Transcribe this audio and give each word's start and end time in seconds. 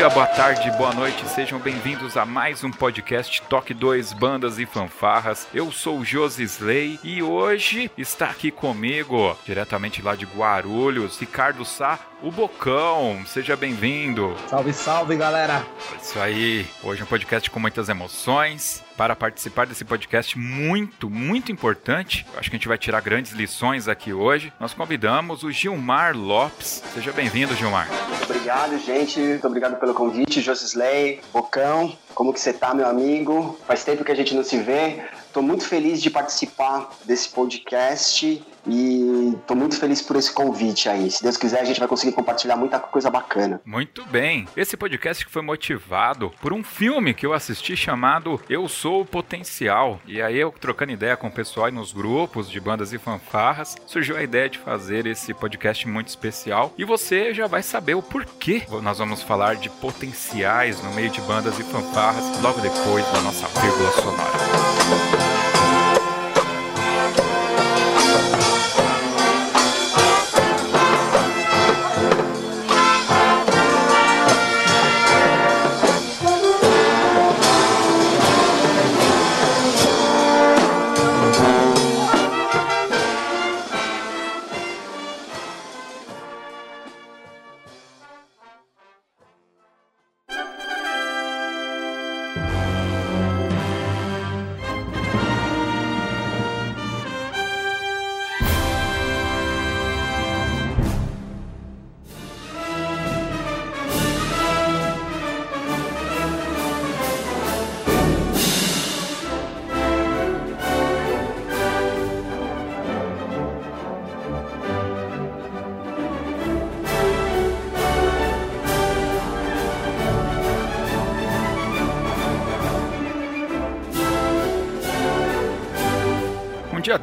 Dia, 0.00 0.08
boa 0.08 0.26
tarde, 0.26 0.70
boa 0.78 0.94
noite, 0.94 1.28
sejam 1.28 1.58
bem-vindos 1.58 2.16
a 2.16 2.24
mais 2.24 2.64
um 2.64 2.70
podcast 2.70 3.42
Toque 3.42 3.74
2 3.74 4.14
Bandas 4.14 4.58
e 4.58 4.64
Fanfarras. 4.64 5.46
Eu 5.52 5.70
sou 5.70 5.98
o 5.98 6.04
Josi 6.06 6.42
Slay 6.44 6.98
e 7.04 7.22
hoje 7.22 7.90
está 7.98 8.30
aqui 8.30 8.50
comigo, 8.50 9.36
diretamente 9.44 10.00
lá 10.00 10.16
de 10.16 10.24
Guarulhos, 10.24 11.18
Ricardo 11.18 11.66
Sá, 11.66 11.98
o 12.22 12.30
Bocão. 12.30 13.22
Seja 13.26 13.54
bem-vindo. 13.56 14.34
Salve, 14.48 14.72
salve, 14.72 15.16
galera! 15.16 15.66
Isso 16.00 16.18
aí, 16.18 16.66
hoje 16.82 17.02
é 17.02 17.04
um 17.04 17.08
podcast 17.08 17.50
com 17.50 17.60
muitas 17.60 17.90
emoções. 17.90 18.82
Para 19.00 19.16
participar 19.16 19.66
desse 19.66 19.82
podcast 19.82 20.38
muito, 20.38 21.08
muito 21.08 21.50
importante, 21.50 22.26
acho 22.36 22.50
que 22.50 22.56
a 22.56 22.58
gente 22.58 22.68
vai 22.68 22.76
tirar 22.76 23.00
grandes 23.00 23.32
lições 23.32 23.88
aqui 23.88 24.12
hoje. 24.12 24.52
Nós 24.60 24.74
convidamos 24.74 25.42
o 25.42 25.50
Gilmar 25.50 26.14
Lopes. 26.14 26.82
Seja 26.92 27.10
bem-vindo, 27.10 27.54
Gilmar. 27.54 27.88
Muito 28.10 28.24
obrigado, 28.24 28.78
gente. 28.78 29.18
Muito 29.18 29.46
obrigado 29.46 29.80
pelo 29.80 29.94
convite, 29.94 30.42
Josisley, 30.42 31.18
Bocão. 31.32 31.96
Como 32.14 32.30
que 32.30 32.38
você 32.38 32.52
tá, 32.52 32.74
meu 32.74 32.86
amigo? 32.86 33.58
Faz 33.66 33.84
tempo 33.84 34.04
que 34.04 34.12
a 34.12 34.14
gente 34.14 34.34
não 34.34 34.44
se 34.44 34.58
vê. 34.58 35.02
Estou 35.26 35.42
muito 35.42 35.66
feliz 35.66 36.02
de 36.02 36.10
participar 36.10 36.90
desse 37.06 37.30
podcast 37.30 38.44
e 38.66 39.34
estou 39.40 39.56
muito 39.56 39.78
feliz 39.78 40.02
por 40.02 40.16
esse 40.16 40.32
convite 40.32 40.88
aí. 40.88 41.10
Se 41.10 41.22
Deus 41.22 41.36
quiser, 41.36 41.60
a 41.60 41.64
gente 41.64 41.78
vai 41.78 41.88
conseguir 41.88 42.12
compartilhar 42.12 42.56
muita 42.56 42.78
coisa 42.78 43.10
bacana. 43.10 43.60
Muito 43.64 44.04
bem. 44.06 44.46
Esse 44.56 44.76
podcast 44.76 45.24
foi 45.26 45.42
motivado 45.42 46.30
por 46.40 46.52
um 46.52 46.62
filme 46.62 47.14
que 47.14 47.26
eu 47.26 47.32
assisti 47.32 47.76
chamado 47.76 48.40
Eu 48.48 48.68
Sou 48.68 49.02
o 49.02 49.06
Potencial. 49.06 50.00
E 50.06 50.20
aí 50.20 50.38
eu 50.38 50.52
trocando 50.52 50.92
ideia 50.92 51.16
com 51.16 51.28
o 51.28 51.32
pessoal 51.32 51.66
aí 51.66 51.72
nos 51.72 51.92
grupos 51.92 52.50
de 52.50 52.60
bandas 52.60 52.92
e 52.92 52.98
fanfarras, 52.98 53.76
surgiu 53.86 54.16
a 54.16 54.22
ideia 54.22 54.48
de 54.48 54.58
fazer 54.58 55.06
esse 55.06 55.32
podcast 55.34 55.86
muito 55.88 56.08
especial. 56.08 56.72
E 56.76 56.84
você 56.84 57.32
já 57.32 57.46
vai 57.46 57.62
saber 57.62 57.94
o 57.94 58.02
porquê 58.02 58.62
nós 58.82 58.98
vamos 58.98 59.22
falar 59.22 59.56
de 59.56 59.68
potenciais 59.68 60.82
no 60.82 60.92
meio 60.92 61.10
de 61.10 61.20
bandas 61.22 61.58
e 61.58 61.62
fanfarras 61.62 62.40
logo 62.42 62.60
depois 62.60 63.04
da 63.12 63.20
nossa 63.20 63.46
vírgula 63.60 63.90
sonora. 63.92 65.19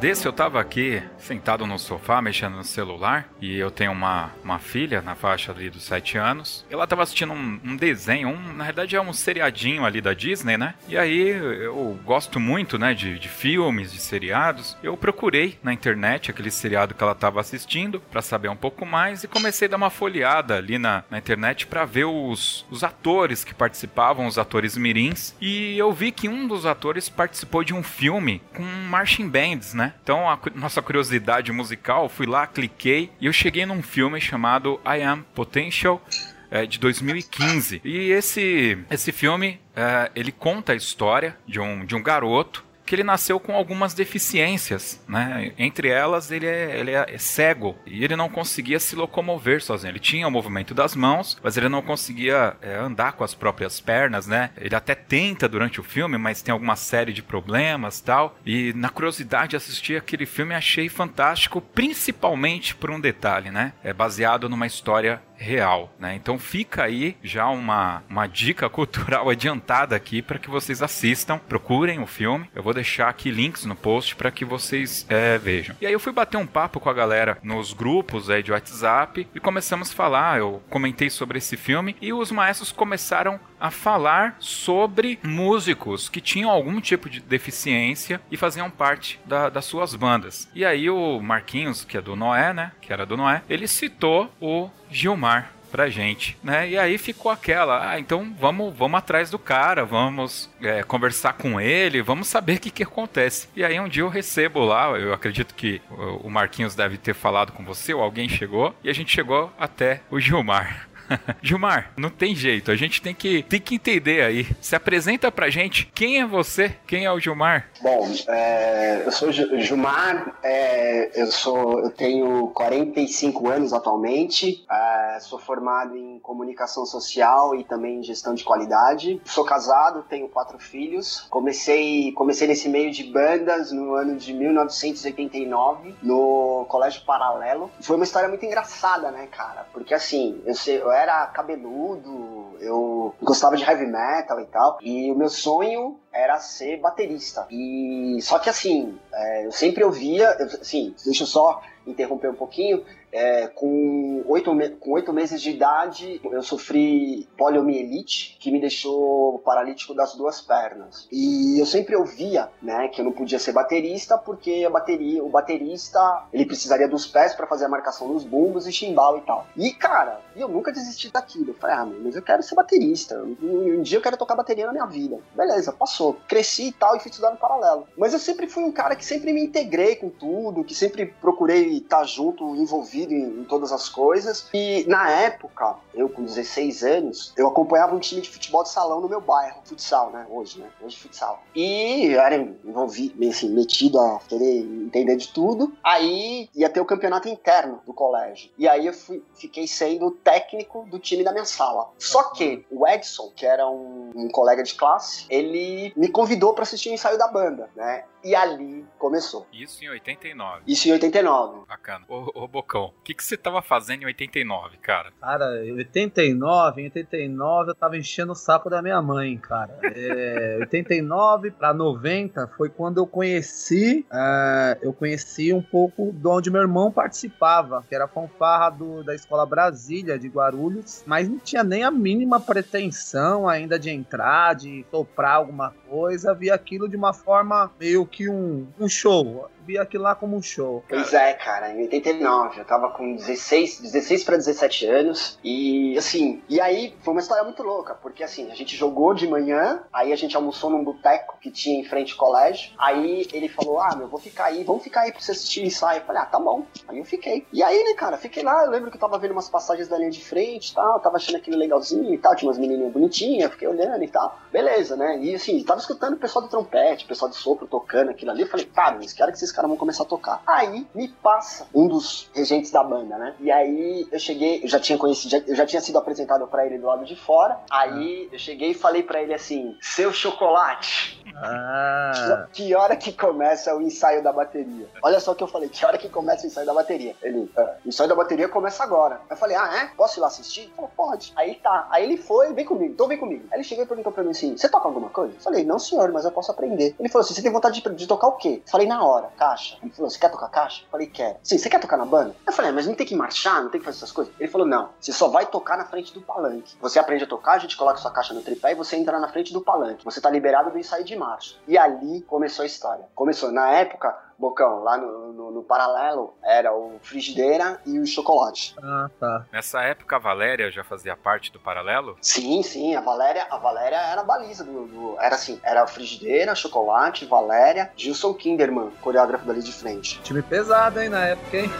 Desse 0.08 0.24
eu 0.24 0.32
tava 0.32 0.58
aqui 0.58 1.02
sentado 1.18 1.66
no 1.66 1.78
sofá 1.78 2.22
mexendo 2.22 2.56
no 2.56 2.64
celular 2.64 3.28
e 3.42 3.58
eu 3.58 3.70
tenho 3.70 3.92
uma, 3.92 4.30
uma 4.42 4.58
filha 4.58 5.02
na 5.02 5.14
faixa 5.14 5.52
ali 5.52 5.68
dos 5.68 5.82
7 5.82 6.16
anos. 6.16 6.64
Ela 6.70 6.86
tava 6.86 7.02
assistindo 7.02 7.34
um, 7.34 7.60
um 7.62 7.76
desenho, 7.76 8.30
um, 8.30 8.54
na 8.54 8.64
verdade 8.64 8.96
é 8.96 9.00
um 9.02 9.12
seriadinho 9.12 9.84
ali 9.84 10.00
da 10.00 10.14
Disney, 10.14 10.56
né? 10.56 10.74
E 10.88 10.96
aí 10.96 11.28
eu 11.28 12.00
gosto 12.06 12.40
muito, 12.40 12.78
né, 12.78 12.94
de, 12.94 13.18
de 13.18 13.28
filmes, 13.28 13.92
de 13.92 14.00
seriados. 14.00 14.78
Eu 14.82 14.96
procurei 14.96 15.58
na 15.62 15.74
internet 15.74 16.30
aquele 16.30 16.50
seriado 16.50 16.94
que 16.94 17.02
ela 17.02 17.14
tava 17.14 17.38
assistindo 17.38 18.00
para 18.00 18.22
saber 18.22 18.48
um 18.48 18.56
pouco 18.56 18.86
mais 18.86 19.24
e 19.24 19.28
comecei 19.28 19.68
a 19.68 19.72
dar 19.72 19.76
uma 19.76 19.90
folheada 19.90 20.56
ali 20.56 20.78
na, 20.78 21.04
na 21.10 21.18
internet 21.18 21.66
para 21.66 21.84
ver 21.84 22.06
os, 22.06 22.64
os 22.70 22.82
atores 22.82 23.44
que 23.44 23.52
participavam, 23.52 24.26
os 24.26 24.38
atores 24.38 24.74
mirins. 24.74 25.36
E 25.38 25.76
eu 25.76 25.92
vi 25.92 26.10
que 26.10 26.30
um 26.30 26.48
dos 26.48 26.64
atores 26.64 27.10
participou 27.10 27.62
de 27.62 27.74
um 27.74 27.82
filme 27.82 28.40
com 28.56 28.62
marching 28.62 29.28
bands, 29.28 29.74
né? 29.74 29.92
Então 30.08 30.26
a 30.26 30.40
nossa 30.54 30.80
curiosidade 30.80 31.52
musical, 31.52 32.08
fui 32.08 32.24
lá, 32.24 32.46
cliquei 32.46 33.12
e 33.20 33.26
eu 33.26 33.32
cheguei 33.32 33.66
num 33.66 33.82
filme 33.82 34.18
chamado 34.18 34.80
I 34.82 35.02
Am 35.02 35.22
Potential. 35.34 36.02
É, 36.50 36.64
de 36.64 36.78
2015 36.78 37.82
e 37.84 38.10
esse 38.10 38.78
esse 38.90 39.12
filme 39.12 39.60
é, 39.76 40.10
ele 40.16 40.32
conta 40.32 40.72
a 40.72 40.74
história 40.74 41.36
de 41.46 41.60
um, 41.60 41.84
de 41.84 41.94
um 41.94 42.02
garoto 42.02 42.64
que 42.88 42.94
ele 42.94 43.04
nasceu 43.04 43.38
com 43.38 43.54
algumas 43.54 43.92
deficiências, 43.94 45.02
né? 45.06 45.52
Entre 45.58 45.88
elas, 45.88 46.30
ele 46.30 46.46
é, 46.46 46.78
ele 46.78 46.90
é 46.92 47.18
cego 47.18 47.76
e 47.86 48.02
ele 48.02 48.16
não 48.16 48.28
conseguia 48.28 48.80
se 48.80 48.96
locomover 48.96 49.62
sozinho. 49.62 49.90
Ele 49.90 49.98
tinha 49.98 50.26
o 50.26 50.30
movimento 50.30 50.74
das 50.74 50.96
mãos, 50.96 51.38
mas 51.42 51.56
ele 51.56 51.68
não 51.68 51.82
conseguia 51.82 52.56
é, 52.62 52.76
andar 52.76 53.12
com 53.12 53.24
as 53.24 53.34
próprias 53.34 53.80
pernas, 53.80 54.26
né? 54.26 54.50
Ele 54.56 54.74
até 54.74 54.94
tenta 54.94 55.48
durante 55.48 55.80
o 55.80 55.84
filme, 55.84 56.16
mas 56.16 56.40
tem 56.40 56.52
alguma 56.52 56.76
série 56.76 57.12
de 57.12 57.22
problemas 57.22 58.00
tal. 58.00 58.36
E 58.44 58.72
na 58.74 58.88
curiosidade 58.88 59.50
de 59.50 59.56
assistir 59.56 59.96
aquele 59.96 60.24
filme, 60.24 60.54
achei 60.54 60.88
fantástico, 60.88 61.60
principalmente 61.60 62.74
por 62.74 62.90
um 62.90 63.00
detalhe, 63.00 63.50
né? 63.50 63.72
É 63.84 63.92
baseado 63.92 64.48
numa 64.48 64.66
história 64.66 65.20
real, 65.38 65.94
né? 65.98 66.14
Então 66.14 66.38
fica 66.38 66.82
aí 66.82 67.16
já 67.22 67.48
uma, 67.48 68.02
uma 68.10 68.26
dica 68.26 68.68
cultural 68.68 69.30
adiantada 69.30 69.94
aqui 69.94 70.20
para 70.20 70.38
que 70.38 70.50
vocês 70.50 70.82
assistam, 70.82 71.38
procurem 71.38 72.00
o 72.00 72.06
filme. 72.06 72.50
Eu 72.54 72.62
vou 72.62 72.74
deixar 72.74 73.08
aqui 73.08 73.30
links 73.30 73.64
no 73.64 73.76
post 73.76 74.16
para 74.16 74.30
que 74.30 74.44
vocês 74.44 75.06
é, 75.08 75.38
vejam. 75.38 75.76
E 75.80 75.86
aí 75.86 75.92
eu 75.92 76.00
fui 76.00 76.12
bater 76.12 76.36
um 76.36 76.46
papo 76.46 76.80
com 76.80 76.90
a 76.90 76.94
galera 76.94 77.38
nos 77.42 77.72
grupos 77.72 78.28
aí 78.28 78.42
de 78.42 78.52
WhatsApp 78.52 79.26
e 79.34 79.40
começamos 79.40 79.90
a 79.90 79.94
falar. 79.94 80.38
Eu 80.38 80.62
comentei 80.68 81.08
sobre 81.08 81.38
esse 81.38 81.56
filme 81.56 81.96
e 82.00 82.12
os 82.12 82.32
maestros 82.32 82.72
começaram 82.72 83.38
a 83.60 83.70
falar 83.70 84.36
sobre 84.38 85.18
músicos 85.22 86.08
que 86.08 86.20
tinham 86.20 86.50
algum 86.50 86.80
tipo 86.80 87.08
de 87.08 87.20
deficiência 87.20 88.20
e 88.30 88.36
faziam 88.36 88.70
parte 88.70 89.20
da, 89.24 89.48
das 89.48 89.64
suas 89.64 89.94
bandas. 89.94 90.48
E 90.54 90.64
aí 90.64 90.88
o 90.90 91.20
Marquinhos, 91.20 91.84
que 91.84 91.96
é 91.96 92.00
do 92.00 92.16
Noé, 92.16 92.52
né? 92.52 92.72
Que 92.80 92.92
era 92.92 93.06
do 93.06 93.16
Noé, 93.16 93.42
ele 93.48 93.66
citou 93.66 94.32
o 94.40 94.70
Gilmar 94.90 95.52
pra 95.70 95.88
gente, 95.88 96.36
né? 96.42 96.68
E 96.68 96.78
aí 96.78 96.98
ficou 96.98 97.30
aquela, 97.30 97.90
ah, 97.90 98.00
então 98.00 98.34
vamos, 98.38 98.74
vamos 98.74 98.98
atrás 98.98 99.30
do 99.30 99.38
cara, 99.38 99.84
vamos 99.84 100.50
é, 100.60 100.82
conversar 100.82 101.34
com 101.34 101.60
ele, 101.60 102.02
vamos 102.02 102.26
saber 102.26 102.56
o 102.56 102.60
que, 102.60 102.70
que 102.70 102.82
acontece. 102.82 103.48
E 103.54 103.64
aí 103.64 103.78
um 103.78 103.88
dia 103.88 104.02
eu 104.02 104.08
recebo 104.08 104.64
lá, 104.64 104.88
eu 104.98 105.12
acredito 105.12 105.54
que 105.54 105.80
o 105.90 106.30
Marquinhos 106.30 106.74
deve 106.74 106.96
ter 106.96 107.14
falado 107.14 107.52
com 107.52 107.64
você, 107.64 107.92
ou 107.92 108.02
alguém 108.02 108.28
chegou, 108.28 108.74
e 108.82 108.90
a 108.90 108.94
gente 108.94 109.12
chegou 109.12 109.52
até 109.58 110.00
o 110.10 110.18
Gilmar. 110.18 110.88
Gilmar, 111.42 111.92
não 111.96 112.10
tem 112.10 112.34
jeito. 112.34 112.70
A 112.70 112.76
gente 112.76 113.00
tem 113.00 113.14
que, 113.14 113.42
tem 113.42 113.60
que 113.60 113.74
entender 113.74 114.22
aí. 114.22 114.46
Se 114.60 114.74
apresenta 114.76 115.30
pra 115.30 115.50
gente. 115.50 115.86
Quem 115.94 116.20
é 116.20 116.26
você? 116.26 116.74
Quem 116.86 117.04
é 117.04 117.12
o 117.12 117.20
Gilmar? 117.20 117.68
Bom, 117.80 118.08
é, 118.28 119.02
eu 119.04 119.12
sou 119.12 119.30
Gilmar. 119.32 120.38
É, 120.42 121.20
eu 121.20 121.26
sou, 121.26 121.80
eu 121.80 121.90
tenho 121.90 122.48
45 122.48 123.48
anos 123.48 123.72
atualmente. 123.72 124.64
É, 124.70 125.18
sou 125.20 125.38
formado 125.38 125.96
em 125.96 126.18
comunicação 126.20 126.84
social 126.86 127.54
e 127.54 127.64
também 127.64 127.98
em 127.98 128.02
gestão 128.02 128.34
de 128.34 128.44
qualidade. 128.44 129.20
Sou 129.24 129.44
casado, 129.44 130.04
tenho 130.08 130.28
quatro 130.28 130.58
filhos. 130.58 131.26
Comecei, 131.30 132.12
comecei 132.12 132.46
nesse 132.46 132.68
meio 132.68 132.90
de 132.90 133.04
bandas 133.04 133.72
no 133.72 133.94
ano 133.94 134.16
de 134.16 134.32
1989, 134.32 135.94
no 136.02 136.66
Colégio 136.68 137.02
Paralelo. 137.04 137.70
Foi 137.80 137.96
uma 137.96 138.04
história 138.04 138.28
muito 138.28 138.44
engraçada, 138.44 139.10
né, 139.10 139.26
cara? 139.30 139.66
Porque 139.72 139.94
assim, 139.94 140.40
eu, 140.44 140.54
sei, 140.54 140.80
eu 140.80 140.90
era 140.98 141.26
cabeludo, 141.26 142.56
eu 142.60 143.14
gostava 143.22 143.56
de 143.56 143.62
heavy 143.62 143.86
metal 143.86 144.40
e 144.40 144.46
tal, 144.46 144.78
e 144.82 145.10
o 145.10 145.14
meu 145.14 145.28
sonho 145.28 145.98
era 146.12 146.38
ser 146.38 146.78
baterista. 146.78 147.46
E 147.50 148.18
só 148.20 148.38
que 148.38 148.50
assim, 148.50 148.98
é, 149.12 149.46
eu 149.46 149.52
sempre 149.52 149.84
ouvia, 149.84 150.36
eu, 150.38 150.46
assim, 150.46 150.94
deixa 151.04 151.22
eu 151.22 151.26
só 151.26 151.62
interromper 151.86 152.30
um 152.30 152.34
pouquinho, 152.34 152.84
é, 153.12 153.46
com, 153.48 154.22
oito 154.26 154.50
com 154.80 154.92
oito 154.92 155.12
meses 155.12 155.40
de 155.40 155.50
idade, 155.50 156.20
eu 156.24 156.42
sofri 156.42 157.28
poliomielite, 157.36 158.36
que 158.40 158.50
me 158.50 158.60
deixou 158.60 159.38
paralítico 159.40 159.94
das 159.94 160.14
duas 160.14 160.40
pernas. 160.40 161.08
E 161.10 161.58
eu 161.58 161.66
sempre 161.66 161.96
ouvia, 161.96 162.48
né, 162.62 162.88
que 162.88 163.00
eu 163.00 163.04
não 163.04 163.12
podia 163.12 163.38
ser 163.38 163.52
baterista, 163.52 164.16
porque 164.18 164.64
a 164.66 164.70
bateria, 164.70 165.22
o 165.22 165.28
baterista, 165.28 166.26
ele 166.32 166.46
precisaria 166.46 166.88
dos 166.88 167.06
pés 167.06 167.34
para 167.34 167.46
fazer 167.46 167.66
a 167.66 167.68
marcação 167.68 168.12
dos 168.12 168.24
bumbos 168.24 168.66
e 168.66 168.72
chimbal 168.72 169.18
e 169.18 169.20
tal. 169.22 169.46
E, 169.56 169.72
cara, 169.72 170.20
eu 170.36 170.48
nunca 170.48 170.72
desisti 170.72 171.10
daquilo. 171.10 171.50
Eu 171.50 171.54
falei, 171.54 171.76
ah, 171.76 171.86
mas 171.86 172.16
eu 172.16 172.22
quero 172.22 172.42
ser 172.42 172.54
baterista. 172.54 173.20
Um, 173.42 173.78
um 173.78 173.82
dia 173.82 173.98
eu 173.98 174.02
quero 174.02 174.16
tocar 174.16 174.34
bateria 174.34 174.66
na 174.66 174.72
minha 174.72 174.86
vida. 174.86 175.18
Beleza, 175.34 175.72
passou. 175.72 176.16
Cresci 176.26 176.68
e 176.68 176.72
tal, 176.72 176.96
e 176.96 177.00
fui 177.00 177.10
estudar 177.10 177.30
no 177.30 177.36
paralelo. 177.36 177.86
Mas 177.96 178.12
eu 178.12 178.18
sempre 178.18 178.48
fui 178.48 178.64
um 178.64 178.72
cara 178.72 178.94
que 178.94 179.04
sempre 179.04 179.32
me 179.32 179.42
integrei 179.42 179.96
com 179.96 180.08
tudo, 180.08 180.64
que 180.64 180.74
sempre 180.74 181.06
procurei 181.06 181.78
estar 181.78 182.04
junto, 182.04 182.56
envolvido 182.56 182.97
envolvido 182.98 183.14
em, 183.14 183.40
em, 183.40 183.44
todas 183.44 183.72
as 183.72 183.88
coisas. 183.88 184.48
E 184.52 184.84
na 184.88 185.10
época, 185.10 185.76
eu 185.94 186.08
com 186.08 186.22
16 186.22 186.82
anos, 186.82 187.32
eu 187.36 187.46
acompanhava 187.46 187.94
um 187.94 187.98
time 187.98 188.20
de 188.20 188.28
futebol 188.28 188.62
de 188.62 188.70
salão 188.70 189.00
no 189.00 189.08
meu 189.08 189.20
bairro, 189.20 189.60
futsal, 189.64 190.10
né? 190.10 190.26
Hoje, 190.28 190.58
né? 190.58 190.68
Hoje 190.82 190.96
futsal. 190.96 191.42
E 191.54 192.06
eu 192.06 192.20
era 192.20 192.36
envolvido, 192.36 193.28
assim, 193.28 193.50
metido 193.50 193.98
a 193.98 194.20
querer 194.28 194.58
entender 194.60 195.16
de 195.16 195.28
tudo. 195.28 195.72
Aí 195.84 196.48
ia 196.54 196.68
ter 196.68 196.80
o 196.80 196.84
campeonato 196.84 197.28
interno 197.28 197.80
do 197.86 197.92
colégio. 197.92 198.50
E 198.58 198.68
aí 198.68 198.86
eu 198.86 198.92
fui, 198.92 199.22
fiquei 199.34 199.66
sendo 199.66 200.10
técnico 200.10 200.86
do 200.90 200.98
time 200.98 201.22
da 201.22 201.32
minha 201.32 201.44
sala. 201.44 201.90
Só 201.98 202.30
que 202.30 202.64
o 202.70 202.86
Edson, 202.86 203.30
que 203.34 203.46
era 203.46 203.68
um, 203.68 204.10
um 204.14 204.28
colega 204.28 204.62
de 204.62 204.74
classe, 204.74 205.26
ele 205.28 205.92
me 205.96 206.08
convidou 206.08 206.54
para 206.54 206.62
assistir 206.62 206.90
o 206.90 206.94
ensaio 206.94 207.18
da 207.18 207.28
banda, 207.28 207.70
né? 207.76 208.04
E 208.22 208.34
ali 208.34 208.84
começou. 208.98 209.46
Isso 209.52 209.84
em 209.84 209.88
89. 209.88 210.62
Isso 210.66 210.88
em 210.88 210.92
89. 210.92 211.66
Bacana. 211.68 212.04
Ô, 212.08 212.42
ô 212.44 212.48
Bocão, 212.48 212.86
o 212.86 213.02
que, 213.02 213.14
que 213.14 213.22
você 213.22 213.36
tava 213.36 213.62
fazendo 213.62 214.02
em 214.02 214.06
89, 214.06 214.76
cara? 214.78 215.12
Cara, 215.20 215.64
em 215.64 215.72
89, 215.72 216.82
em 216.82 216.84
89 216.86 217.70
eu 217.70 217.74
tava 217.74 217.96
enchendo 217.96 218.32
o 218.32 218.34
saco 218.34 218.68
da 218.68 218.82
minha 218.82 219.00
mãe, 219.00 219.36
cara. 219.36 219.78
É, 219.82 220.58
89 220.60 221.52
para 221.52 221.72
90 221.72 222.48
foi 222.56 222.68
quando 222.68 222.98
eu 222.98 223.06
conheci, 223.06 224.04
uh, 224.10 224.78
eu 224.82 224.92
conheci 224.92 225.52
um 225.52 225.62
pouco 225.62 226.12
de 226.12 226.26
onde 226.26 226.50
meu 226.50 226.62
irmão 226.62 226.90
participava, 226.90 227.84
que 227.88 227.94
era 227.94 228.06
a 228.06 228.08
fanfarra 228.08 228.70
do, 228.70 229.04
da 229.04 229.14
Escola 229.14 229.46
Brasília 229.46 230.18
de 230.18 230.28
Guarulhos, 230.28 231.04
mas 231.06 231.28
não 231.28 231.38
tinha 231.38 231.62
nem 231.62 231.84
a 231.84 231.90
mínima 231.90 232.40
pretensão 232.40 233.48
ainda 233.48 233.78
de 233.78 233.90
entrar, 233.90 234.54
de 234.54 234.84
soprar 234.90 235.36
alguma 235.36 235.70
coisa, 235.88 236.34
via 236.34 236.54
aquilo 236.54 236.88
de 236.88 236.96
uma 236.96 237.12
forma 237.12 237.70
meio 237.78 238.07
que 238.08 238.28
um, 238.28 238.66
um 238.78 238.88
show 238.88 239.48
via 239.68 239.82
aquilo 239.82 240.04
lá 240.04 240.14
como 240.14 240.34
um 240.34 240.40
show. 240.40 240.82
Pois 240.88 241.12
é, 241.12 241.34
cara, 241.34 241.74
em 241.74 241.82
89, 241.82 242.60
eu 242.60 242.64
tava 242.64 242.90
com 242.90 243.14
16, 243.14 243.80
16 243.82 244.24
para 244.24 244.36
17 244.38 244.86
anos 244.86 245.38
e 245.44 245.96
assim, 245.98 246.42
e 246.48 246.58
aí 246.58 246.96
foi 247.02 247.12
uma 247.12 247.20
história 247.20 247.44
muito 247.44 247.62
louca, 247.62 247.94
porque 247.94 248.24
assim, 248.24 248.50
a 248.50 248.54
gente 248.54 248.74
jogou 248.74 249.12
de 249.12 249.28
manhã, 249.28 249.82
aí 249.92 250.10
a 250.10 250.16
gente 250.16 250.34
almoçou 250.34 250.70
num 250.70 250.82
boteco 250.82 251.36
que 251.38 251.50
tinha 251.50 251.78
em 251.78 251.84
frente 251.84 252.12
ao 252.12 252.18
colégio, 252.18 252.72
aí 252.78 253.28
ele 253.30 253.48
falou, 253.48 253.78
ah, 253.78 253.94
meu, 253.94 254.08
vou 254.08 254.18
ficar 254.18 254.46
aí, 254.46 254.64
vamos 254.64 254.82
ficar 254.82 255.02
aí 255.02 255.12
pra 255.12 255.20
você 255.20 255.32
assistir 255.32 255.62
o 255.62 255.66
ensaio. 255.66 256.00
Eu 256.00 256.06
falei, 256.06 256.22
ah, 256.22 256.26
tá 256.26 256.40
bom. 256.40 256.64
Aí 256.88 256.98
eu 256.98 257.04
fiquei. 257.04 257.46
E 257.52 257.62
aí, 257.62 257.84
né, 257.84 257.94
cara, 257.94 258.16
fiquei 258.16 258.42
lá, 258.42 258.64
eu 258.64 258.70
lembro 258.70 258.90
que 258.90 258.96
eu 258.96 259.00
tava 259.00 259.18
vendo 259.18 259.32
umas 259.32 259.50
passagens 259.50 259.88
da 259.88 259.98
linha 259.98 260.10
de 260.10 260.24
frente 260.24 260.70
e 260.70 260.74
tal, 260.74 260.98
tava 261.00 261.16
achando 261.16 261.36
aquele 261.36 261.56
legalzinho 261.56 262.14
e 262.14 262.18
tal, 262.18 262.34
tinha 262.34 262.48
umas 262.48 262.58
menininhas 262.58 262.92
bonitinhas, 262.92 263.50
fiquei 263.50 263.68
olhando 263.68 264.02
e 264.02 264.08
tal. 264.08 264.38
Beleza, 264.50 264.96
né? 264.96 265.18
E 265.18 265.34
assim, 265.34 265.62
tava 265.62 265.80
escutando 265.80 266.14
o 266.14 266.18
pessoal 266.18 266.44
do 266.44 266.50
trompete, 266.50 267.04
o 267.04 267.08
pessoal 267.08 267.28
do 267.28 267.34
sopro 267.34 267.66
tocando 267.66 267.97
aquilo 268.00 268.30
ali, 268.30 268.42
eu 268.42 268.48
falei, 268.48 268.66
tá, 268.66 268.92
mas 268.92 269.12
que 269.12 269.22
hora 269.22 269.32
que 269.32 269.38
esses 269.38 269.52
caras 269.52 269.68
vão 269.68 269.76
começar 269.76 270.02
a 270.02 270.06
tocar. 270.06 270.42
Aí 270.46 270.86
me 270.94 271.08
passa 271.08 271.66
um 271.74 271.88
dos 271.88 272.30
regentes 272.34 272.70
da 272.70 272.82
banda, 272.82 273.16
né? 273.18 273.34
E 273.40 273.50
aí 273.50 274.06
eu 274.10 274.18
cheguei, 274.18 274.62
eu 274.62 274.68
já 274.68 274.78
tinha 274.78 274.98
conhecido, 274.98 275.30
já, 275.30 275.38
eu 275.38 275.54
já 275.54 275.66
tinha 275.66 275.80
sido 275.80 275.98
apresentado 275.98 276.46
para 276.46 276.66
ele 276.66 276.78
do 276.78 276.86
lado 276.86 277.04
de 277.04 277.16
fora. 277.16 277.58
Aí 277.70 278.28
eu 278.32 278.38
cheguei 278.38 278.70
e 278.70 278.74
falei 278.74 279.02
para 279.02 279.22
ele 279.22 279.34
assim: 279.34 279.76
seu 279.80 280.12
chocolate. 280.12 281.22
Ah. 281.42 282.46
Que 282.52 282.74
hora 282.74 282.96
que 282.96 283.12
começa 283.12 283.74
o 283.74 283.80
ensaio 283.80 284.22
da 284.22 284.32
bateria? 284.32 284.88
Olha 285.02 285.20
só 285.20 285.32
o 285.32 285.34
que 285.34 285.42
eu 285.42 285.48
falei, 285.48 285.68
que 285.68 285.84
hora 285.84 285.98
que 285.98 286.08
começa 286.08 286.44
o 286.44 286.46
ensaio 286.46 286.66
da 286.66 286.74
bateria? 286.74 287.14
Ele, 287.22 287.50
ah, 287.56 287.74
o 287.84 287.88
ensaio 287.88 288.08
da 288.08 288.14
bateria 288.14 288.48
começa 288.48 288.82
agora. 288.82 289.20
Eu 289.30 289.36
falei, 289.36 289.56
ah, 289.56 289.82
é? 289.82 289.96
Posso 289.96 290.18
ir 290.18 290.20
lá 290.20 290.26
assistir? 290.26 290.62
Ele 290.62 290.72
falou, 290.74 290.90
pode. 290.96 291.32
Aí 291.36 291.54
tá. 291.56 291.86
Aí 291.90 292.04
ele 292.04 292.16
foi, 292.16 292.52
vem 292.52 292.64
comigo, 292.64 292.92
então 292.92 293.08
vem 293.08 293.18
comigo. 293.18 293.46
Aí 293.50 293.58
ele 293.58 293.64
chegou 293.64 293.84
e 293.84 293.86
perguntou 293.86 294.12
pra 294.12 294.22
mim 294.22 294.30
assim: 294.30 294.56
você 294.56 294.68
toca 294.68 294.88
alguma 294.88 295.08
coisa? 295.08 295.34
Eu 295.34 295.40
falei, 295.40 295.64
não, 295.64 295.78
senhor, 295.78 296.10
mas 296.12 296.24
eu 296.24 296.32
posso 296.32 296.50
aprender. 296.50 296.94
Ele 296.98 297.08
falou 297.08 297.24
assim: 297.24 297.34
você 297.34 297.42
tem 297.42 297.52
vontade 297.52 297.80
de, 297.80 297.94
de 297.94 298.06
tocar 298.06 298.28
o 298.28 298.32
quê? 298.32 298.62
Eu 298.64 298.70
falei, 298.70 298.86
na 298.86 299.04
hora, 299.04 299.28
caixa. 299.36 299.76
Ele 299.82 299.92
falou: 299.92 300.10
Você 300.10 300.18
quer 300.18 300.30
tocar 300.30 300.48
caixa? 300.48 300.82
Eu 300.84 300.90
falei: 300.90 301.06
Quero. 301.06 301.36
Sim, 301.42 301.58
você 301.58 301.68
quer 301.68 301.80
tocar 301.80 301.96
na 301.96 302.04
banda? 302.04 302.34
Eu 302.46 302.52
falei: 302.52 302.72
Mas 302.72 302.86
não 302.86 302.94
tem 302.94 303.06
que 303.06 303.14
marchar, 303.14 303.62
não 303.62 303.70
tem 303.70 303.80
que 303.80 303.84
fazer 303.84 303.98
essas 303.98 304.12
coisas? 304.12 304.32
Ele 304.38 304.50
falou: 304.50 304.66
Não, 304.66 304.90
você 305.00 305.12
só 305.12 305.28
vai 305.28 305.46
tocar 305.46 305.76
na 305.76 305.84
frente 305.84 306.12
do 306.12 306.20
palanque. 306.20 306.76
Você 306.80 306.98
aprende 306.98 307.24
a 307.24 307.26
tocar, 307.26 307.52
a 307.52 307.58
gente 307.58 307.76
coloca 307.76 307.98
sua 307.98 308.10
caixa 308.10 308.34
no 308.34 308.42
tripé 308.42 308.72
e 308.72 308.74
você 308.74 308.96
entra 308.96 309.18
na 309.18 309.28
frente 309.28 309.52
do 309.52 309.60
palanque. 309.60 310.04
Você 310.04 310.20
tá 310.20 310.30
liberado 310.30 310.70
do 310.70 310.78
ensaio 310.78 311.04
de 311.04 311.14
marcha. 311.28 311.56
E 311.66 311.76
ali 311.76 312.22
começou 312.22 312.62
a 312.62 312.66
história. 312.66 313.04
Começou, 313.14 313.52
na 313.52 313.70
época, 313.70 314.16
Bocão, 314.38 314.84
lá 314.84 314.96
no, 314.96 315.32
no, 315.32 315.50
no, 315.50 315.62
paralelo 315.64 316.34
era 316.44 316.72
o 316.72 316.98
frigideira 317.02 317.80
e 317.84 317.98
o 317.98 318.06
chocolate. 318.06 318.76
Ah, 318.80 319.10
tá. 319.18 319.44
Nessa 319.52 319.82
época 319.82 320.14
a 320.14 320.18
Valéria 320.20 320.70
já 320.70 320.84
fazia 320.84 321.16
parte 321.16 321.50
do 321.50 321.58
paralelo? 321.58 322.16
Sim, 322.22 322.62
sim, 322.62 322.94
a 322.94 323.00
Valéria, 323.00 323.48
a 323.50 323.58
Valéria 323.58 323.96
era 323.96 324.20
a 324.20 324.24
baliza 324.24 324.62
do, 324.62 324.86
do 324.86 325.16
era 325.18 325.34
assim, 325.34 325.60
era 325.64 325.84
frigideira, 325.88 326.54
chocolate, 326.54 327.24
Valéria, 327.24 327.90
Gilson 327.96 328.32
Kinderman, 328.32 328.92
coreógrafo 329.00 329.44
dali 329.44 329.60
de 329.60 329.72
frente. 329.72 330.20
Time 330.22 330.40
pesado, 330.40 331.00
hein, 331.00 331.08
na 331.08 331.26
época, 331.26 331.56
hein? 331.56 331.70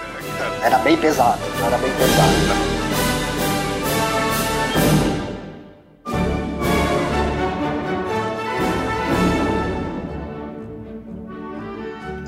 era 0.62 0.78
bem 0.80 1.00
pesado, 1.00 1.40
era 1.66 1.78
bem 1.78 1.90
pesado. 1.96 2.71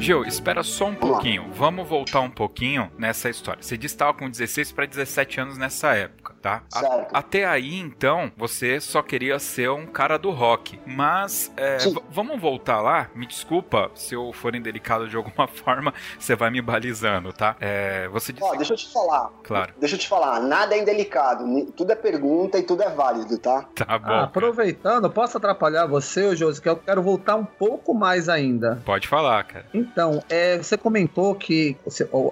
Gil, 0.04 0.22
espera 0.26 0.62
só 0.62 0.88
um 0.88 0.94
pouquinho. 0.94 1.50
Vamos 1.54 1.88
voltar 1.88 2.20
um 2.20 2.28
pouquinho 2.28 2.92
nessa 2.98 3.30
história. 3.30 3.62
Você 3.62 3.74
disse 3.74 3.94
que 3.94 4.02
estava 4.02 4.12
com 4.12 4.28
16 4.28 4.70
para 4.70 4.84
17 4.84 5.40
anos 5.40 5.56
nessa 5.56 5.94
época, 5.94 6.33
tá? 6.44 6.62
A, 6.72 7.18
até 7.18 7.44
aí, 7.44 7.78
então, 7.78 8.30
você 8.36 8.80
só 8.80 9.02
queria 9.02 9.38
ser 9.38 9.70
um 9.70 9.86
cara 9.86 10.16
do 10.16 10.30
rock. 10.30 10.78
Mas, 10.86 11.52
é, 11.56 11.78
vamos 12.08 12.40
voltar 12.40 12.80
lá? 12.80 13.08
Me 13.14 13.26
desculpa 13.26 13.90
se 13.94 14.14
eu 14.14 14.32
for 14.32 14.54
indelicado 14.54 15.08
de 15.08 15.16
alguma 15.16 15.48
forma, 15.64 15.92
você 16.18 16.36
vai 16.36 16.50
me 16.50 16.62
balizando, 16.62 17.32
tá? 17.32 17.56
É, 17.60 18.06
você 18.08 18.32
disse... 18.32 18.46
Ó, 18.46 18.54
deixa 18.54 18.74
eu 18.74 18.76
te 18.76 18.92
falar. 18.92 19.30
Claro. 19.42 19.74
Deixa 19.80 19.96
eu 19.96 19.98
te 19.98 20.08
falar. 20.08 20.40
Nada 20.40 20.76
é 20.76 20.78
indelicado. 20.78 21.44
Tudo 21.72 21.90
é 21.90 21.96
pergunta 21.96 22.58
e 22.58 22.62
tudo 22.62 22.82
é 22.82 22.90
válido, 22.90 23.36
tá? 23.38 23.64
Tá 23.74 23.98
bom. 23.98 24.12
Ah, 24.12 24.24
aproveitando, 24.24 25.10
posso 25.10 25.38
atrapalhar 25.38 25.86
você, 25.86 26.36
Josi, 26.36 26.60
que 26.60 26.68
eu 26.68 26.76
quero 26.76 27.02
voltar 27.02 27.34
um 27.34 27.44
pouco 27.44 27.92
mais 27.92 28.28
ainda. 28.28 28.80
Pode 28.84 29.08
falar, 29.08 29.42
cara. 29.44 29.66
Então, 29.72 30.04
então, 30.04 30.22
é, 30.28 30.58
você 30.58 30.76
comentou 30.76 31.34
que 31.34 31.76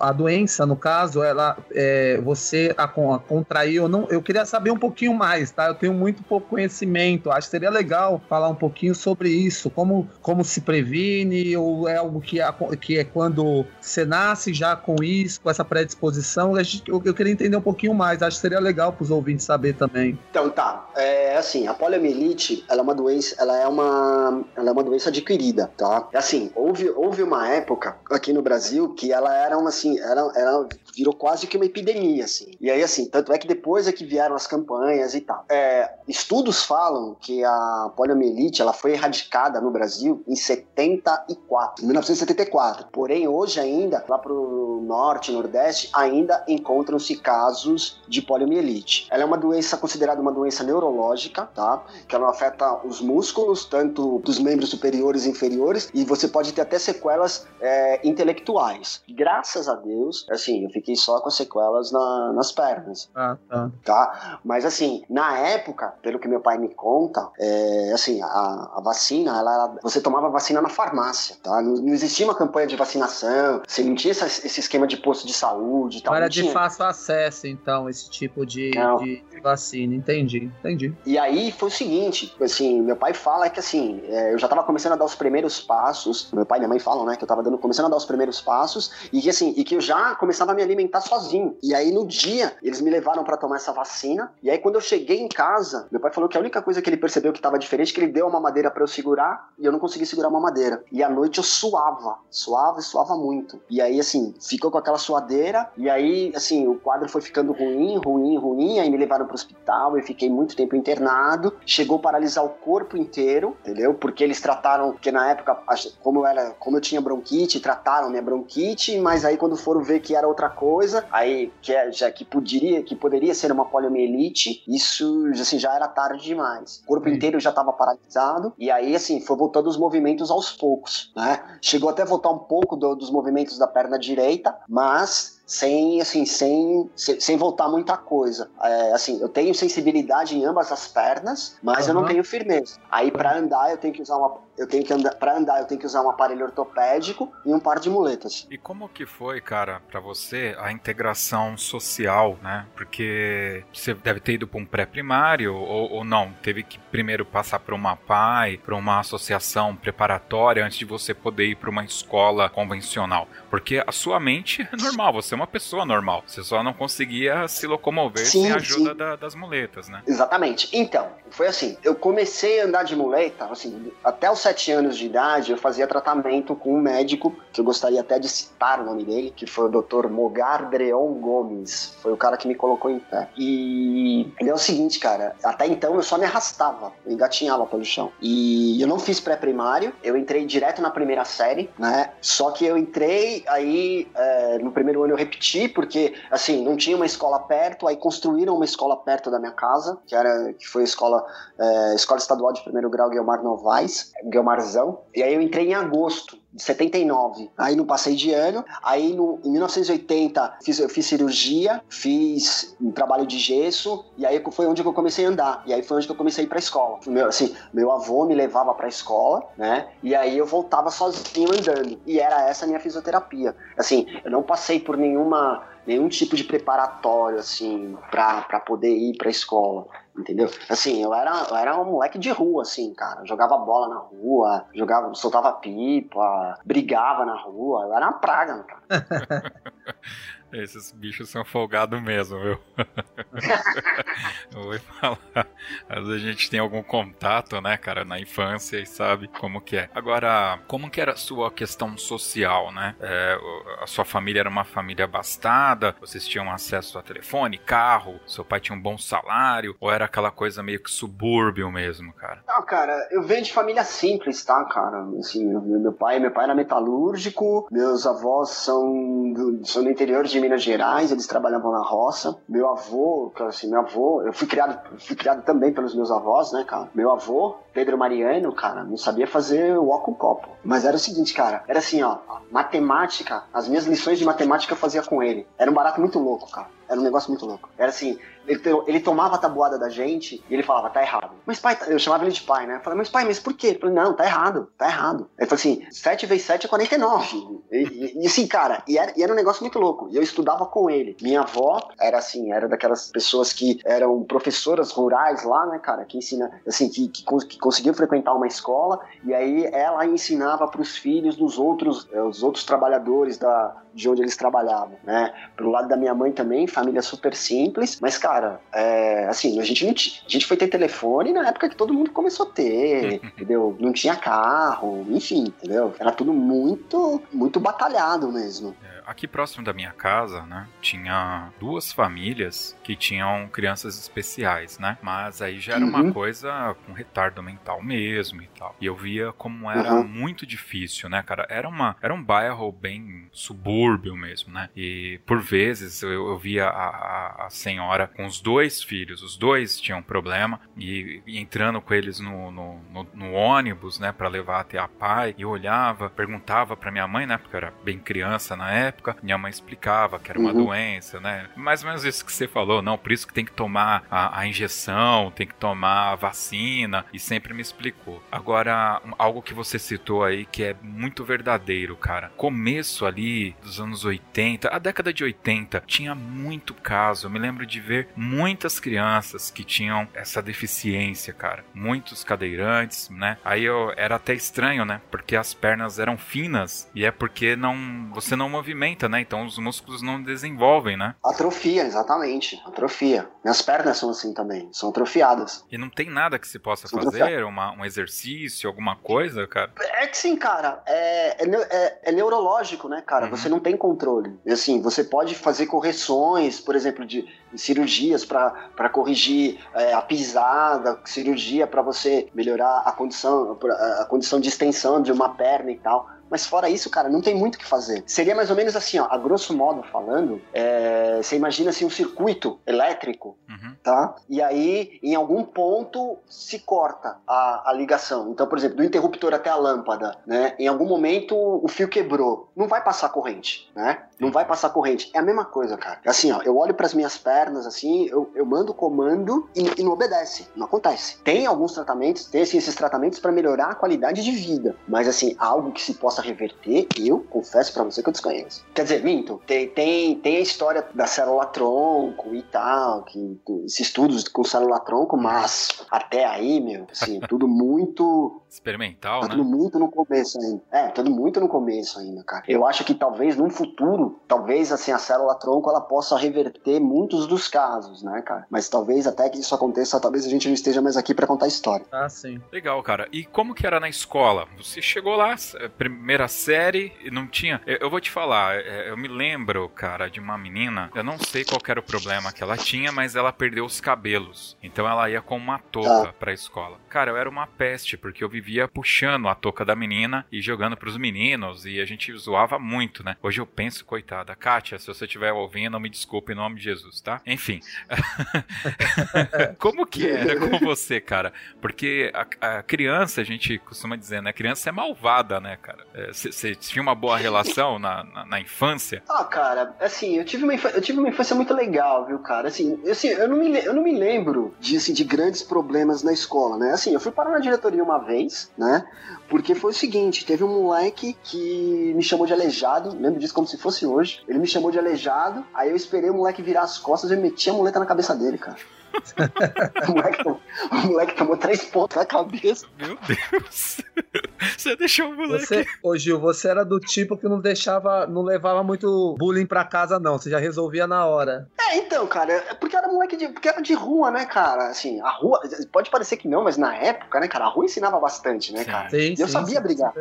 a 0.00 0.12
doença, 0.12 0.66
no 0.66 0.76
caso, 0.76 1.22
ela 1.22 1.56
é, 1.74 2.20
você 2.20 2.74
a, 2.76 2.84
a 2.84 3.18
contraiu. 3.18 3.88
Não, 3.88 4.01
eu 4.10 4.22
queria 4.22 4.44
saber 4.44 4.70
um 4.70 4.78
pouquinho 4.78 5.14
mais, 5.14 5.50
tá? 5.50 5.66
Eu 5.66 5.74
tenho 5.74 5.92
muito 5.92 6.22
pouco 6.22 6.48
conhecimento. 6.48 7.30
Acho 7.30 7.46
que 7.46 7.50
seria 7.50 7.70
legal 7.70 8.20
falar 8.28 8.48
um 8.48 8.54
pouquinho 8.54 8.94
sobre 8.94 9.30
isso. 9.30 9.70
Como, 9.70 10.08
como 10.20 10.44
se 10.44 10.60
previne, 10.60 11.56
ou 11.56 11.88
é 11.88 11.96
algo 11.96 12.20
que, 12.20 12.40
é, 12.40 12.52
que 12.80 12.98
é 12.98 13.04
quando 13.04 13.64
você 13.80 14.04
nasce 14.04 14.52
já 14.52 14.76
com 14.76 14.96
isso, 15.02 15.40
com 15.40 15.50
essa 15.50 15.64
predisposição. 15.64 16.54
Eu, 16.86 17.02
eu 17.04 17.14
queria 17.14 17.32
entender 17.32 17.56
um 17.56 17.62
pouquinho 17.62 17.94
mais. 17.94 18.22
Acho 18.22 18.36
que 18.36 18.40
seria 18.42 18.60
legal 18.60 18.92
para 18.92 19.02
os 19.02 19.10
ouvintes 19.10 19.44
saber 19.44 19.74
também. 19.74 20.18
Então, 20.30 20.50
tá. 20.50 20.88
É 20.96 21.36
assim, 21.36 21.66
a 21.66 21.74
poliomielite, 21.74 22.64
ela 22.68 22.80
é 22.80 22.82
uma 22.82 22.94
doença, 22.94 23.34
ela 23.38 23.58
é 23.58 23.66
uma, 23.66 24.44
ela 24.56 24.70
é 24.70 24.72
uma 24.72 24.84
doença 24.84 25.08
adquirida, 25.08 25.70
tá? 25.76 26.08
É 26.12 26.18
assim, 26.18 26.50
houve, 26.54 26.88
houve 26.90 27.22
uma 27.22 27.48
época 27.48 27.96
aqui 28.10 28.32
no 28.32 28.42
Brasil 28.42 28.90
que 28.94 29.12
ela 29.12 29.34
era 29.34 29.58
uma 29.58 29.68
assim, 29.68 29.98
era, 29.98 30.20
era 30.34 30.66
virou 30.94 31.14
quase 31.14 31.46
que 31.46 31.56
uma 31.56 31.66
epidemia 31.66 32.24
assim. 32.24 32.52
E 32.60 32.70
aí 32.70 32.82
assim, 32.82 33.06
tanto 33.06 33.32
é 33.32 33.38
que 33.38 33.46
depois 33.46 33.88
é 33.92 33.96
que 33.96 34.04
vieram 34.04 34.34
as 34.34 34.46
campanhas 34.46 35.14
e 35.14 35.20
tal. 35.20 35.44
É, 35.48 35.92
estudos 36.08 36.64
falam 36.64 37.16
que 37.20 37.44
a 37.44 37.90
poliomielite 37.96 38.60
ela 38.62 38.72
foi 38.72 38.92
erradicada 38.92 39.60
no 39.60 39.70
Brasil 39.70 40.22
em 40.26 40.34
74, 40.34 41.84
1974. 41.84 42.86
Porém, 42.90 43.28
hoje 43.28 43.60
ainda, 43.60 44.04
lá 44.08 44.18
pro 44.18 44.82
norte 44.82 45.30
nordeste, 45.30 45.90
ainda 45.92 46.44
encontram-se 46.48 47.16
casos 47.16 48.00
de 48.08 48.20
poliomielite. 48.20 49.06
Ela 49.10 49.22
é 49.22 49.26
uma 49.26 49.38
doença 49.38 49.76
considerada 49.76 50.20
uma 50.20 50.32
doença 50.32 50.64
neurológica, 50.64 51.46
tá? 51.46 51.82
Que 52.08 52.14
ela 52.14 52.30
afeta 52.30 52.86
os 52.86 53.00
músculos, 53.00 53.64
tanto 53.64 54.18
dos 54.20 54.38
membros 54.38 54.70
superiores 54.70 55.24
e 55.24 55.30
inferiores, 55.30 55.90
e 55.94 56.04
você 56.04 56.28
pode 56.28 56.52
ter 56.52 56.62
até 56.62 56.78
sequelas 56.78 57.46
é, 57.60 58.06
intelectuais. 58.06 59.02
Graças 59.08 59.68
a 59.68 59.74
Deus, 59.74 60.26
assim, 60.30 60.64
eu 60.64 60.70
fiquei 60.70 60.96
só 60.96 61.20
com 61.20 61.30
sequelas 61.30 61.92
na, 61.92 62.32
nas 62.32 62.52
pernas. 62.52 63.10
Ah, 63.14 63.36
tá. 63.48 63.70
Tá? 63.84 64.38
Mas 64.44 64.64
assim, 64.64 65.04
na 65.08 65.38
época, 65.38 65.94
pelo 66.02 66.18
que 66.18 66.28
meu 66.28 66.40
pai 66.40 66.56
me 66.58 66.68
conta, 66.68 67.28
é, 67.38 67.90
assim, 67.92 68.22
a, 68.22 68.70
a 68.76 68.80
vacina, 68.80 69.38
ela, 69.38 69.54
ela, 69.54 69.78
você 69.82 70.00
tomava 70.00 70.28
vacina 70.28 70.60
na 70.62 70.68
farmácia, 70.68 71.36
tá? 71.42 71.60
Não, 71.60 71.74
não, 71.74 71.92
existia 71.92 72.26
uma 72.26 72.34
campanha 72.34 72.66
de 72.66 72.76
vacinação, 72.76 73.60
você 73.66 73.82
não 73.82 73.94
tinha 73.94 74.12
essa, 74.12 74.26
esse 74.26 74.60
esquema 74.60 74.86
de 74.86 74.96
posto 74.96 75.26
de 75.26 75.32
saúde 75.32 75.98
e 75.98 76.00
tal. 76.02 76.14
Era 76.14 76.28
de 76.28 76.50
fácil 76.52 76.84
acesso, 76.84 77.46
então, 77.46 77.88
esse 77.88 78.08
tipo 78.08 78.46
de, 78.46 78.70
de, 78.70 79.40
vacina, 79.42 79.94
entendi, 79.94 80.50
entendi. 80.60 80.94
E 81.04 81.18
aí 81.18 81.50
foi 81.50 81.68
o 81.68 81.72
seguinte, 81.72 82.34
assim, 82.40 82.80
meu 82.80 82.96
pai 82.96 83.12
fala 83.12 83.50
que 83.50 83.58
assim, 83.58 84.00
é, 84.04 84.32
eu 84.32 84.38
já 84.38 84.46
tava 84.46 84.62
começando 84.62 84.92
a 84.92 84.96
dar 84.96 85.04
os 85.04 85.14
primeiros 85.14 85.60
passos, 85.60 86.30
meu 86.32 86.46
pai 86.46 86.58
e 86.58 86.60
minha 86.60 86.68
mãe 86.68 86.78
falam, 86.78 87.04
né, 87.04 87.16
que 87.16 87.24
eu 87.24 87.28
tava 87.28 87.42
dando, 87.42 87.58
começando 87.58 87.86
a 87.86 87.88
dar 87.88 87.96
os 87.96 88.04
primeiros 88.04 88.40
passos, 88.40 88.92
e 89.12 89.20
que 89.20 89.28
assim, 89.28 89.52
e 89.56 89.64
que 89.64 89.74
eu 89.74 89.80
já 89.80 90.14
começava 90.14 90.52
a 90.52 90.54
me 90.54 90.62
alimentar 90.62 91.00
sozinho. 91.00 91.56
E 91.62 91.74
aí 91.74 91.90
no 91.90 92.06
dia, 92.06 92.56
eles 92.62 92.80
me 92.80 92.90
levaram 92.90 93.24
para 93.24 93.36
tomar 93.36 93.56
essa 93.56 93.71
vacina, 93.72 94.32
e 94.42 94.50
aí 94.50 94.58
quando 94.58 94.76
eu 94.76 94.80
cheguei 94.80 95.20
em 95.20 95.28
casa, 95.28 95.86
meu 95.90 96.00
pai 96.00 96.12
falou 96.12 96.28
que 96.28 96.36
a 96.36 96.40
única 96.40 96.62
coisa 96.62 96.80
que 96.80 96.88
ele 96.88 96.96
percebeu 96.96 97.32
que 97.32 97.40
tava 97.40 97.58
diferente 97.58 97.90
é 97.90 97.94
que 97.94 98.00
ele 98.00 98.12
deu 98.12 98.26
uma 98.26 98.40
madeira 98.40 98.70
para 98.70 98.82
eu 98.82 98.88
segurar, 98.88 99.48
e 99.58 99.64
eu 99.64 99.72
não 99.72 99.78
consegui 99.78 100.06
segurar 100.06 100.28
uma 100.28 100.40
madeira. 100.40 100.84
E 100.90 101.02
à 101.02 101.08
noite 101.08 101.38
eu 101.38 101.44
suava, 101.44 102.18
suava 102.30 102.80
e 102.80 102.82
suava 102.82 103.16
muito. 103.16 103.60
E 103.68 103.80
aí, 103.80 103.98
assim, 103.98 104.34
ficou 104.40 104.70
com 104.70 104.78
aquela 104.78 104.98
suadeira, 104.98 105.70
e 105.76 105.88
aí, 105.88 106.32
assim, 106.34 106.66
o 106.66 106.74
quadro 106.76 107.08
foi 107.08 107.20
ficando 107.20 107.52
ruim, 107.52 107.98
ruim, 107.98 108.36
ruim, 108.36 108.78
aí 108.78 108.90
me 108.90 108.96
levaram 108.96 109.26
pro 109.26 109.34
hospital, 109.34 109.96
eu 109.96 110.04
fiquei 110.04 110.28
muito 110.28 110.56
tempo 110.56 110.76
internado, 110.76 111.54
chegou 111.66 111.98
a 111.98 112.00
paralisar 112.00 112.44
o 112.44 112.50
corpo 112.50 112.96
inteiro, 112.96 113.56
entendeu? 113.60 113.94
Porque 113.94 114.22
eles 114.22 114.40
trataram, 114.40 114.92
porque 114.92 115.10
na 115.10 115.30
época, 115.30 115.56
como 116.02 116.20
eu 116.20 116.26
era, 116.26 116.50
como 116.52 116.76
eu 116.76 116.80
tinha 116.80 117.00
bronquite, 117.00 117.60
trataram 117.60 118.10
minha 118.10 118.22
bronquite, 118.22 118.98
mas 118.98 119.24
aí 119.24 119.36
quando 119.36 119.56
foram 119.56 119.82
ver 119.82 120.00
que 120.00 120.14
era 120.14 120.26
outra 120.26 120.48
coisa, 120.48 121.04
aí 121.10 121.52
que 121.60 121.72
é, 121.72 121.90
já 121.92 122.10
que 122.10 122.24
poderia, 122.24 122.82
que 122.82 122.94
poderia 122.94 123.34
ser 123.34 123.51
uma 123.52 123.66
poliomielite, 123.66 124.62
isso 124.68 125.30
assim 125.40 125.58
já 125.58 125.74
era 125.74 125.88
tarde 125.88 126.24
demais. 126.24 126.80
O 126.84 126.86
corpo 126.86 127.08
Sim. 127.08 127.14
inteiro 127.14 127.40
já 127.40 127.50
estava 127.50 127.72
paralisado 127.72 128.52
e 128.58 128.70
aí 128.70 128.94
assim 128.94 129.20
foi 129.20 129.36
voltando 129.36 129.68
os 129.68 129.76
movimentos 129.76 130.30
aos 130.30 130.52
poucos, 130.52 131.12
né? 131.16 131.58
Chegou 131.60 131.90
até 131.90 132.02
a 132.02 132.06
voltar 132.06 132.30
um 132.30 132.38
pouco 132.38 132.76
do, 132.76 132.94
dos 132.94 133.10
movimentos 133.10 133.58
da 133.58 133.66
perna 133.66 133.98
direita, 133.98 134.56
mas 134.68 135.42
sem 135.52 136.00
assim 136.00 136.24
sem 136.24 136.90
sem 136.96 137.36
voltar 137.36 137.68
muita 137.68 137.96
coisa 137.96 138.48
é, 138.62 138.92
assim 138.92 139.20
eu 139.20 139.28
tenho 139.28 139.54
sensibilidade 139.54 140.34
em 140.34 140.44
ambas 140.46 140.72
as 140.72 140.88
pernas 140.88 141.58
mas 141.62 141.84
uhum. 141.84 141.90
eu 141.90 141.94
não 141.94 142.04
tenho 142.06 142.24
firmeza 142.24 142.78
aí 142.90 143.10
para 143.10 143.36
andar 143.36 143.70
eu 143.70 143.76
tenho 143.76 143.92
que 143.92 144.00
usar 144.00 144.16
uma 144.16 144.30
eu 144.58 144.66
tenho 144.66 144.84
que 144.84 144.92
andar 144.92 145.14
para 145.14 145.36
andar 145.36 145.60
eu 145.60 145.66
tenho 145.66 145.80
que 145.80 145.86
usar 145.86 146.02
um 146.02 146.10
aparelho 146.10 146.44
ortopédico 146.44 147.32
e 147.44 147.52
um 147.52 147.60
par 147.60 147.78
de 147.78 147.88
muletas 147.88 148.46
e 148.50 148.58
como 148.58 148.88
que 148.88 149.06
foi 149.06 149.40
cara 149.40 149.80
para 149.90 150.00
você 150.00 150.54
a 150.58 150.70
integração 150.72 151.56
social 151.56 152.38
né 152.42 152.66
porque 152.74 153.64
você 153.72 153.94
deve 153.94 154.20
ter 154.20 154.34
ido 154.34 154.46
para 154.46 154.60
um 154.60 154.66
pré-primário 154.66 155.54
ou, 155.54 155.92
ou 155.92 156.04
não 156.04 156.32
teve 156.42 156.62
que 156.62 156.78
primeiro 156.78 157.24
passar 157.24 157.58
por 157.58 157.74
uma 157.74 157.96
PAI 157.96 158.58
para 158.58 158.74
uma 158.74 159.00
associação 159.00 159.74
preparatória 159.74 160.64
antes 160.64 160.78
de 160.78 160.84
você 160.84 161.14
poder 161.14 161.46
ir 161.46 161.56
para 161.56 161.70
uma 161.70 161.84
escola 161.84 162.48
convencional 162.48 163.26
porque 163.50 163.82
a 163.86 163.92
sua 163.92 164.20
mente 164.20 164.68
é 164.72 164.76
normal 164.76 165.12
você 165.12 165.34
é 165.34 165.36
uma 165.36 165.46
pessoa 165.46 165.84
normal. 165.84 166.24
Você 166.26 166.42
só 166.42 166.62
não 166.62 166.72
conseguia 166.72 167.46
se 167.48 167.66
locomover 167.66 168.26
sim, 168.26 168.42
sem 168.42 168.52
a 168.52 168.56
ajuda 168.56 168.94
da, 168.94 169.16
das 169.16 169.34
muletas, 169.34 169.88
né? 169.88 170.02
Exatamente. 170.06 170.68
Então, 170.72 171.10
foi 171.30 171.46
assim, 171.46 171.76
eu 171.84 171.94
comecei 171.94 172.60
a 172.60 172.64
andar 172.64 172.82
de 172.82 172.96
muleta, 172.96 173.46
assim, 173.46 173.92
até 174.02 174.30
os 174.30 174.40
sete 174.52 174.70
anos 174.70 174.98
de 174.98 175.06
idade, 175.06 175.50
eu 175.50 175.56
fazia 175.56 175.86
tratamento 175.86 176.54
com 176.54 176.74
um 176.74 176.80
médico, 176.80 177.34
que 177.52 177.60
eu 177.60 177.64
gostaria 177.64 178.00
até 178.00 178.18
de 178.18 178.28
citar 178.28 178.80
o 178.80 178.84
nome 178.84 179.04
dele, 179.04 179.32
que 179.34 179.46
foi 179.46 179.66
o 179.66 179.82
Dr. 179.82 180.08
Mogar 180.08 180.68
Dreon 180.68 181.14
Gomes. 181.14 181.96
Foi 182.02 182.12
o 182.12 182.16
cara 182.16 182.36
que 182.36 182.46
me 182.46 182.54
colocou 182.54 182.90
em 182.90 182.98
pé. 182.98 183.28
E 183.36 184.30
ele 184.38 184.50
é 184.50 184.54
o 184.54 184.58
seguinte, 184.58 184.98
cara, 184.98 185.34
até 185.42 185.66
então 185.66 185.94
eu 185.94 186.02
só 186.02 186.18
me 186.18 186.26
arrastava, 186.26 186.92
eu 187.06 187.12
engatinhava 187.12 187.66
pelo 187.66 187.84
chão. 187.84 188.12
E 188.20 188.80
eu 188.80 188.86
não 188.86 188.98
fiz 188.98 189.20
pré-primário, 189.20 189.94
eu 190.02 190.16
entrei 190.16 190.44
direto 190.44 190.82
na 190.82 190.90
primeira 190.90 191.24
série, 191.24 191.70
né? 191.78 192.10
Só 192.20 192.50
que 192.50 192.66
eu 192.66 192.76
entrei 192.76 193.44
aí, 193.48 194.06
é, 194.14 194.58
no 194.58 194.70
primeiro 194.70 195.02
ano 195.02 195.14
eu 195.14 195.16
repeti, 195.16 195.66
porque, 195.66 196.14
assim, 196.30 196.62
não 196.62 196.76
tinha 196.76 196.96
uma 196.96 197.06
escola 197.06 197.38
perto, 197.40 197.88
aí 197.88 197.96
construíram 197.96 198.54
uma 198.54 198.64
escola 198.66 198.96
perto 198.98 199.30
da 199.30 199.38
minha 199.38 199.52
casa, 199.52 199.98
que 200.06 200.14
era 200.14 200.52
que 200.52 200.68
foi 200.68 200.82
a 200.82 200.84
escola, 200.84 201.24
é, 201.58 201.94
escola 201.94 202.18
estadual 202.18 202.52
de 202.52 202.62
primeiro 202.62 202.90
grau 202.90 203.08
Guilmar 203.08 203.42
Novaes, 203.42 204.12
Guilmarzão, 204.32 205.00
e 205.14 205.22
aí 205.22 205.34
eu 205.34 205.40
entrei 205.40 205.68
em 205.68 205.74
agosto 205.74 206.38
de 206.52 206.62
79. 206.62 207.50
Aí 207.56 207.76
não 207.76 207.84
passei 207.84 208.14
de 208.14 208.32
ano. 208.32 208.64
Aí 208.82 209.14
no, 209.14 209.38
em 209.44 209.50
1980 209.52 210.58
fiz, 210.62 210.78
eu 210.78 210.88
fiz 210.88 211.06
cirurgia, 211.06 211.82
fiz 211.88 212.76
um 212.80 212.90
trabalho 212.90 213.26
de 213.26 213.38
gesso, 213.38 214.04
e 214.16 214.26
aí 214.26 214.42
foi 214.50 214.66
onde 214.66 214.82
eu 214.82 214.92
comecei 214.92 215.24
a 215.24 215.28
andar. 215.28 215.62
E 215.66 215.72
aí 215.72 215.82
foi 215.82 215.98
onde 215.98 216.08
eu 216.08 216.14
comecei 216.14 216.44
a 216.44 216.46
ir 216.46 216.48
pra 216.48 216.58
escola. 216.58 216.98
Meu, 217.06 217.26
assim, 217.26 217.54
meu 217.72 217.90
avô 217.90 218.24
me 218.24 218.34
levava 218.34 218.74
pra 218.74 218.88
escola, 218.88 219.48
né? 219.56 219.88
E 220.02 220.14
aí 220.14 220.36
eu 220.36 220.46
voltava 220.46 220.90
sozinho 220.90 221.50
andando. 221.52 221.98
E 222.06 222.18
era 222.18 222.48
essa 222.48 222.64
a 222.64 222.68
minha 222.68 222.80
fisioterapia. 222.80 223.54
Assim, 223.76 224.06
eu 224.24 224.30
não 224.30 224.42
passei 224.42 224.80
por 224.80 224.96
nenhuma 224.96 225.71
nenhum 225.86 226.08
tipo 226.08 226.36
de 226.36 226.44
preparatório 226.44 227.38
assim 227.38 227.96
para 228.10 228.60
poder 228.60 228.94
ir 228.94 229.16
para 229.16 229.28
a 229.28 229.30
escola 229.30 229.86
entendeu? 230.16 230.50
Assim, 230.68 231.02
eu 231.02 231.14
era, 231.14 231.46
eu 231.48 231.56
era 231.56 231.80
um 231.80 231.84
moleque 231.84 232.18
de 232.18 232.30
rua, 232.30 232.62
assim, 232.62 232.92
cara. 232.94 233.24
Jogava 233.24 233.56
bola 233.56 233.88
na 233.88 233.98
rua, 234.00 234.66
jogava, 234.74 235.12
soltava 235.14 235.52
pipa, 235.54 236.58
brigava 236.64 237.24
na 237.24 237.36
rua. 237.36 237.86
Eu 237.86 237.96
era 237.96 238.06
uma 238.06 238.18
praga, 238.18 238.64
cara. 238.64 239.52
Esses 240.52 240.92
bichos 240.92 241.30
são 241.30 241.44
folgados 241.44 242.00
mesmo, 242.02 242.38
viu? 242.38 242.58
vou 244.52 244.78
falar. 244.78 245.46
Às 245.88 246.06
vezes 246.06 246.22
a 246.22 246.30
gente 246.30 246.50
tem 246.50 246.60
algum 246.60 246.82
contato, 246.82 247.58
né, 247.60 247.76
cara, 247.78 248.04
na 248.04 248.20
infância 248.20 248.78
e 248.78 248.84
sabe 248.84 249.28
como 249.28 249.62
que 249.62 249.78
é. 249.78 249.88
Agora, 249.94 250.58
como 250.68 250.90
que 250.90 251.00
era 251.00 251.12
a 251.12 251.16
sua 251.16 251.50
questão 251.50 251.96
social, 251.96 252.70
né? 252.70 252.94
É, 253.00 253.38
a 253.80 253.86
sua 253.86 254.04
família 254.04 254.40
era 254.40 254.48
uma 254.48 254.64
família 254.64 255.06
abastada, 255.06 255.96
vocês 256.00 256.26
tinham 256.26 256.50
acesso 256.50 256.98
a 256.98 257.02
telefone, 257.02 257.56
carro, 257.56 258.20
seu 258.26 258.44
pai 258.44 258.60
tinha 258.60 258.76
um 258.76 258.82
bom 258.82 258.98
salário, 258.98 259.74
ou 259.80 259.90
era 259.90 260.04
aquela 260.04 260.30
coisa 260.30 260.62
meio 260.62 260.82
que 260.82 260.90
subúrbio 260.90 261.70
mesmo, 261.72 262.12
cara? 262.12 262.42
Não, 262.46 262.62
cara, 262.64 263.08
eu 263.10 263.22
venho 263.22 263.42
de 263.42 263.52
família 263.52 263.84
simples, 263.84 264.44
tá, 264.44 264.62
cara? 264.66 265.06
Assim, 265.18 265.46
meu 265.46 265.92
pai, 265.92 266.18
meu 266.18 266.30
pai 266.30 266.44
era 266.44 266.54
metalúrgico, 266.54 267.66
meus 267.70 268.06
avós 268.06 268.50
são 268.50 269.32
do, 269.32 269.66
são 269.66 269.82
do 269.82 269.90
interior 269.90 270.24
de 270.24 270.41
Minas 270.42 270.62
Gerais, 270.62 271.12
eles 271.12 271.26
trabalhavam 271.26 271.70
na 271.70 271.82
roça. 271.82 272.36
Meu 272.48 272.68
avô, 272.68 273.32
assim, 273.46 273.70
meu 273.70 273.80
avô, 273.80 274.22
eu 274.22 274.32
fui 274.32 274.48
criado, 274.48 274.78
fui 274.98 275.14
criado 275.14 275.42
também 275.44 275.72
pelos 275.72 275.94
meus 275.94 276.10
avós, 276.10 276.52
né, 276.52 276.64
cara? 276.64 276.88
Meu 276.94 277.12
avô, 277.12 277.54
Pedro 277.72 277.96
Mariano, 277.96 278.52
cara, 278.52 278.82
não 278.82 278.96
sabia 278.96 279.26
fazer 279.26 279.78
o 279.78 279.86
com 280.00 280.12
copo. 280.12 280.48
Mas 280.64 280.84
era 280.84 280.96
o 280.96 280.98
seguinte, 280.98 281.32
cara, 281.32 281.62
era 281.68 281.78
assim, 281.78 282.02
ó, 282.02 282.18
matemática, 282.50 283.44
as 283.54 283.68
minhas 283.68 283.86
lições 283.86 284.18
de 284.18 284.24
matemática 284.24 284.72
eu 284.72 284.76
fazia 284.76 285.02
com 285.02 285.22
ele. 285.22 285.46
Era 285.56 285.70
um 285.70 285.74
barato 285.74 286.00
muito 286.00 286.18
louco, 286.18 286.50
cara. 286.50 286.66
Era 286.92 287.00
um 287.00 287.04
negócio 287.04 287.30
muito 287.30 287.46
louco. 287.46 287.70
Era 287.78 287.88
assim, 287.88 288.18
ele, 288.46 288.60
ele, 288.86 289.00
tomava 289.00 289.36
a 289.36 289.38
tabuada 289.38 289.78
da 289.78 289.88
gente 289.88 290.44
e 290.48 290.54
ele 290.54 290.62
falava, 290.62 290.90
tá 290.90 291.00
errado. 291.00 291.30
Mas 291.46 291.58
pai, 291.58 291.78
eu 291.86 291.98
chamava 291.98 292.24
ele 292.24 292.32
de 292.32 292.42
pai, 292.42 292.66
né? 292.66 292.76
Eu 292.76 292.80
falei, 292.80 292.98
mas 292.98 293.08
pai, 293.08 293.24
mas 293.24 293.38
por 293.38 293.54
quê? 293.54 293.68
Eu 293.68 293.80
falei, 293.80 293.94
não, 293.94 294.12
tá 294.14 294.24
errado, 294.24 294.68
tá 294.76 294.86
errado. 294.86 295.28
Ele 295.38 295.48
falou 295.48 295.58
assim, 295.58 295.86
7 295.90 296.26
vezes 296.26 296.44
7 296.44 296.66
é 296.66 296.68
49. 296.68 297.62
E, 297.70 297.76
e, 297.76 298.22
e 298.22 298.26
assim, 298.26 298.46
cara, 298.46 298.82
e 298.86 298.98
era, 298.98 299.12
e 299.16 299.22
era 299.22 299.32
um 299.32 299.36
negócio 299.36 299.62
muito 299.62 299.78
louco. 299.78 300.08
E 300.10 300.16
eu 300.16 300.22
estudava 300.22 300.66
com 300.66 300.90
ele. 300.90 301.16
Minha 301.22 301.42
avó 301.42 301.80
era 301.98 302.18
assim, 302.18 302.52
era 302.52 302.68
daquelas 302.68 303.10
pessoas 303.10 303.52
que 303.52 303.80
eram 303.84 304.22
professoras 304.24 304.90
rurais 304.90 305.44
lá, 305.44 305.66
né, 305.66 305.78
cara, 305.78 306.04
que 306.04 306.18
ensina, 306.18 306.50
assim, 306.66 306.90
que, 306.90 307.08
que, 307.08 307.24
que 307.24 307.58
conseguiu 307.58 307.94
frequentar 307.94 308.34
uma 308.34 308.46
escola 308.46 309.00
e 309.24 309.32
aí 309.32 309.64
ela 309.72 310.04
ensinava 310.04 310.66
para 310.68 310.82
os 310.82 310.96
filhos 310.96 311.36
dos 311.36 311.58
outros, 311.58 312.08
eh, 312.12 312.22
os 312.22 312.42
outros 312.42 312.64
trabalhadores 312.64 313.38
da, 313.38 313.82
de 313.94 314.08
onde 314.08 314.22
eles 314.22 314.36
trabalhavam, 314.36 314.96
né? 315.04 315.32
Pro 315.56 315.70
lado 315.70 315.88
da 315.88 315.96
minha 315.96 316.14
mãe 316.14 316.32
também, 316.32 316.66
família 316.66 317.02
super 317.02 317.34
simples, 317.34 317.98
mas, 318.00 318.16
cara, 318.18 318.60
é, 318.72 319.26
assim, 319.28 319.60
a 319.60 319.64
gente, 319.64 319.84
não 319.84 319.92
a 319.92 320.30
gente 320.30 320.46
foi 320.46 320.56
ter 320.56 320.68
telefone 320.68 321.32
na 321.32 321.48
época 321.48 321.68
que 321.68 321.76
todo 321.76 321.94
mundo 321.94 322.10
começou 322.10 322.46
a 322.46 322.50
ter, 322.50 323.14
entendeu? 323.36 323.76
Não 323.78 323.92
tinha 323.92 324.16
carro, 324.16 325.06
enfim, 325.10 325.44
entendeu? 325.44 325.94
Era 325.98 326.12
tudo 326.12 326.32
muito, 326.32 327.20
muito 327.32 327.60
batalhado 327.60 328.30
mesmo. 328.30 328.74
É 328.82 329.01
aqui 329.06 329.26
próximo 329.26 329.64
da 329.64 329.72
minha 329.72 329.92
casa, 329.92 330.42
né, 330.42 330.68
tinha 330.80 331.50
duas 331.58 331.92
famílias 331.92 332.76
que 332.82 332.96
tinham 332.96 333.48
crianças 333.48 333.98
especiais, 333.98 334.78
né? 334.78 334.98
Mas 335.02 335.42
aí 335.42 335.60
já 335.60 335.74
era 335.74 335.84
uhum. 335.84 335.90
uma 335.90 336.12
coisa 336.12 336.76
com 336.86 336.92
retardo 336.92 337.42
mental 337.42 337.82
mesmo 337.82 338.42
e 338.42 338.46
tal. 338.46 338.76
E 338.80 338.86
eu 338.86 338.96
via 338.96 339.32
como 339.32 339.70
era 339.70 339.94
uhum. 339.94 340.04
muito 340.06 340.46
difícil, 340.46 341.08
né, 341.08 341.22
cara? 341.22 341.46
Era 341.48 341.68
uma 341.68 341.96
era 342.00 342.14
um 342.14 342.22
bairro 342.22 342.70
bem 342.72 343.28
subúrbio 343.32 344.16
mesmo, 344.16 344.52
né? 344.52 344.68
E 344.76 345.20
por 345.26 345.40
vezes 345.40 346.02
eu, 346.02 346.10
eu 346.10 346.38
via 346.38 346.66
a, 346.66 346.88
a, 346.88 347.46
a, 347.46 347.50
senhora 347.50 348.06
com 348.06 348.24
os 348.24 348.40
dois 348.40 348.82
filhos, 348.82 349.22
os 349.22 349.36
dois 349.36 349.80
tinham 349.80 350.02
problema 350.02 350.60
e, 350.76 351.22
e 351.26 351.38
entrando 351.38 351.80
com 351.80 351.94
eles 351.94 352.20
no, 352.20 352.50
no, 352.50 352.80
no, 352.90 353.06
no 353.14 353.32
ônibus, 353.32 353.98
né, 353.98 354.12
para 354.12 354.28
levar 354.28 354.60
até 354.60 354.78
a 354.78 354.88
pai. 354.88 355.34
E 355.36 355.42
eu 355.42 355.50
olhava, 355.50 356.10
perguntava 356.10 356.76
para 356.76 356.90
minha 356.90 357.06
mãe, 357.06 357.26
né, 357.26 357.38
porque 357.38 357.54
eu 357.54 357.58
era 357.58 357.72
bem 357.84 357.98
criança 357.98 358.56
na 358.56 358.70
época 358.70 358.91
época, 358.92 359.16
minha 359.22 359.38
mãe 359.38 359.50
explicava 359.50 360.18
que 360.18 360.30
era 360.30 360.38
uma 360.38 360.52
uhum. 360.52 360.66
doença, 360.66 361.18
né? 361.18 361.48
Mais 361.56 361.82
ou 361.82 361.88
menos 361.88 362.04
isso 362.04 362.24
que 362.24 362.32
você 362.32 362.46
falou, 362.46 362.82
não, 362.82 362.98
por 362.98 363.10
isso 363.10 363.26
que 363.26 363.32
tem 363.32 363.44
que 363.44 363.52
tomar 363.52 364.04
a, 364.10 364.40
a 364.40 364.46
injeção, 364.46 365.32
tem 365.34 365.46
que 365.46 365.54
tomar 365.54 366.12
a 366.12 366.14
vacina, 366.14 367.04
e 367.12 367.18
sempre 367.18 367.54
me 367.54 367.62
explicou. 367.62 368.22
Agora, 368.30 369.00
algo 369.18 369.42
que 369.42 369.54
você 369.54 369.78
citou 369.78 370.22
aí 370.22 370.44
que 370.44 370.62
é 370.62 370.76
muito 370.82 371.24
verdadeiro, 371.24 371.96
cara. 371.96 372.30
Começo 372.36 373.06
ali 373.06 373.56
dos 373.62 373.80
anos 373.80 374.04
80, 374.04 374.68
a 374.68 374.78
década 374.78 375.12
de 375.12 375.24
80, 375.24 375.82
tinha 375.86 376.14
muito 376.14 376.74
caso. 376.74 377.26
Eu 377.26 377.30
me 377.30 377.38
lembro 377.38 377.64
de 377.64 377.80
ver 377.80 378.08
muitas 378.14 378.78
crianças 378.78 379.50
que 379.50 379.64
tinham 379.64 380.06
essa 380.14 380.42
deficiência, 380.42 381.32
cara. 381.32 381.64
Muitos 381.74 382.22
cadeirantes, 382.22 383.08
né? 383.10 383.38
Aí 383.44 383.64
eu 383.64 383.92
era 383.96 384.16
até 384.16 384.34
estranho, 384.34 384.84
né? 384.84 385.00
Porque 385.10 385.36
as 385.36 385.54
pernas 385.54 385.98
eram 385.98 386.18
finas 386.18 386.90
e 386.94 387.04
é 387.04 387.10
porque 387.10 387.56
não 387.56 388.10
você 388.12 388.36
não 388.36 388.48
movimenta 388.48 388.81
movimenta, 388.82 389.08
né? 389.08 389.20
Então 389.20 389.46
os 389.46 389.58
músculos 389.58 390.02
não 390.02 390.20
desenvolvem, 390.20 390.96
né? 390.96 391.14
Atrofia, 391.24 391.84
exatamente. 391.84 392.60
Atrofia. 392.66 393.28
Minhas 393.44 393.62
pernas 393.62 393.96
são 393.96 394.10
assim 394.10 394.34
também, 394.34 394.68
são 394.72 394.90
atrofiadas. 394.90 395.64
E 395.70 395.78
não 395.78 395.88
tem 395.88 396.10
nada 396.10 396.38
que 396.38 396.48
se 396.48 396.58
possa 396.58 396.88
são 396.88 397.00
fazer? 397.00 397.44
Uma, 397.44 397.72
um 397.72 397.84
exercício, 397.84 398.68
alguma 398.68 398.96
coisa, 398.96 399.46
cara? 399.46 399.70
É 399.78 400.06
que 400.06 400.16
sim, 400.16 400.36
cara. 400.36 400.82
É, 400.86 401.44
é, 401.44 401.56
é, 401.70 401.98
é 402.04 402.12
neurológico, 402.12 402.88
né, 402.88 403.02
cara? 403.06 403.26
Uhum. 403.26 403.30
Você 403.30 403.48
não 403.48 403.60
tem 403.60 403.76
controle. 403.76 404.36
E, 404.44 404.52
assim, 404.52 404.80
você 404.82 405.04
pode 405.04 405.34
fazer 405.34 405.66
correções, 405.66 406.60
por 406.60 406.74
exemplo, 406.74 407.04
de 407.04 407.26
cirurgias 407.54 408.24
para 408.24 408.88
corrigir 408.90 409.60
é, 409.74 409.92
a 409.92 410.02
pisada, 410.02 411.00
cirurgia 411.04 411.66
para 411.66 411.82
você 411.82 412.28
melhorar 412.34 412.82
a 412.84 412.92
condição, 412.92 413.58
a 414.00 414.04
condição 414.06 414.40
de 414.40 414.48
extensão 414.48 415.02
de 415.02 415.12
uma 415.12 415.28
perna 415.28 415.70
e 415.70 415.78
tal. 415.78 416.08
Mas 416.32 416.46
fora 416.46 416.70
isso, 416.70 416.88
cara, 416.88 417.10
não 417.10 417.20
tem 417.20 417.34
muito 417.34 417.56
o 417.56 417.58
que 417.58 417.66
fazer. 417.66 418.02
Seria 418.06 418.34
mais 418.34 418.48
ou 418.48 418.56
menos 418.56 418.74
assim, 418.74 418.98
ó, 418.98 419.06
a 419.10 419.18
grosso 419.18 419.54
modo 419.54 419.82
falando, 419.82 420.40
é, 420.54 421.20
você 421.22 421.36
imagina 421.36 421.68
assim 421.68 421.84
um 421.84 421.90
circuito 421.90 422.58
elétrico, 422.66 423.36
uhum. 423.46 423.76
tá? 423.82 424.14
E 424.30 424.40
aí, 424.40 424.98
em 425.02 425.14
algum 425.14 425.44
ponto, 425.44 426.16
se 426.26 426.60
corta 426.60 427.18
a, 427.28 427.68
a 427.68 427.72
ligação. 427.74 428.30
Então, 428.30 428.46
por 428.46 428.56
exemplo, 428.56 428.78
do 428.78 428.84
interruptor 428.84 429.34
até 429.34 429.50
a 429.50 429.56
lâmpada, 429.56 430.16
né? 430.26 430.54
Em 430.58 430.66
algum 430.66 430.86
momento 430.86 431.36
o 431.36 431.68
fio 431.68 431.86
quebrou. 431.86 432.50
Não 432.56 432.66
vai 432.66 432.82
passar 432.82 433.10
corrente, 433.10 433.70
né? 433.76 433.98
Não 434.18 434.30
vai 434.30 434.46
passar 434.46 434.70
corrente. 434.70 435.10
É 435.12 435.18
a 435.18 435.22
mesma 435.22 435.44
coisa, 435.44 435.76
cara. 435.76 436.00
Assim, 436.06 436.32
ó, 436.32 436.40
eu 436.42 436.56
olho 436.56 436.72
para 436.72 436.86
as 436.86 436.94
minhas 436.94 437.18
pernas, 437.18 437.66
assim, 437.66 438.06
eu, 438.06 438.30
eu 438.34 438.46
mando 438.46 438.72
comando 438.72 439.50
e, 439.54 439.80
e, 439.80 439.84
não 439.84 439.92
obedece. 439.92 440.48
Não 440.56 440.64
acontece. 440.64 441.18
Tem 441.18 441.44
alguns 441.44 441.74
tratamentos, 441.74 442.24
tem 442.24 442.40
assim, 442.40 442.56
esses 442.56 442.74
tratamentos 442.74 443.18
para 443.18 443.32
melhorar 443.32 443.66
a 443.66 443.74
qualidade 443.74 444.22
de 444.22 444.30
vida. 444.30 444.74
Mas, 444.88 445.06
assim, 445.06 445.34
algo 445.38 445.72
que 445.72 445.82
se 445.82 445.94
possa 445.94 446.21
reverter, 446.22 446.86
eu 446.98 447.20
confesso 447.20 447.72
para 447.72 447.84
você 447.84 448.02
que 448.02 448.08
eu 448.08 448.12
desconheço. 448.12 448.64
Quer 448.74 448.82
dizer, 448.82 449.04
minto, 449.04 449.40
tem, 449.46 449.68
tem, 449.68 450.14
tem 450.16 450.36
a 450.36 450.40
história 450.40 450.86
da 450.94 451.06
célula-tronco 451.06 452.34
e 452.34 452.42
tal, 452.42 453.02
que, 453.04 453.40
esses 453.64 453.80
estudos 453.80 454.26
com 454.28 454.44
célula-tronco, 454.44 455.16
mas 455.16 455.84
até 455.90 456.24
aí, 456.24 456.60
meu, 456.60 456.86
assim, 456.90 457.20
tudo 457.20 457.46
muito... 457.46 458.41
Experimental, 458.52 459.22
tá 459.22 459.28
né? 459.28 459.34
tudo 459.34 459.44
muito 459.44 459.78
no 459.78 459.90
começo 459.90 460.38
ainda. 460.38 460.62
É, 460.70 460.88
tudo 460.88 461.10
muito 461.10 461.40
no 461.40 461.48
começo 461.48 461.98
ainda, 461.98 462.22
cara. 462.22 462.44
Eu 462.46 462.66
acho 462.66 462.84
que 462.84 462.94
talvez 462.94 463.36
num 463.36 463.50
futuro, 463.50 464.20
talvez 464.28 464.70
assim, 464.70 464.92
a 464.92 464.98
célula-tronco 464.98 465.68
ela 465.70 465.80
possa 465.80 466.16
reverter 466.16 466.80
muitos 466.80 467.26
dos 467.26 467.48
casos, 467.48 468.02
né, 468.02 468.22
cara? 468.22 468.46
Mas 468.50 468.68
talvez 468.68 469.06
até 469.06 469.28
que 469.28 469.38
isso 469.38 469.54
aconteça, 469.54 470.00
talvez 470.00 470.26
a 470.26 470.28
gente 470.28 470.46
não 470.46 470.54
esteja 470.54 470.80
mais 470.80 470.96
aqui 470.96 471.14
para 471.14 471.26
contar 471.26 471.46
a 471.46 471.48
história. 471.48 471.86
Ah, 471.90 472.08
sim. 472.08 472.40
Legal, 472.52 472.82
cara. 472.82 473.08
E 473.10 473.24
como 473.24 473.54
que 473.54 473.66
era 473.66 473.80
na 473.80 473.88
escola? 473.88 474.46
Você 474.56 474.80
chegou 474.80 475.16
lá, 475.16 475.34
primeiro 475.76 476.02
primeira 476.12 476.28
série 476.28 476.92
não 477.10 477.26
tinha. 477.26 477.60
Eu, 477.64 477.88
vou 477.88 478.00
te 478.00 478.10
falar, 478.10 478.56
é, 478.56 478.90
eu 478.90 478.96
me 478.96 479.08
lembro, 479.08 479.68
cara, 479.68 480.08
de 480.10 480.20
uma 480.20 480.36
menina. 480.36 480.90
Eu 480.94 481.02
não 481.02 481.18
sei 481.18 481.44
qual 481.44 481.60
era 481.66 481.80
o 481.80 481.82
problema 481.82 482.32
que 482.32 482.42
ela 482.42 482.56
tinha, 482.56 482.92
mas 482.92 483.16
ela 483.16 483.32
perdeu 483.32 483.64
os 483.64 483.80
cabelos. 483.80 484.56
Então 484.62 484.86
ela 484.86 485.08
ia 485.08 485.22
com 485.22 485.36
uma 485.36 485.58
touca 485.58 486.10
ah. 486.10 486.12
pra 486.12 486.32
escola. 486.32 486.78
Cara, 486.88 487.10
eu 487.10 487.16
era 487.16 487.28
uma 487.28 487.46
peste, 487.46 487.96
porque 487.96 488.22
eu 488.22 488.28
vivia 488.28 488.41
puxando 488.72 489.28
a 489.28 489.34
touca 489.34 489.64
da 489.64 489.74
menina 489.74 490.26
e 490.30 490.40
jogando 490.40 490.76
pros 490.76 490.96
meninos. 490.96 491.66
E 491.66 491.80
a 491.80 491.84
gente 491.84 492.16
zoava 492.16 492.58
muito, 492.58 493.04
né? 493.04 493.16
Hoje 493.22 493.40
eu 493.40 493.46
penso, 493.46 493.84
coitada. 493.84 494.34
Kátia, 494.34 494.78
se 494.78 494.86
você 494.86 495.04
estiver 495.04 495.32
ouvindo, 495.32 495.78
me 495.78 495.88
desculpe 495.88 496.32
em 496.32 496.36
nome 496.36 496.56
de 496.56 496.64
Jesus, 496.64 497.00
tá? 497.00 497.20
Enfim. 497.26 497.60
Como 499.58 499.86
que 499.86 500.08
era 500.08 500.38
com 500.38 500.58
você, 500.58 501.00
cara? 501.00 501.32
Porque 501.60 502.12
a, 502.14 502.58
a, 502.58 502.62
criança, 502.62 503.20
a 503.20 503.24
gente 503.24 503.58
costuma 503.58 503.96
dizer, 503.96 504.22
né? 504.22 504.32
Criança 504.32 504.68
é 504.68 504.72
malvada, 504.72 505.40
né, 505.40 505.56
cara? 505.60 505.86
Você 506.12 506.50
é, 506.50 506.54
tinha 506.54 506.82
uma 506.82 506.94
boa 506.94 507.16
relação 507.16 507.78
na, 507.78 508.04
na, 508.04 508.24
na, 508.24 508.40
infância? 508.40 509.02
Ah, 509.08 509.24
cara, 509.24 509.74
assim, 509.80 510.16
eu 510.16 510.24
tive, 510.24 510.44
uma 510.44 510.54
eu 510.54 510.80
tive 510.80 510.98
uma 510.98 511.08
infância 511.08 511.34
muito 511.36 511.54
legal, 511.54 512.06
viu, 512.06 512.18
cara? 512.18 512.48
Assim, 512.48 512.80
eu, 512.84 512.92
assim 512.92 513.08
eu, 513.08 513.28
não 513.28 513.36
me, 513.36 513.58
eu 513.58 513.74
não 513.74 513.82
me 513.82 513.96
lembro 513.96 514.54
de, 514.58 514.76
assim, 514.76 514.92
de 514.92 515.04
grandes 515.04 515.42
problemas 515.42 516.02
na 516.02 516.12
escola, 516.12 516.56
né? 516.56 516.72
Assim, 516.72 516.92
eu 516.92 517.00
fui 517.00 517.12
parar 517.12 517.30
na 517.30 517.38
diretoria 517.38 517.82
uma 517.82 517.98
vez, 517.98 518.31
né? 518.56 518.86
Porque 519.28 519.54
foi 519.54 519.70
o 519.70 519.74
seguinte, 519.74 520.26
teve 520.26 520.44
um 520.44 520.62
moleque 520.62 521.16
que 521.24 521.92
me 521.94 522.02
chamou 522.02 522.26
de 522.26 522.32
aleijado, 522.32 522.96
lembro 522.98 523.18
disso 523.18 523.34
como 523.34 523.46
se 523.46 523.56
fosse 523.56 523.86
hoje. 523.86 524.22
Ele 524.28 524.38
me 524.38 524.46
chamou 524.46 524.70
de 524.70 524.78
aleijado, 524.78 525.44
aí 525.54 525.70
eu 525.70 525.76
esperei 525.76 526.10
o 526.10 526.14
moleque 526.14 526.42
virar 526.42 526.62
as 526.62 526.78
costas 526.78 527.10
e 527.10 527.16
meti 527.16 527.48
a 527.48 527.52
muleta 527.52 527.78
na 527.78 527.86
cabeça 527.86 528.14
dele, 528.14 528.38
cara. 528.38 528.58
o, 529.88 529.92
moleque 529.92 530.24
tomou, 530.24 530.40
o 530.70 530.76
moleque 530.86 531.16
tomou 531.16 531.36
três 531.36 531.64
pontos 531.64 531.96
na 531.96 532.04
cabeça. 532.04 532.66
Meu 532.78 532.96
Deus. 533.06 533.80
Você 534.56 534.76
deixou 534.76 535.10
o 535.10 535.16
moleque. 535.16 535.46
Você, 535.46 535.66
ô 535.82 535.96
Gil, 535.96 536.20
você 536.20 536.48
era 536.48 536.64
do 536.64 536.80
tipo 536.80 537.16
que 537.16 537.28
não 537.28 537.40
deixava, 537.40 538.06
não 538.06 538.22
levava 538.22 538.62
muito 538.62 539.14
bullying 539.18 539.46
pra 539.46 539.64
casa, 539.64 539.98
não. 539.98 540.18
Você 540.18 540.30
já 540.30 540.38
resolvia 540.38 540.86
na 540.86 541.06
hora. 541.06 541.48
É, 541.60 541.76
então, 541.76 542.06
cara, 542.06 542.32
é 542.32 542.54
porque 542.54 542.76
era 542.76 542.88
moleque 542.88 543.16
de. 543.16 543.28
Porque 543.28 543.48
era 543.48 543.60
de 543.62 543.74
rua, 543.74 544.10
né, 544.10 544.26
cara? 544.26 544.68
Assim, 544.68 545.00
a 545.00 545.10
rua. 545.10 545.40
Pode 545.72 545.90
parecer 545.90 546.16
que 546.16 546.28
não, 546.28 546.44
mas 546.44 546.56
na 546.56 546.74
época, 546.74 547.20
né, 547.20 547.28
cara, 547.28 547.46
a 547.46 547.48
rua 547.48 547.64
ensinava 547.64 547.98
bastante, 548.00 548.52
né, 548.52 548.64
cara? 548.64 548.90
Sim, 548.90 549.14
e 549.16 549.20
eu 549.20 549.26
sim, 549.26 549.32
sabia 549.32 549.56
sim, 549.56 549.62
brigar. 549.62 549.94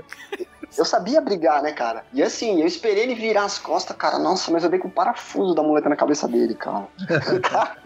Eu 0.78 0.86
sabia 0.86 1.22
brigar, 1.22 1.62
né, 1.62 1.72
cara? 1.72 2.04
E 2.14 2.24
assim, 2.24 2.62
eu 2.62 2.68
esperei 2.68 3.04
ele 3.04 3.16
virar 3.16 3.44
as 3.44 3.58
costas, 3.58 3.96
cara. 3.96 4.18
Nossa, 4.18 4.52
mas 4.52 4.64
eu 4.64 4.70
dei 4.70 4.80
com 4.80 4.88
o 4.88 4.92
parafuso 4.92 5.54
da 5.54 5.64
muleta 5.64 5.90
na 5.90 5.96
cabeça 5.96 6.28
dele, 6.28 6.56
cara. 6.56 6.88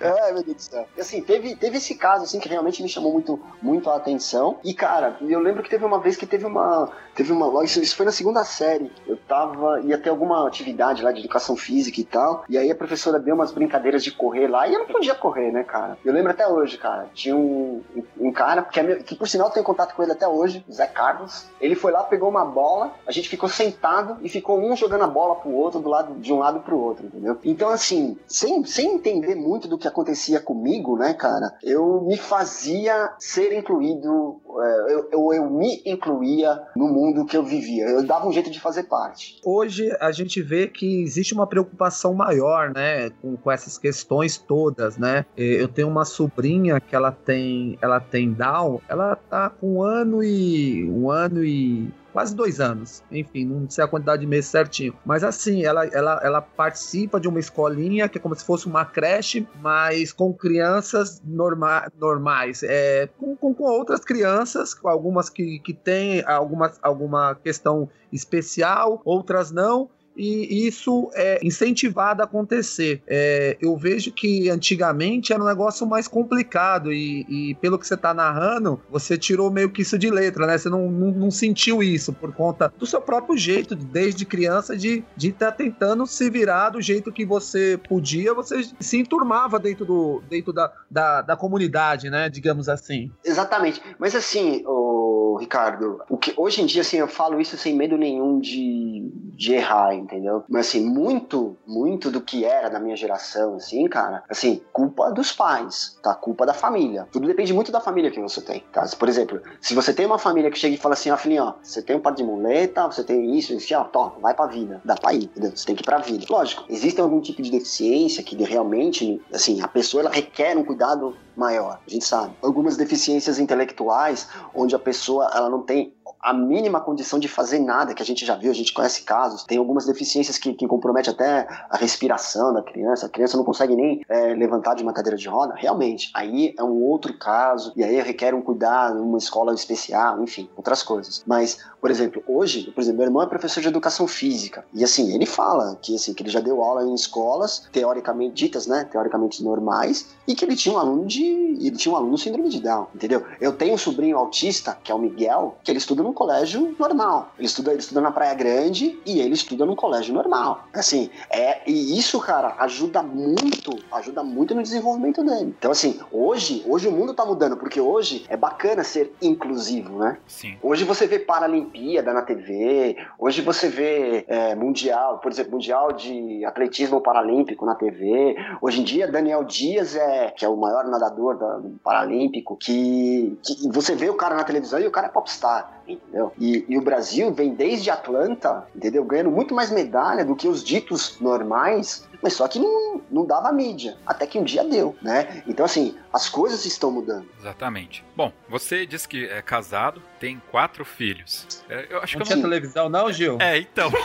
é, 0.00 0.32
meu 0.32 0.42
Deus 0.42 0.56
do 0.56 0.62
céu. 0.62 0.88
E 0.96 1.00
assim, 1.00 1.22
teve, 1.22 1.54
teve 1.56 1.76
esse 1.76 1.94
caso, 1.94 2.24
assim, 2.24 2.40
que 2.40 2.48
realmente 2.48 2.82
me 2.82 2.88
chamou 2.88 3.12
muito, 3.12 3.40
muito 3.60 3.90
a 3.90 3.96
atenção. 3.96 4.58
E, 4.64 4.72
cara, 4.74 5.16
eu 5.20 5.40
lembro 5.40 5.62
que 5.62 5.70
teve 5.70 5.84
uma 5.84 6.00
vez 6.00 6.16
que 6.16 6.26
teve 6.26 6.46
uma. 6.46 6.90
Teve 7.14 7.32
uma. 7.32 7.64
Isso, 7.64 7.80
isso 7.80 7.96
foi 7.96 8.06
na 8.06 8.12
segunda 8.12 8.44
série. 8.44 8.90
Eu 9.06 9.16
tava. 9.16 9.80
ia 9.82 9.98
ter 9.98 10.10
alguma 10.10 10.46
atividade 10.46 11.02
lá 11.02 11.12
de 11.12 11.20
educação 11.20 11.56
física 11.56 12.00
e 12.00 12.04
tal. 12.04 12.44
E 12.48 12.56
aí 12.56 12.70
a 12.70 12.74
professora 12.74 13.18
deu 13.18 13.34
umas 13.34 13.52
brincadeiras 13.52 14.02
de 14.02 14.10
correr 14.10 14.48
lá. 14.48 14.66
E 14.66 14.74
eu 14.74 14.80
não 14.80 14.86
podia 14.86 15.14
correr, 15.14 15.50
né, 15.52 15.62
cara? 15.62 15.98
Eu 16.04 16.12
lembro 16.12 16.30
até 16.30 16.46
hoje, 16.46 16.78
cara. 16.78 17.08
Tinha 17.12 17.36
um, 17.36 17.82
um 18.18 18.32
cara, 18.32 18.62
que, 18.62 18.80
é 18.80 18.82
meu, 18.82 19.02
que 19.02 19.14
por 19.14 19.28
sinal 19.28 19.48
eu 19.48 19.52
tenho 19.52 19.66
contato 19.66 19.94
com 19.94 20.02
ele 20.02 20.12
até 20.12 20.26
hoje, 20.26 20.64
Zé 20.70 20.86
Carlos. 20.86 21.46
Ele 21.60 21.74
foi 21.82 21.90
lá, 21.90 22.04
pegou 22.04 22.30
uma 22.30 22.44
bola, 22.44 22.94
a 23.04 23.10
gente 23.10 23.28
ficou 23.28 23.48
sentado 23.48 24.16
e 24.22 24.28
ficou 24.28 24.56
um 24.56 24.76
jogando 24.76 25.02
a 25.02 25.08
bola 25.08 25.34
pro 25.34 25.50
outro, 25.50 25.80
do 25.80 25.88
lado, 25.88 26.14
de 26.20 26.32
um 26.32 26.38
lado 26.38 26.60
pro 26.60 26.78
outro, 26.78 27.06
entendeu? 27.06 27.36
Então, 27.42 27.70
assim, 27.70 28.16
sem, 28.28 28.64
sem 28.64 28.94
entender 28.94 29.34
muito 29.34 29.66
do 29.66 29.76
que 29.76 29.88
acontecia 29.88 30.38
comigo, 30.38 30.96
né, 30.96 31.12
cara, 31.12 31.52
eu 31.60 32.02
me 32.02 32.16
fazia 32.16 33.12
ser 33.18 33.52
incluído, 33.52 34.40
é, 34.60 34.94
eu, 34.94 35.08
eu, 35.10 35.32
eu 35.32 35.50
me 35.50 35.82
incluía 35.84 36.62
no 36.76 36.86
mundo 36.86 37.26
que 37.26 37.36
eu 37.36 37.42
vivia. 37.42 37.84
Eu 37.86 38.06
dava 38.06 38.28
um 38.28 38.32
jeito 38.32 38.50
de 38.50 38.60
fazer 38.60 38.84
parte. 38.84 39.40
Hoje 39.44 39.90
a 40.00 40.12
gente 40.12 40.40
vê 40.40 40.68
que 40.68 41.02
existe 41.02 41.34
uma 41.34 41.48
preocupação 41.48 42.14
maior, 42.14 42.70
né, 42.70 43.10
com, 43.20 43.36
com 43.36 43.50
essas 43.50 43.76
questões 43.76 44.38
todas, 44.38 44.96
né? 44.96 45.26
Eu 45.36 45.66
tenho 45.66 45.88
uma 45.88 46.04
sobrinha 46.04 46.80
que 46.80 46.94
ela 46.94 47.10
tem, 47.10 47.76
ela 47.82 47.98
tem 47.98 48.32
Down, 48.32 48.80
ela 48.88 49.16
tá 49.16 49.50
com 49.50 49.78
um 49.78 49.82
ano 49.82 50.22
e 50.22 50.88
um 50.88 51.10
ano 51.10 51.42
e 51.42 51.71
quase 52.12 52.34
dois 52.34 52.60
anos. 52.60 53.02
Enfim, 53.10 53.44
não 53.44 53.68
sei 53.68 53.84
a 53.84 53.88
quantidade 53.88 54.20
de 54.20 54.26
meses 54.26 54.50
certinho. 54.50 54.94
Mas 55.04 55.24
assim, 55.24 55.64
ela, 55.64 55.86
ela, 55.86 56.20
ela 56.22 56.40
participa 56.40 57.18
de 57.18 57.28
uma 57.28 57.40
escolinha 57.40 58.08
que 58.08 58.18
é 58.18 58.20
como 58.20 58.34
se 58.34 58.44
fosse 58.44 58.66
uma 58.66 58.84
creche, 58.84 59.46
mas 59.60 60.12
com 60.12 60.32
crianças 60.32 61.22
norma, 61.24 61.90
normais. 61.98 62.62
É, 62.62 63.08
com, 63.18 63.36
com, 63.36 63.54
com 63.54 63.64
outras 63.64 64.00
crianças, 64.04 64.76
algumas 64.84 65.28
que, 65.28 65.58
que 65.60 65.72
têm 65.72 66.22
alguma, 66.26 66.72
alguma 66.82 67.34
questão 67.34 67.88
especial, 68.12 69.00
outras 69.04 69.50
não 69.50 69.88
e 70.16 70.66
isso 70.66 71.10
é 71.14 71.38
incentivado 71.42 72.22
a 72.22 72.24
acontecer. 72.24 73.02
É, 73.06 73.56
eu 73.60 73.76
vejo 73.76 74.12
que 74.12 74.48
antigamente 74.50 75.32
era 75.32 75.42
um 75.42 75.46
negócio 75.46 75.86
mais 75.86 76.06
complicado 76.06 76.92
e, 76.92 77.24
e, 77.28 77.54
pelo 77.56 77.78
que 77.78 77.86
você 77.86 77.94
está 77.94 78.12
narrando, 78.12 78.80
você 78.90 79.16
tirou 79.16 79.50
meio 79.50 79.70
que 79.70 79.82
isso 79.82 79.98
de 79.98 80.10
letra, 80.10 80.46
né? 80.46 80.58
Você 80.58 80.68
não, 80.68 80.90
não, 80.90 81.10
não, 81.10 81.30
sentiu 81.30 81.82
isso 81.82 82.12
por 82.12 82.32
conta 82.32 82.72
do 82.78 82.86
seu 82.86 83.00
próprio 83.00 83.36
jeito, 83.36 83.74
desde 83.74 84.24
criança, 84.24 84.76
de 84.76 84.98
estar 84.98 85.06
de 85.16 85.32
tá 85.32 85.52
tentando 85.52 86.06
se 86.06 86.28
virar 86.30 86.70
do 86.70 86.80
jeito 86.80 87.12
que 87.12 87.24
você 87.24 87.78
podia, 87.88 88.34
você 88.34 88.62
se 88.80 88.98
enturmava 88.98 89.58
dentro, 89.58 89.84
do, 89.84 90.22
dentro 90.28 90.52
da, 90.52 90.72
da, 90.90 91.22
da 91.22 91.36
comunidade, 91.36 92.10
né? 92.10 92.28
Digamos 92.28 92.68
assim. 92.68 93.10
Exatamente. 93.24 93.80
Mas 93.98 94.14
assim, 94.14 94.62
o 94.66 95.01
Ricardo, 95.36 96.00
o 96.08 96.16
que, 96.16 96.32
hoje 96.36 96.62
em 96.62 96.66
dia, 96.66 96.82
assim, 96.82 96.96
eu 96.96 97.08
falo 97.08 97.40
isso 97.40 97.56
sem 97.56 97.74
medo 97.74 97.96
nenhum 97.96 98.38
de, 98.38 99.10
de 99.36 99.54
errar, 99.54 99.94
entendeu? 99.94 100.44
Mas 100.48 100.68
assim, 100.68 100.84
muito, 100.84 101.56
muito 101.66 102.10
do 102.10 102.20
que 102.20 102.44
era 102.44 102.68
da 102.68 102.80
minha 102.80 102.96
geração, 102.96 103.56
assim, 103.56 103.86
cara, 103.88 104.22
assim, 104.28 104.60
culpa 104.72 105.10
dos 105.10 105.32
pais, 105.32 105.98
tá? 106.02 106.14
Culpa 106.14 106.46
da 106.46 106.54
família. 106.54 107.08
Tudo 107.10 107.26
depende 107.26 107.52
muito 107.52 107.72
da 107.72 107.80
família 107.80 108.10
que 108.10 108.20
você 108.20 108.40
tem, 108.40 108.62
tá? 108.72 108.88
Por 108.98 109.08
exemplo, 109.08 109.40
se 109.60 109.74
você 109.74 109.92
tem 109.92 110.06
uma 110.06 110.18
família 110.18 110.50
que 110.50 110.58
chega 110.58 110.74
e 110.74 110.78
fala 110.78 110.94
assim, 110.94 111.10
ó, 111.10 111.16
filhinho, 111.16 111.44
ó, 111.44 111.54
você 111.62 111.82
tem 111.82 111.96
um 111.96 112.00
par 112.00 112.14
de 112.14 112.24
muleta, 112.24 112.86
você 112.86 113.04
tem 113.04 113.36
isso, 113.36 113.54
isso, 113.54 113.74
ó, 113.74 113.84
toma, 113.84 114.14
vai 114.20 114.34
pra 114.34 114.46
vida. 114.46 114.80
Dá 114.84 114.94
pra 114.94 115.12
ir, 115.12 115.24
entendeu? 115.24 115.50
Você 115.54 115.66
tem 115.66 115.74
que 115.74 115.82
ir 115.82 115.84
pra 115.84 115.98
vida. 115.98 116.24
Lógico, 116.28 116.64
existe 116.68 117.00
algum 117.00 117.20
tipo 117.20 117.42
de 117.42 117.50
deficiência 117.50 118.22
que 118.22 118.36
realmente, 118.42 119.20
assim, 119.32 119.60
a 119.60 119.68
pessoa, 119.68 120.02
ela 120.02 120.10
requer 120.10 120.56
um 120.56 120.64
cuidado 120.64 121.16
maior, 121.36 121.80
a 121.86 121.90
gente 121.90 122.04
sabe. 122.04 122.34
Algumas 122.42 122.76
deficiências 122.76 123.38
intelectuais, 123.38 124.28
onde 124.54 124.74
a 124.74 124.78
pessoa, 124.78 125.30
ela 125.34 125.48
não 125.48 125.62
tem 125.62 125.94
a 126.22 126.32
mínima 126.32 126.80
condição 126.80 127.18
de 127.18 127.26
fazer 127.26 127.58
nada, 127.58 127.94
que 127.94 128.02
a 128.02 128.06
gente 128.06 128.24
já 128.24 128.36
viu, 128.36 128.50
a 128.50 128.54
gente 128.54 128.72
conhece 128.72 129.02
casos, 129.02 129.42
tem 129.42 129.58
algumas 129.58 129.86
deficiências 129.86 130.38
que, 130.38 130.54
que 130.54 130.66
comprometem 130.68 131.12
até 131.12 131.48
a 131.68 131.76
respiração 131.76 132.52
da 132.54 132.62
criança, 132.62 133.06
a 133.06 133.08
criança 133.08 133.36
não 133.36 133.44
consegue 133.44 133.74
nem 133.74 134.02
é, 134.08 134.34
levantar 134.34 134.74
de 134.74 134.82
uma 134.84 134.92
cadeira 134.92 135.16
de 135.16 135.28
roda, 135.28 135.54
realmente, 135.56 136.10
aí 136.14 136.54
é 136.56 136.62
um 136.62 136.80
outro 136.84 137.18
caso, 137.18 137.72
e 137.74 137.82
aí 137.82 138.00
requer 138.00 138.34
um 138.34 138.40
cuidado, 138.40 139.02
uma 139.02 139.18
escola 139.18 139.52
especial, 139.52 140.22
enfim, 140.22 140.48
outras 140.56 140.82
coisas. 140.82 141.24
Mas, 141.26 141.58
por 141.80 141.90
exemplo, 141.90 142.22
hoje, 142.26 142.70
por 142.70 142.80
exemplo, 142.80 142.98
meu 142.98 143.06
irmão 143.06 143.22
é 143.22 143.26
professor 143.26 143.60
de 143.60 143.68
educação 143.68 144.06
física, 144.06 144.64
e 144.72 144.84
assim, 144.84 145.12
ele 145.12 145.26
fala 145.26 145.76
que, 145.82 145.96
assim, 145.96 146.14
que 146.14 146.22
ele 146.22 146.30
já 146.30 146.40
deu 146.40 146.62
aula 146.62 146.84
em 146.84 146.94
escolas, 146.94 147.66
teoricamente 147.72 148.34
ditas, 148.34 148.68
né, 148.68 148.84
teoricamente 148.84 149.42
normais, 149.42 150.10
e 150.26 150.36
que 150.36 150.44
ele 150.44 150.54
tinha 150.54 150.74
um 150.74 150.78
aluno 150.78 151.04
de, 151.04 151.24
ele 151.24 151.76
tinha 151.76 151.92
um 151.92 151.96
aluno 151.96 152.16
síndrome 152.16 152.48
de 152.48 152.60
Down, 152.60 152.86
entendeu? 152.94 153.24
Eu 153.40 153.52
tenho 153.52 153.74
um 153.74 153.78
sobrinho 153.78 154.16
autista, 154.16 154.78
que 154.84 154.92
é 154.92 154.94
o 154.94 154.98
Miguel, 154.98 155.56
que 155.64 155.70
ele 155.70 155.78
estuda 155.78 156.02
no 156.02 156.11
num 156.12 156.14
colégio 156.14 156.76
normal. 156.78 157.32
Ele 157.38 157.46
estuda, 157.46 157.70
ele 157.70 157.80
estuda 157.80 158.00
na 158.00 158.12
Praia 158.12 158.34
Grande 158.34 159.00
e 159.04 159.20
ele 159.20 159.32
estuda 159.32 159.64
num 159.64 159.74
colégio 159.74 160.14
normal. 160.14 160.68
Assim, 160.72 161.10
é, 161.30 161.62
e 161.66 161.98
isso, 161.98 162.20
cara, 162.20 162.54
ajuda 162.58 163.02
muito, 163.02 163.78
ajuda 163.90 164.22
muito 164.22 164.54
no 164.54 164.62
desenvolvimento 164.62 165.24
dele. 165.24 165.54
Então, 165.58 165.70
assim, 165.70 165.98
hoje, 166.12 166.62
hoje 166.66 166.86
o 166.86 166.92
mundo 166.92 167.14
tá 167.14 167.24
mudando, 167.24 167.56
porque 167.56 167.80
hoje 167.80 168.24
é 168.28 168.36
bacana 168.36 168.84
ser 168.84 169.14
inclusivo, 169.22 169.98
né? 169.98 170.18
Sim. 170.26 170.56
Hoje 170.62 170.84
você 170.84 171.06
vê 171.06 171.18
Paralimpíada 171.18 172.12
na 172.12 172.22
TV, 172.22 172.96
hoje 173.18 173.40
você 173.40 173.68
vê 173.68 174.24
é, 174.28 174.54
Mundial, 174.54 175.18
por 175.18 175.32
exemplo, 175.32 175.52
Mundial 175.52 175.92
de 175.92 176.44
Atletismo 176.44 177.00
Paralímpico 177.00 177.64
na 177.64 177.74
TV. 177.74 178.36
Hoje 178.60 178.80
em 178.80 178.84
dia, 178.84 179.08
Daniel 179.08 179.44
Dias 179.44 179.96
é, 179.96 180.30
que 180.30 180.44
é 180.44 180.48
o 180.48 180.56
maior 180.56 180.84
nadador 180.84 181.38
do 181.38 181.78
Paralímpico, 181.82 182.56
que, 182.56 183.38
que 183.42 183.68
você 183.72 183.94
vê 183.94 184.10
o 184.10 184.14
cara 184.14 184.34
na 184.34 184.44
televisão 184.44 184.78
e 184.78 184.86
o 184.86 184.90
cara 184.90 185.06
é 185.06 185.10
popstar 185.10 185.81
entendeu? 185.86 186.32
E, 186.38 186.64
e, 186.68 186.78
o 186.78 186.82
Brasil 186.82 187.32
vem 187.32 187.54
desde 187.54 187.90
Atlanta, 187.90 188.66
entendeu? 188.74 189.04
Ganhando 189.04 189.30
muito 189.30 189.54
mais 189.54 189.70
medalha 189.70 190.24
do 190.24 190.36
que 190.36 190.48
os 190.48 190.62
ditos 190.62 191.18
normais, 191.20 192.08
mas 192.22 192.34
só 192.34 192.46
que 192.46 192.58
não, 192.58 193.00
não 193.10 193.26
dava 193.26 193.52
mídia, 193.52 193.96
até 194.06 194.26
que 194.26 194.38
um 194.38 194.44
dia 194.44 194.64
deu, 194.64 194.96
né? 195.02 195.42
Então, 195.46 195.64
assim, 195.64 195.96
as 196.12 196.28
coisas 196.28 196.64
estão 196.64 196.90
mudando. 196.90 197.26
Exatamente. 197.38 198.04
Bom, 198.16 198.32
você 198.48 198.86
disse 198.86 199.08
que 199.08 199.26
é 199.26 199.42
casado, 199.42 200.02
tem 200.20 200.40
quatro 200.50 200.84
filhos. 200.84 201.46
É, 201.68 201.86
eu 201.90 202.00
acho 202.00 202.18
não 202.18 202.22
que 202.22 202.32
tinha 202.32 202.36
não... 202.36 202.48
televisão 202.48 202.88
não, 202.88 203.12
Gil? 203.12 203.38
É, 203.40 203.58
então... 203.58 203.90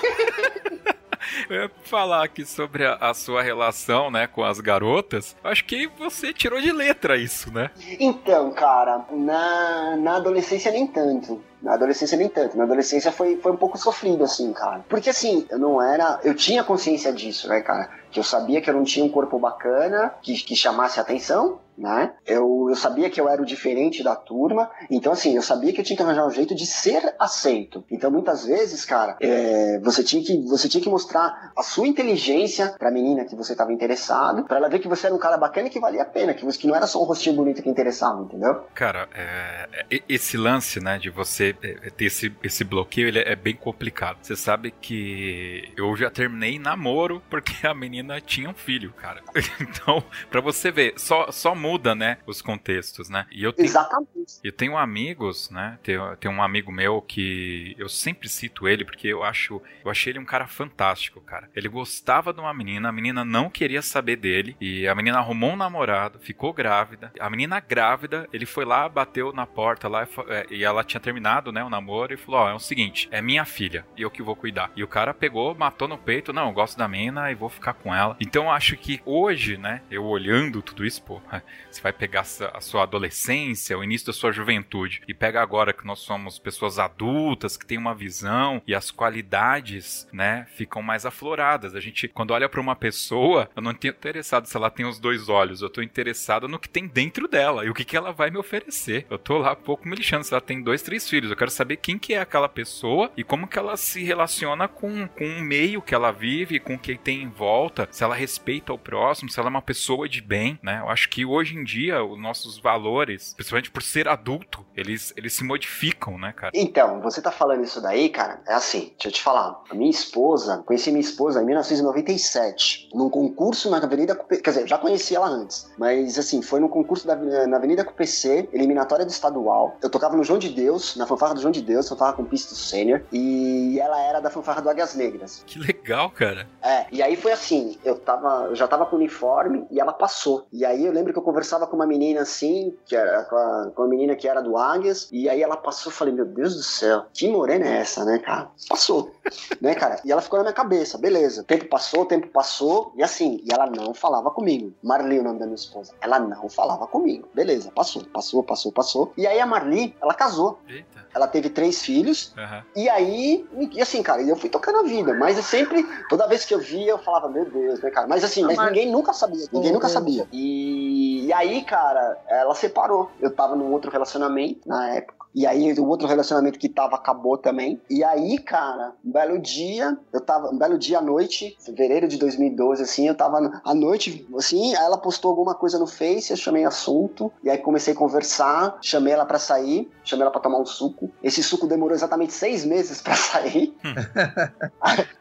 Eu 1.50 1.64
ia 1.64 1.72
falar 1.84 2.24
aqui 2.24 2.46
sobre 2.46 2.86
a, 2.86 2.96
a, 2.96 3.14
sua 3.14 3.42
relação, 3.42 4.10
né, 4.10 4.28
com 4.28 4.44
as 4.44 4.60
garotas. 4.60 5.36
Acho 5.44 5.66
que 5.66 5.88
você 5.88 6.34
tirou 6.34 6.60
de 6.60 6.72
letra 6.72 7.18
isso, 7.18 7.52
né? 7.54 7.70
Então, 8.00 8.52
cara, 8.52 9.06
na, 9.12 9.98
na 9.98 10.16
adolescência 10.18 10.72
nem 10.72 10.88
tanto. 10.88 11.42
Na 11.62 11.74
adolescência 11.74 12.18
nem 12.18 12.30
tanto. 12.30 12.58
Na 12.58 12.64
adolescência 12.64 13.12
foi, 13.12 13.38
foi 13.38 13.52
um 13.52 13.58
pouco 13.58 13.78
sofrido, 13.78 14.24
assim, 14.24 14.54
cara. 14.54 14.86
Porque 14.88 15.10
assim, 15.10 15.46
eu 15.50 15.58
não 15.58 15.82
era. 15.82 16.20
Eu 16.24 16.36
tinha 16.36 16.64
consciência 16.64 17.12
disso, 17.12 17.48
né, 17.48 17.62
cara? 17.62 17.90
Que 18.12 18.20
eu 18.20 18.24
sabia 18.24 18.62
que 18.62 18.70
eu 18.70 18.74
não 18.74 18.84
tinha 18.84 19.06
um 19.06 19.10
corpo 19.10 19.40
bacana, 19.40 20.14
que, 20.22 20.34
que 20.36 20.56
chamasse 20.56 21.00
atenção, 21.00 21.60
né? 21.78 22.14
Eu, 22.26 22.68
eu 22.70 22.76
sabia 22.76 23.10
que 23.10 23.22
eu 23.22 23.30
era 23.30 23.42
o 23.42 23.46
diferente 23.46 24.04
da 24.04 24.16
turma, 24.16 24.70
então 24.90 25.14
assim, 25.14 25.36
eu 25.36 25.42
sabia 25.42 25.72
que 25.72 25.80
eu 25.80 25.86
tinha 25.86 25.96
que 25.96 26.02
arranjar 26.02 26.26
um 26.26 26.32
jeito 26.32 26.56
de 26.56 26.66
ser 26.66 27.16
aceito. 27.20 27.84
Então 27.92 28.10
muitas 28.10 28.46
vezes, 28.46 28.84
cara, 28.84 29.16
é, 29.22 29.80
você, 29.80 30.04
tinha 30.04 30.24
que, 30.24 30.42
você 30.48 30.68
tinha 30.68 30.82
que 30.82 30.90
mostrar 30.90 31.52
a 31.56 31.62
sua 31.62 31.88
inteligência 31.88 32.74
pra 32.80 32.90
menina 32.90 33.26
que 33.26 33.36
você 33.36 33.56
tava 33.56 33.72
interessado, 33.72 34.44
para 34.46 34.58
ela 34.58 34.70
ver 34.70 34.80
que 34.80 34.88
você 34.88 35.06
era 35.06 35.16
um 35.16 35.20
cara 35.20 35.38
bacana 35.38 35.68
e 35.68 35.70
que 35.70 35.80
valia 35.80 36.02
a 36.02 36.06
pena, 36.06 36.34
que, 36.34 36.44
você, 36.44 36.58
que 36.58 36.68
não 36.68 36.76
era 36.76 36.88
só 36.88 37.02
um 37.02 37.06
rostinho 37.06 37.36
bonito 37.36 37.62
que 37.62 37.70
interessava, 37.70 38.24
entendeu? 38.24 38.64
Cara, 38.74 39.08
é, 39.14 39.70
é 39.92 40.02
esse 40.10 40.36
lance, 40.36 40.80
né, 40.80 40.98
de 40.98 41.10
você 41.10 41.47
é, 41.62 41.90
ter 41.90 42.06
esse, 42.06 42.34
esse 42.44 42.64
bloqueio, 42.64 43.08
ele 43.08 43.20
é 43.20 43.36
bem 43.36 43.56
complicado. 43.56 44.20
Você 44.22 44.36
sabe 44.36 44.72
que 44.72 45.72
eu 45.76 45.96
já 45.96 46.10
terminei 46.10 46.60
namoro 46.60 47.22
porque 47.30 47.66
a 47.66 47.74
menina 47.74 48.20
tinha 48.22 48.50
um 48.50 48.54
filho, 48.54 48.92
cara. 48.94 49.22
Então, 49.60 50.04
pra 50.30 50.40
você 50.40 50.72
ver, 50.72 50.94
só, 50.98 51.32
só 51.32 51.56
muda, 51.56 51.96
né, 51.96 52.18
os 52.26 52.42
contextos, 52.42 53.10
né? 53.10 53.26
E 53.32 53.44
eu 53.44 53.52
tenho, 53.52 53.68
Exatamente. 53.68 54.18
Eu 54.44 54.52
tenho 54.52 54.78
amigos, 54.78 55.50
né? 55.50 55.80
Tenho, 55.82 56.16
tenho 56.18 56.34
um 56.34 56.44
amigo 56.44 56.72
meu 56.72 57.02
que 57.02 57.76
eu 57.78 57.90
sempre 57.90 58.30
cito 58.30 58.68
ele 58.68 58.86
porque 58.86 59.08
eu 59.08 59.24
acho, 59.24 59.62
eu 59.84 59.90
achei 59.90 60.12
ele 60.12 60.20
um 60.20 60.26
cara 60.26 60.48
fantástico, 60.48 61.22
cara. 61.22 61.50
Ele 61.56 61.68
gostava 61.68 62.34
de 62.34 62.40
uma 62.40 62.54
menina, 62.54 62.90
a 62.90 62.92
menina 62.92 63.24
não 63.24 63.50
queria 63.50 63.82
saber 63.82 64.18
dele 64.18 64.56
e 64.60 64.88
a 64.88 64.96
menina 64.96 65.18
arrumou 65.18 65.52
um 65.52 65.56
namorado, 65.56 66.20
ficou 66.20 66.54
grávida. 66.54 67.12
A 67.20 67.30
menina 67.30 67.60
grávida, 67.60 68.28
ele 68.34 68.46
foi 68.46 68.66
lá, 68.66 68.88
bateu 68.88 69.32
na 69.34 69.46
porta 69.46 69.88
lá 69.88 70.08
e 70.50 70.64
é, 70.64 70.66
ela 70.66 70.84
tinha 70.84 71.00
terminado, 71.00 71.37
né, 71.52 71.64
o 71.64 71.70
namoro 71.70 72.14
e 72.14 72.18
falou: 72.18 72.42
"Ó, 72.42 72.46
oh, 72.46 72.50
é 72.50 72.54
o 72.54 72.60
seguinte, 72.60 73.08
é 73.12 73.22
minha 73.22 73.46
filha 73.46 73.86
e 73.96 74.02
eu 74.02 74.12
que 74.12 74.22
vou 74.22 74.36
cuidar". 74.36 74.72
E 74.76 74.84
o 74.84 74.88
cara 74.88 75.14
pegou, 75.14 75.56
matou 75.56 75.88
no 75.88 75.98
peito, 75.98 76.34
não, 76.34 76.48
eu 76.48 76.54
gosto 76.54 76.78
da 76.78 76.88
menina 76.88 77.32
e 77.32 77.36
vou 77.36 77.50
ficar 77.50 77.74
com 77.74 77.94
ela. 77.94 78.16
Então 78.20 78.46
eu 78.46 78.52
acho 78.52 78.76
que 78.78 79.02
hoje, 79.06 79.58
né, 79.58 79.82
eu 79.90 80.04
olhando 80.04 80.62
tudo 80.62 80.86
isso, 80.86 81.02
pô, 81.04 81.22
você 81.70 81.82
vai 81.82 81.94
pegar 81.94 82.22
a 82.22 82.62
sua 82.62 82.84
adolescência, 82.84 83.78
o 83.78 83.84
início 83.84 84.08
da 84.08 84.14
sua 84.14 84.32
juventude, 84.32 85.02
e 85.08 85.14
pega 85.14 85.42
agora 85.42 85.74
que 85.74 85.86
nós 85.86 86.00
somos 86.00 86.40
pessoas 86.40 86.80
adultas, 86.80 87.58
que 87.58 87.66
tem 87.66 87.78
uma 87.78 87.96
visão 87.96 88.62
e 88.66 88.74
as 88.74 88.92
qualidades, 88.92 90.08
né, 90.12 90.48
ficam 90.56 90.82
mais 90.82 91.06
afloradas. 91.06 91.76
A 91.76 91.80
gente, 91.80 92.08
quando 92.08 92.32
olha 92.32 92.50
para 92.50 92.62
uma 92.62 92.76
pessoa, 92.76 93.50
eu 93.56 93.62
não 93.62 93.72
estou 93.72 93.90
interessado 93.90 94.46
se 94.46 94.56
ela 94.56 94.70
tem 94.70 94.86
os 94.86 95.00
dois 95.00 95.30
olhos, 95.30 95.62
eu 95.62 95.68
estou 95.68 95.84
interessado 95.84 96.48
no 96.48 96.60
que 96.60 96.70
tem 96.70 96.88
dentro 96.88 97.28
dela 97.28 97.66
e 97.66 97.70
o 97.70 97.74
que, 97.74 97.84
que 97.84 97.98
ela 97.98 98.12
vai 98.12 98.30
me 98.30 98.38
oferecer. 98.38 99.06
Eu 99.10 99.18
tô 99.18 99.38
lá 99.38 99.56
pouco 99.56 99.88
me 99.88 99.96
lixando 99.96 100.24
se 100.24 100.34
ela 100.34 100.42
tem 100.42 100.62
dois, 100.62 100.82
três 100.82 101.10
filhos. 101.10 101.27
Eu 101.34 101.38
quero 101.38 101.52
saber 101.52 101.78
quem 101.78 101.98
que 101.98 102.14
é 102.14 102.20
aquela 102.20 102.50
pessoa 102.50 103.12
e 103.16 103.24
como 103.24 103.48
que 103.48 103.58
ela 103.58 103.78
se 103.78 104.04
relaciona 104.04 104.68
com, 104.68 105.08
com 105.08 105.26
o 105.26 105.42
meio 105.42 105.82
que 105.82 105.96
ela 105.96 106.12
vive, 106.12 106.60
com 106.60 106.76
o 106.76 106.80
que 106.80 106.98
tem 106.98 107.24
em 107.24 107.30
volta, 107.30 107.88
se 107.92 108.04
ela 108.04 108.16
respeita 108.16 108.74
o 108.74 108.78
próximo, 108.78 109.30
se 109.30 109.40
ela 109.40 109.50
é 109.50 109.52
uma 109.52 109.62
pessoa 109.62 110.08
de 110.08 110.22
bem, 110.22 110.60
né? 110.62 110.80
Eu 110.82 110.90
acho 110.90 111.10
que 111.10 111.26
hoje 111.26 111.56
em 111.56 111.64
dia 111.64 112.04
os 112.04 112.20
nossos 112.20 112.58
valores, 112.58 113.34
principalmente 113.34 113.72
por 113.72 113.84
ser 113.84 114.08
adulto, 114.08 114.66
eles, 114.76 115.14
eles 115.16 115.34
se 115.34 115.44
modificam, 115.44 116.18
né, 116.18 116.34
cara? 116.34 116.52
Então, 116.54 117.02
você 117.02 117.22
tá 117.22 117.32
falando 117.32 117.64
isso 117.64 117.82
daí, 117.82 118.10
cara, 118.10 118.42
é 118.48 118.54
assim, 118.54 118.92
deixa 118.92 119.08
eu 119.08 119.12
te 119.12 119.22
falar. 119.22 119.62
A 119.70 119.76
minha 119.76 119.90
esposa, 119.90 120.64
conheci 120.66 120.92
minha 120.92 121.02
esposa 121.02 121.42
em 121.42 121.46
1997, 121.46 122.90
num 122.94 123.10
concurso 123.10 123.70
na 123.70 123.78
Avenida 123.78 124.16
quer 124.16 124.50
dizer, 124.50 124.68
já 124.68 124.78
conhecia 124.78 125.18
ela 125.18 125.28
antes, 125.28 125.70
mas 125.78 126.18
assim, 126.18 126.42
foi 126.42 126.60
num 126.60 126.68
concurso 126.68 127.08
da, 127.08 127.16
na 127.16 127.58
Avenida 127.58 127.84
QPC, 127.84 128.50
eliminatória 128.52 129.06
do 129.06 129.12
estadual. 129.12 129.78
Eu 129.82 129.90
tocava 129.90 130.16
no 130.16 130.24
João 130.24 130.40
de 130.40 130.50
Deus, 130.50 130.96
na 130.96 131.06
fanfarra 131.18 131.34
do 131.34 131.42
João 131.42 131.52
de 131.52 131.62
Deus, 131.62 131.90
fanfarra 131.90 132.14
com 132.14 132.24
pisto 132.24 132.54
sênior, 132.54 133.02
e 133.12 133.80
ela 133.80 134.00
era 134.00 134.20
da 134.20 134.30
fanfarra 134.30 134.62
do 134.62 134.70
Águias 134.70 134.94
Negras. 134.96 135.44
Que 135.46 135.60
legal, 135.60 136.10
cara. 136.12 136.48
É, 136.62 136.86
e 136.92 137.02
aí 137.02 137.16
foi 137.16 137.32
assim, 137.32 137.78
eu 137.84 137.98
tava, 137.98 138.48
eu 138.50 138.56
já 138.56 138.68
tava 138.68 138.86
com 138.86 138.96
o 138.96 139.00
uniforme 139.00 139.66
e 139.72 139.80
ela 139.80 139.92
passou. 139.92 140.48
E 140.54 140.64
aí 140.64 140.86
eu 140.86 140.92
lembro 140.92 141.12
que 141.12 141.20
eu 141.20 141.24
conversava 141.24 141.66
com 141.66 141.76
uma 141.76 141.88
menina 141.88 142.22
assim, 142.22 142.76
que 142.86 142.96
era 142.96 143.24
com 143.24 143.36
a, 143.36 143.72
com 143.74 143.84
a 143.84 143.88
menina 143.88 144.16
que 144.16 144.28
era 144.28 144.42
do 144.42 144.58
Águias, 144.58 145.10
e 145.12 145.28
aí 145.28 145.42
ela 145.42 145.58
passou, 145.58 145.92
eu 145.92 145.96
falei, 145.96 146.14
meu 146.14 146.26
Deus 146.26 146.56
do 146.56 146.64
céu, 146.64 147.06
que 147.14 147.28
morena 147.28 147.66
é 147.66 147.78
essa, 147.78 148.06
né, 148.06 148.20
cara? 148.20 148.50
Passou, 148.70 149.12
né, 149.62 149.76
cara? 149.76 150.00
E 150.06 150.12
ela 150.12 150.22
ficou 150.22 150.38
na 150.38 150.44
minha 150.44 150.54
cabeça, 150.54 150.98
beleza. 150.98 151.42
O 151.42 151.44
tempo 151.44 151.66
passou, 151.66 152.02
o 152.02 152.06
tempo 152.06 152.28
passou, 152.28 152.92
e 152.96 153.04
assim, 153.04 153.42
e 153.44 153.52
ela 153.54 153.66
não 153.68 153.94
falava 153.94 154.32
comigo. 154.32 154.74
Marli, 154.84 155.20
o 155.20 155.24
nome 155.24 155.40
da 155.40 155.46
minha 155.46 155.56
esposa. 155.56 155.94
Ela 156.02 156.20
não 156.20 156.50
falava 156.50 156.88
comigo. 156.88 157.28
Beleza, 157.34 157.72
passou, 157.72 158.04
passou, 158.06 158.44
passou, 158.44 158.72
passou. 158.72 159.14
E 159.18 159.26
aí 159.28 159.40
a 159.40 159.46
Marli, 159.46 159.96
ela 160.02 160.14
casou. 160.14 160.60
Eita. 160.68 161.08
Ela 161.16 161.28
teve 161.28 161.50
três 161.50 161.82
filhos, 161.82 162.32
Aham. 162.38 162.64
e 162.76 162.88
aí, 162.90 163.48
e 163.72 163.82
assim, 163.82 164.04
cara, 164.04 164.22
eu 164.22 164.36
fui 164.36 164.50
tocando 164.50 164.80
a 164.80 164.84
vida, 164.84 165.16
mas 165.16 165.36
eu 165.38 165.42
sempre, 165.42 165.84
toda 166.10 166.28
vez 166.28 166.46
que 166.46 166.54
eu 166.54 166.60
via, 166.60 166.92
eu 166.92 167.00
falava, 167.00 167.28
meu 167.28 167.50
Deus, 167.50 167.80
né, 167.82 167.90
cara? 167.90 168.06
Mas 168.08 168.24
assim, 168.24 168.44
mas 168.44 168.56
Mas- 168.58 168.68
ninguém 168.68 168.92
nunca 168.92 169.14
sabia, 169.14 169.48
ninguém 169.52 169.72
nunca 169.72 169.90
sabia. 169.90 170.28
E, 170.32 171.26
e 171.26 171.34
aí, 171.34 171.64
cara, 171.64 172.18
ela 172.28 172.54
separou. 172.54 173.10
Eu 173.20 173.32
tava 173.34 173.56
num 173.56 173.72
outro 173.72 173.90
relacionamento 173.90 174.68
na 174.68 174.90
época. 174.96 175.26
E 175.38 175.46
aí, 175.46 175.72
o 175.74 175.86
outro 175.86 176.08
relacionamento 176.08 176.58
que 176.58 176.68
tava 176.68 176.96
acabou 176.96 177.38
também. 177.38 177.80
E 177.88 178.04
aí, 178.04 178.40
cara, 178.40 178.96
um 179.06 179.12
belo 179.12 179.38
dia, 179.38 179.96
eu 180.12 180.20
tava, 180.20 180.50
um 180.50 180.58
belo 180.58 180.80
dia 180.80 180.98
à 180.98 181.02
noite, 181.02 181.56
fevereiro 181.64 182.08
de 182.08 182.18
2012, 182.18 182.82
assim, 182.82 183.08
eu 183.08 183.14
tava 183.14 183.62
à 183.64 183.76
noite, 183.76 184.28
assim, 184.36 184.76
aí 184.76 184.84
ela 184.84 184.98
postou 184.98 185.30
alguma 185.30 185.54
coisa 185.54 185.78
no 185.78 185.86
Face, 185.86 186.32
eu 186.32 186.38
chamei 186.38 186.66
assunto, 186.66 187.32
e 187.44 187.52
aí 187.52 187.60
comecei 187.60 187.94
a 187.94 187.96
conversar, 187.96 188.80
chamei 188.82 189.14
ela 189.14 189.28
pra 189.28 189.38
sair, 189.38 189.88
chamei 190.04 190.24
ela 190.24 190.32
pra 190.32 190.42
tomar 190.42 190.58
um 190.58 190.66
suco. 190.66 191.12
Esse 191.22 191.44
suco 191.44 191.68
demorou 191.68 191.96
exatamente 191.96 192.34
seis 192.34 192.66
meses 192.66 193.00
pra 193.00 193.14
sair. 193.16 193.78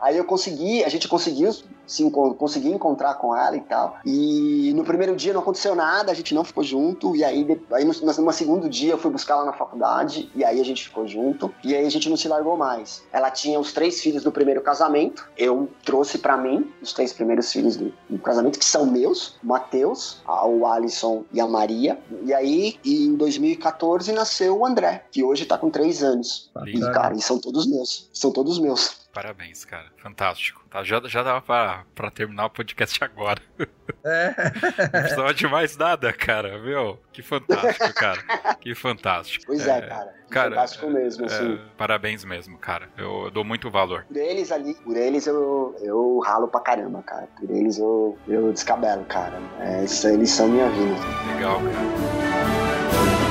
aí 0.01 0.17
eu 0.17 0.25
consegui, 0.25 0.83
a 0.83 0.89
gente 0.89 1.09
conseguiu 1.09 1.55
se 1.87 2.09
consegui 2.11 2.71
encontrar 2.71 3.15
com 3.15 3.37
ela 3.37 3.57
e 3.57 3.61
tal. 3.61 3.99
E 4.05 4.73
no 4.75 4.85
primeiro 4.85 5.15
dia 5.15 5.33
não 5.33 5.41
aconteceu 5.41 5.75
nada, 5.75 6.11
a 6.11 6.15
gente 6.15 6.35
não 6.35 6.45
ficou 6.45 6.65
junto. 6.65 7.15
E 7.15 7.25
aí, 7.25 7.47
aí 7.73 7.85
no, 7.85 7.93
no, 7.93 8.33
segundo 8.33 8.69
dia 8.69 8.93
eu 8.93 8.99
fui 8.99 9.11
buscar 9.11 9.35
ela 9.35 9.45
na 9.45 9.53
faculdade. 9.53 10.31
E 10.35 10.45
aí 10.45 10.61
a 10.61 10.65
gente 10.65 10.85
ficou 10.85 11.07
junto. 11.07 11.53
E 11.63 11.75
aí 11.75 11.87
a 11.87 11.91
gente 11.91 12.09
não 12.09 12.17
se 12.17 12.29
largou 12.29 12.57
mais. 12.57 13.03
Ela 13.13 13.31
tinha 13.31 13.59
os 13.59 13.73
três 13.73 14.01
filhos 14.01 14.23
do 14.23 14.33
primeiro 14.33 14.61
casamento. 14.61 15.29
Eu 15.37 15.69
trouxe 15.85 16.19
pra 16.19 16.37
mim 16.37 16.71
os 16.83 16.93
três 16.93 17.13
primeiros 17.13 17.53
filhos 17.53 17.77
do, 17.77 17.93
do 18.09 18.19
casamento, 18.19 18.59
que 18.59 18.65
são 18.65 18.87
meus: 18.87 19.37
o 19.43 19.47
Matheus, 19.47 20.23
o 20.27 20.67
Alisson 20.67 21.25
e 21.33 21.41
a 21.41 21.47
Maria. 21.47 21.99
E 22.25 22.35
aí, 22.35 22.77
em 22.85 23.15
2014, 23.15 24.13
nasceu 24.13 24.59
o 24.59 24.67
André, 24.67 25.05
que 25.11 25.23
hoje 25.23 25.45
tá 25.45 25.57
com 25.57 25.71
três 25.71 26.03
anos. 26.03 26.51
E, 26.67 26.81
cara, 26.93 27.15
e 27.15 27.21
são 27.21 27.39
todos 27.39 27.67
meus. 27.67 28.09
São 28.13 28.31
todos 28.31 28.59
meus. 28.59 29.06
Parabéns, 29.17 29.65
cara. 29.65 29.87
Fantástico. 29.97 30.63
Tá, 30.69 30.85
já, 30.85 31.01
já 31.07 31.23
dava 31.23 31.41
pra, 31.41 31.85
pra 31.95 32.11
terminar 32.11 32.45
o 32.45 32.51
podcast 32.51 33.03
agora. 33.03 33.41
É. 34.05 34.29
Não 34.93 35.01
precisava 35.01 35.33
de 35.33 35.49
mais 35.49 35.75
nada, 35.75 36.13
cara. 36.13 36.59
Meu, 36.59 37.01
que 37.15 37.23
fantástico, 37.23 37.95
cara. 37.95 38.21
Que 38.61 38.75
fantástico. 38.75 39.47
Pois 39.47 39.67
é, 39.67 39.81
cara. 39.81 40.15
Cara, 40.29 40.51
Fantástico 40.51 40.91
mesmo, 40.91 41.25
é, 41.25 41.29
assim. 41.29 41.59
parabéns 41.79 42.27
mesmo, 42.27 42.59
cara. 42.59 42.91
Eu, 42.99 43.25
eu 43.25 43.31
dou 43.31 43.43
muito 43.43 43.71
valor. 43.71 44.05
Por 44.05 44.19
eles 44.19 44.53
ali, 44.53 44.75
por 44.75 44.95
eles 44.95 45.27
eu, 45.27 45.75
eu 45.81 46.19
ralo 46.19 46.49
pra 46.49 46.61
caramba, 46.61 47.03
cara. 47.03 47.27
Por 47.41 47.49
eles 47.49 47.79
eu, 47.79 48.19
eu 48.29 48.53
descabelo, 48.53 49.07
cara. 49.07 49.41
É, 49.61 49.87
eles 50.13 50.31
são 50.31 50.47
minha 50.47 50.69
vida. 50.69 50.95
Legal, 51.35 51.59
cara. 51.63 53.26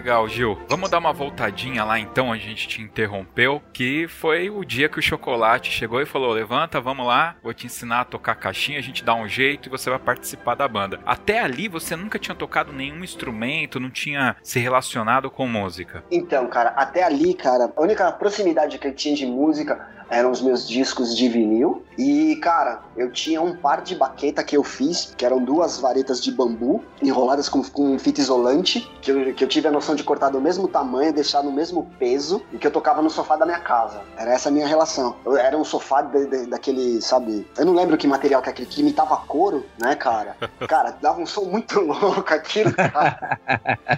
Legal, 0.00 0.26
Gil. 0.26 0.58
Vamos 0.66 0.88
dar 0.88 0.98
uma 0.98 1.12
voltadinha 1.12 1.84
lá 1.84 1.98
então, 1.98 2.32
a 2.32 2.38
gente 2.38 2.66
te 2.66 2.80
interrompeu, 2.80 3.60
que 3.70 4.08
foi 4.08 4.48
o 4.48 4.64
dia 4.64 4.88
que 4.88 4.98
o 4.98 5.02
chocolate 5.02 5.70
chegou 5.70 6.00
e 6.00 6.06
falou: 6.06 6.32
"Levanta, 6.32 6.80
vamos 6.80 7.06
lá, 7.06 7.36
vou 7.42 7.52
te 7.52 7.66
ensinar 7.66 8.00
a 8.00 8.04
tocar 8.06 8.34
caixinha, 8.34 8.78
a 8.78 8.82
gente 8.82 9.04
dá 9.04 9.14
um 9.14 9.28
jeito 9.28 9.68
e 9.68 9.70
você 9.70 9.90
vai 9.90 9.98
participar 9.98 10.54
da 10.54 10.66
banda". 10.66 11.00
Até 11.04 11.40
ali 11.40 11.68
você 11.68 11.94
nunca 11.96 12.18
tinha 12.18 12.34
tocado 12.34 12.72
nenhum 12.72 13.04
instrumento, 13.04 13.78
não 13.78 13.90
tinha 13.90 14.36
se 14.42 14.58
relacionado 14.58 15.30
com 15.30 15.46
música. 15.46 16.02
Então, 16.10 16.46
cara, 16.46 16.70
até 16.70 17.02
ali, 17.02 17.34
cara, 17.34 17.70
a 17.76 17.82
única 17.82 18.10
proximidade 18.10 18.78
que 18.78 18.88
eu 18.88 18.94
tinha 18.94 19.14
de 19.14 19.26
música 19.26 19.86
eram 20.10 20.30
os 20.30 20.42
meus 20.42 20.66
discos 20.68 21.16
de 21.16 21.28
vinil. 21.28 21.84
E, 21.96 22.36
cara, 22.36 22.80
eu 22.96 23.12
tinha 23.12 23.40
um 23.42 23.54
par 23.54 23.82
de 23.82 23.94
baqueta 23.94 24.42
que 24.42 24.56
eu 24.56 24.64
fiz, 24.64 25.14
que 25.16 25.24
eram 25.24 25.42
duas 25.44 25.78
varetas 25.78 26.22
de 26.22 26.32
bambu, 26.32 26.82
enroladas 27.02 27.48
com, 27.48 27.62
com 27.62 27.98
fita 27.98 28.20
isolante, 28.20 28.90
que 29.02 29.10
eu, 29.10 29.34
que 29.34 29.44
eu 29.44 29.48
tive 29.48 29.68
a 29.68 29.70
noção 29.70 29.94
de 29.94 30.02
cortar 30.02 30.30
do 30.30 30.40
mesmo 30.40 30.66
tamanho, 30.66 31.12
deixar 31.12 31.42
no 31.42 31.52
mesmo 31.52 31.90
peso, 31.98 32.42
e 32.52 32.58
que 32.58 32.66
eu 32.66 32.70
tocava 32.70 33.02
no 33.02 33.10
sofá 33.10 33.36
da 33.36 33.44
minha 33.44 33.58
casa. 33.60 34.00
Era 34.16 34.32
essa 34.32 34.48
a 34.48 34.52
minha 34.52 34.66
relação. 34.66 35.14
Eu- 35.24 35.36
era 35.36 35.56
um 35.56 35.64
sofá 35.64 36.00
de- 36.02 36.26
de- 36.26 36.46
daquele, 36.46 37.00
sabe? 37.02 37.46
Eu 37.58 37.66
não 37.66 37.74
lembro 37.74 37.96
que 37.98 38.06
material 38.06 38.40
que 38.42 38.48
é 38.48 38.52
aquele, 38.52 38.68
que 38.68 38.80
imitava 38.80 39.16
couro, 39.18 39.66
né, 39.78 39.94
cara? 39.94 40.36
Cara, 40.68 40.96
dava 41.02 41.20
um 41.20 41.26
som 41.26 41.42
muito 41.44 41.78
louco 41.80 42.32
aquilo, 42.32 42.72
cara. 42.74 43.38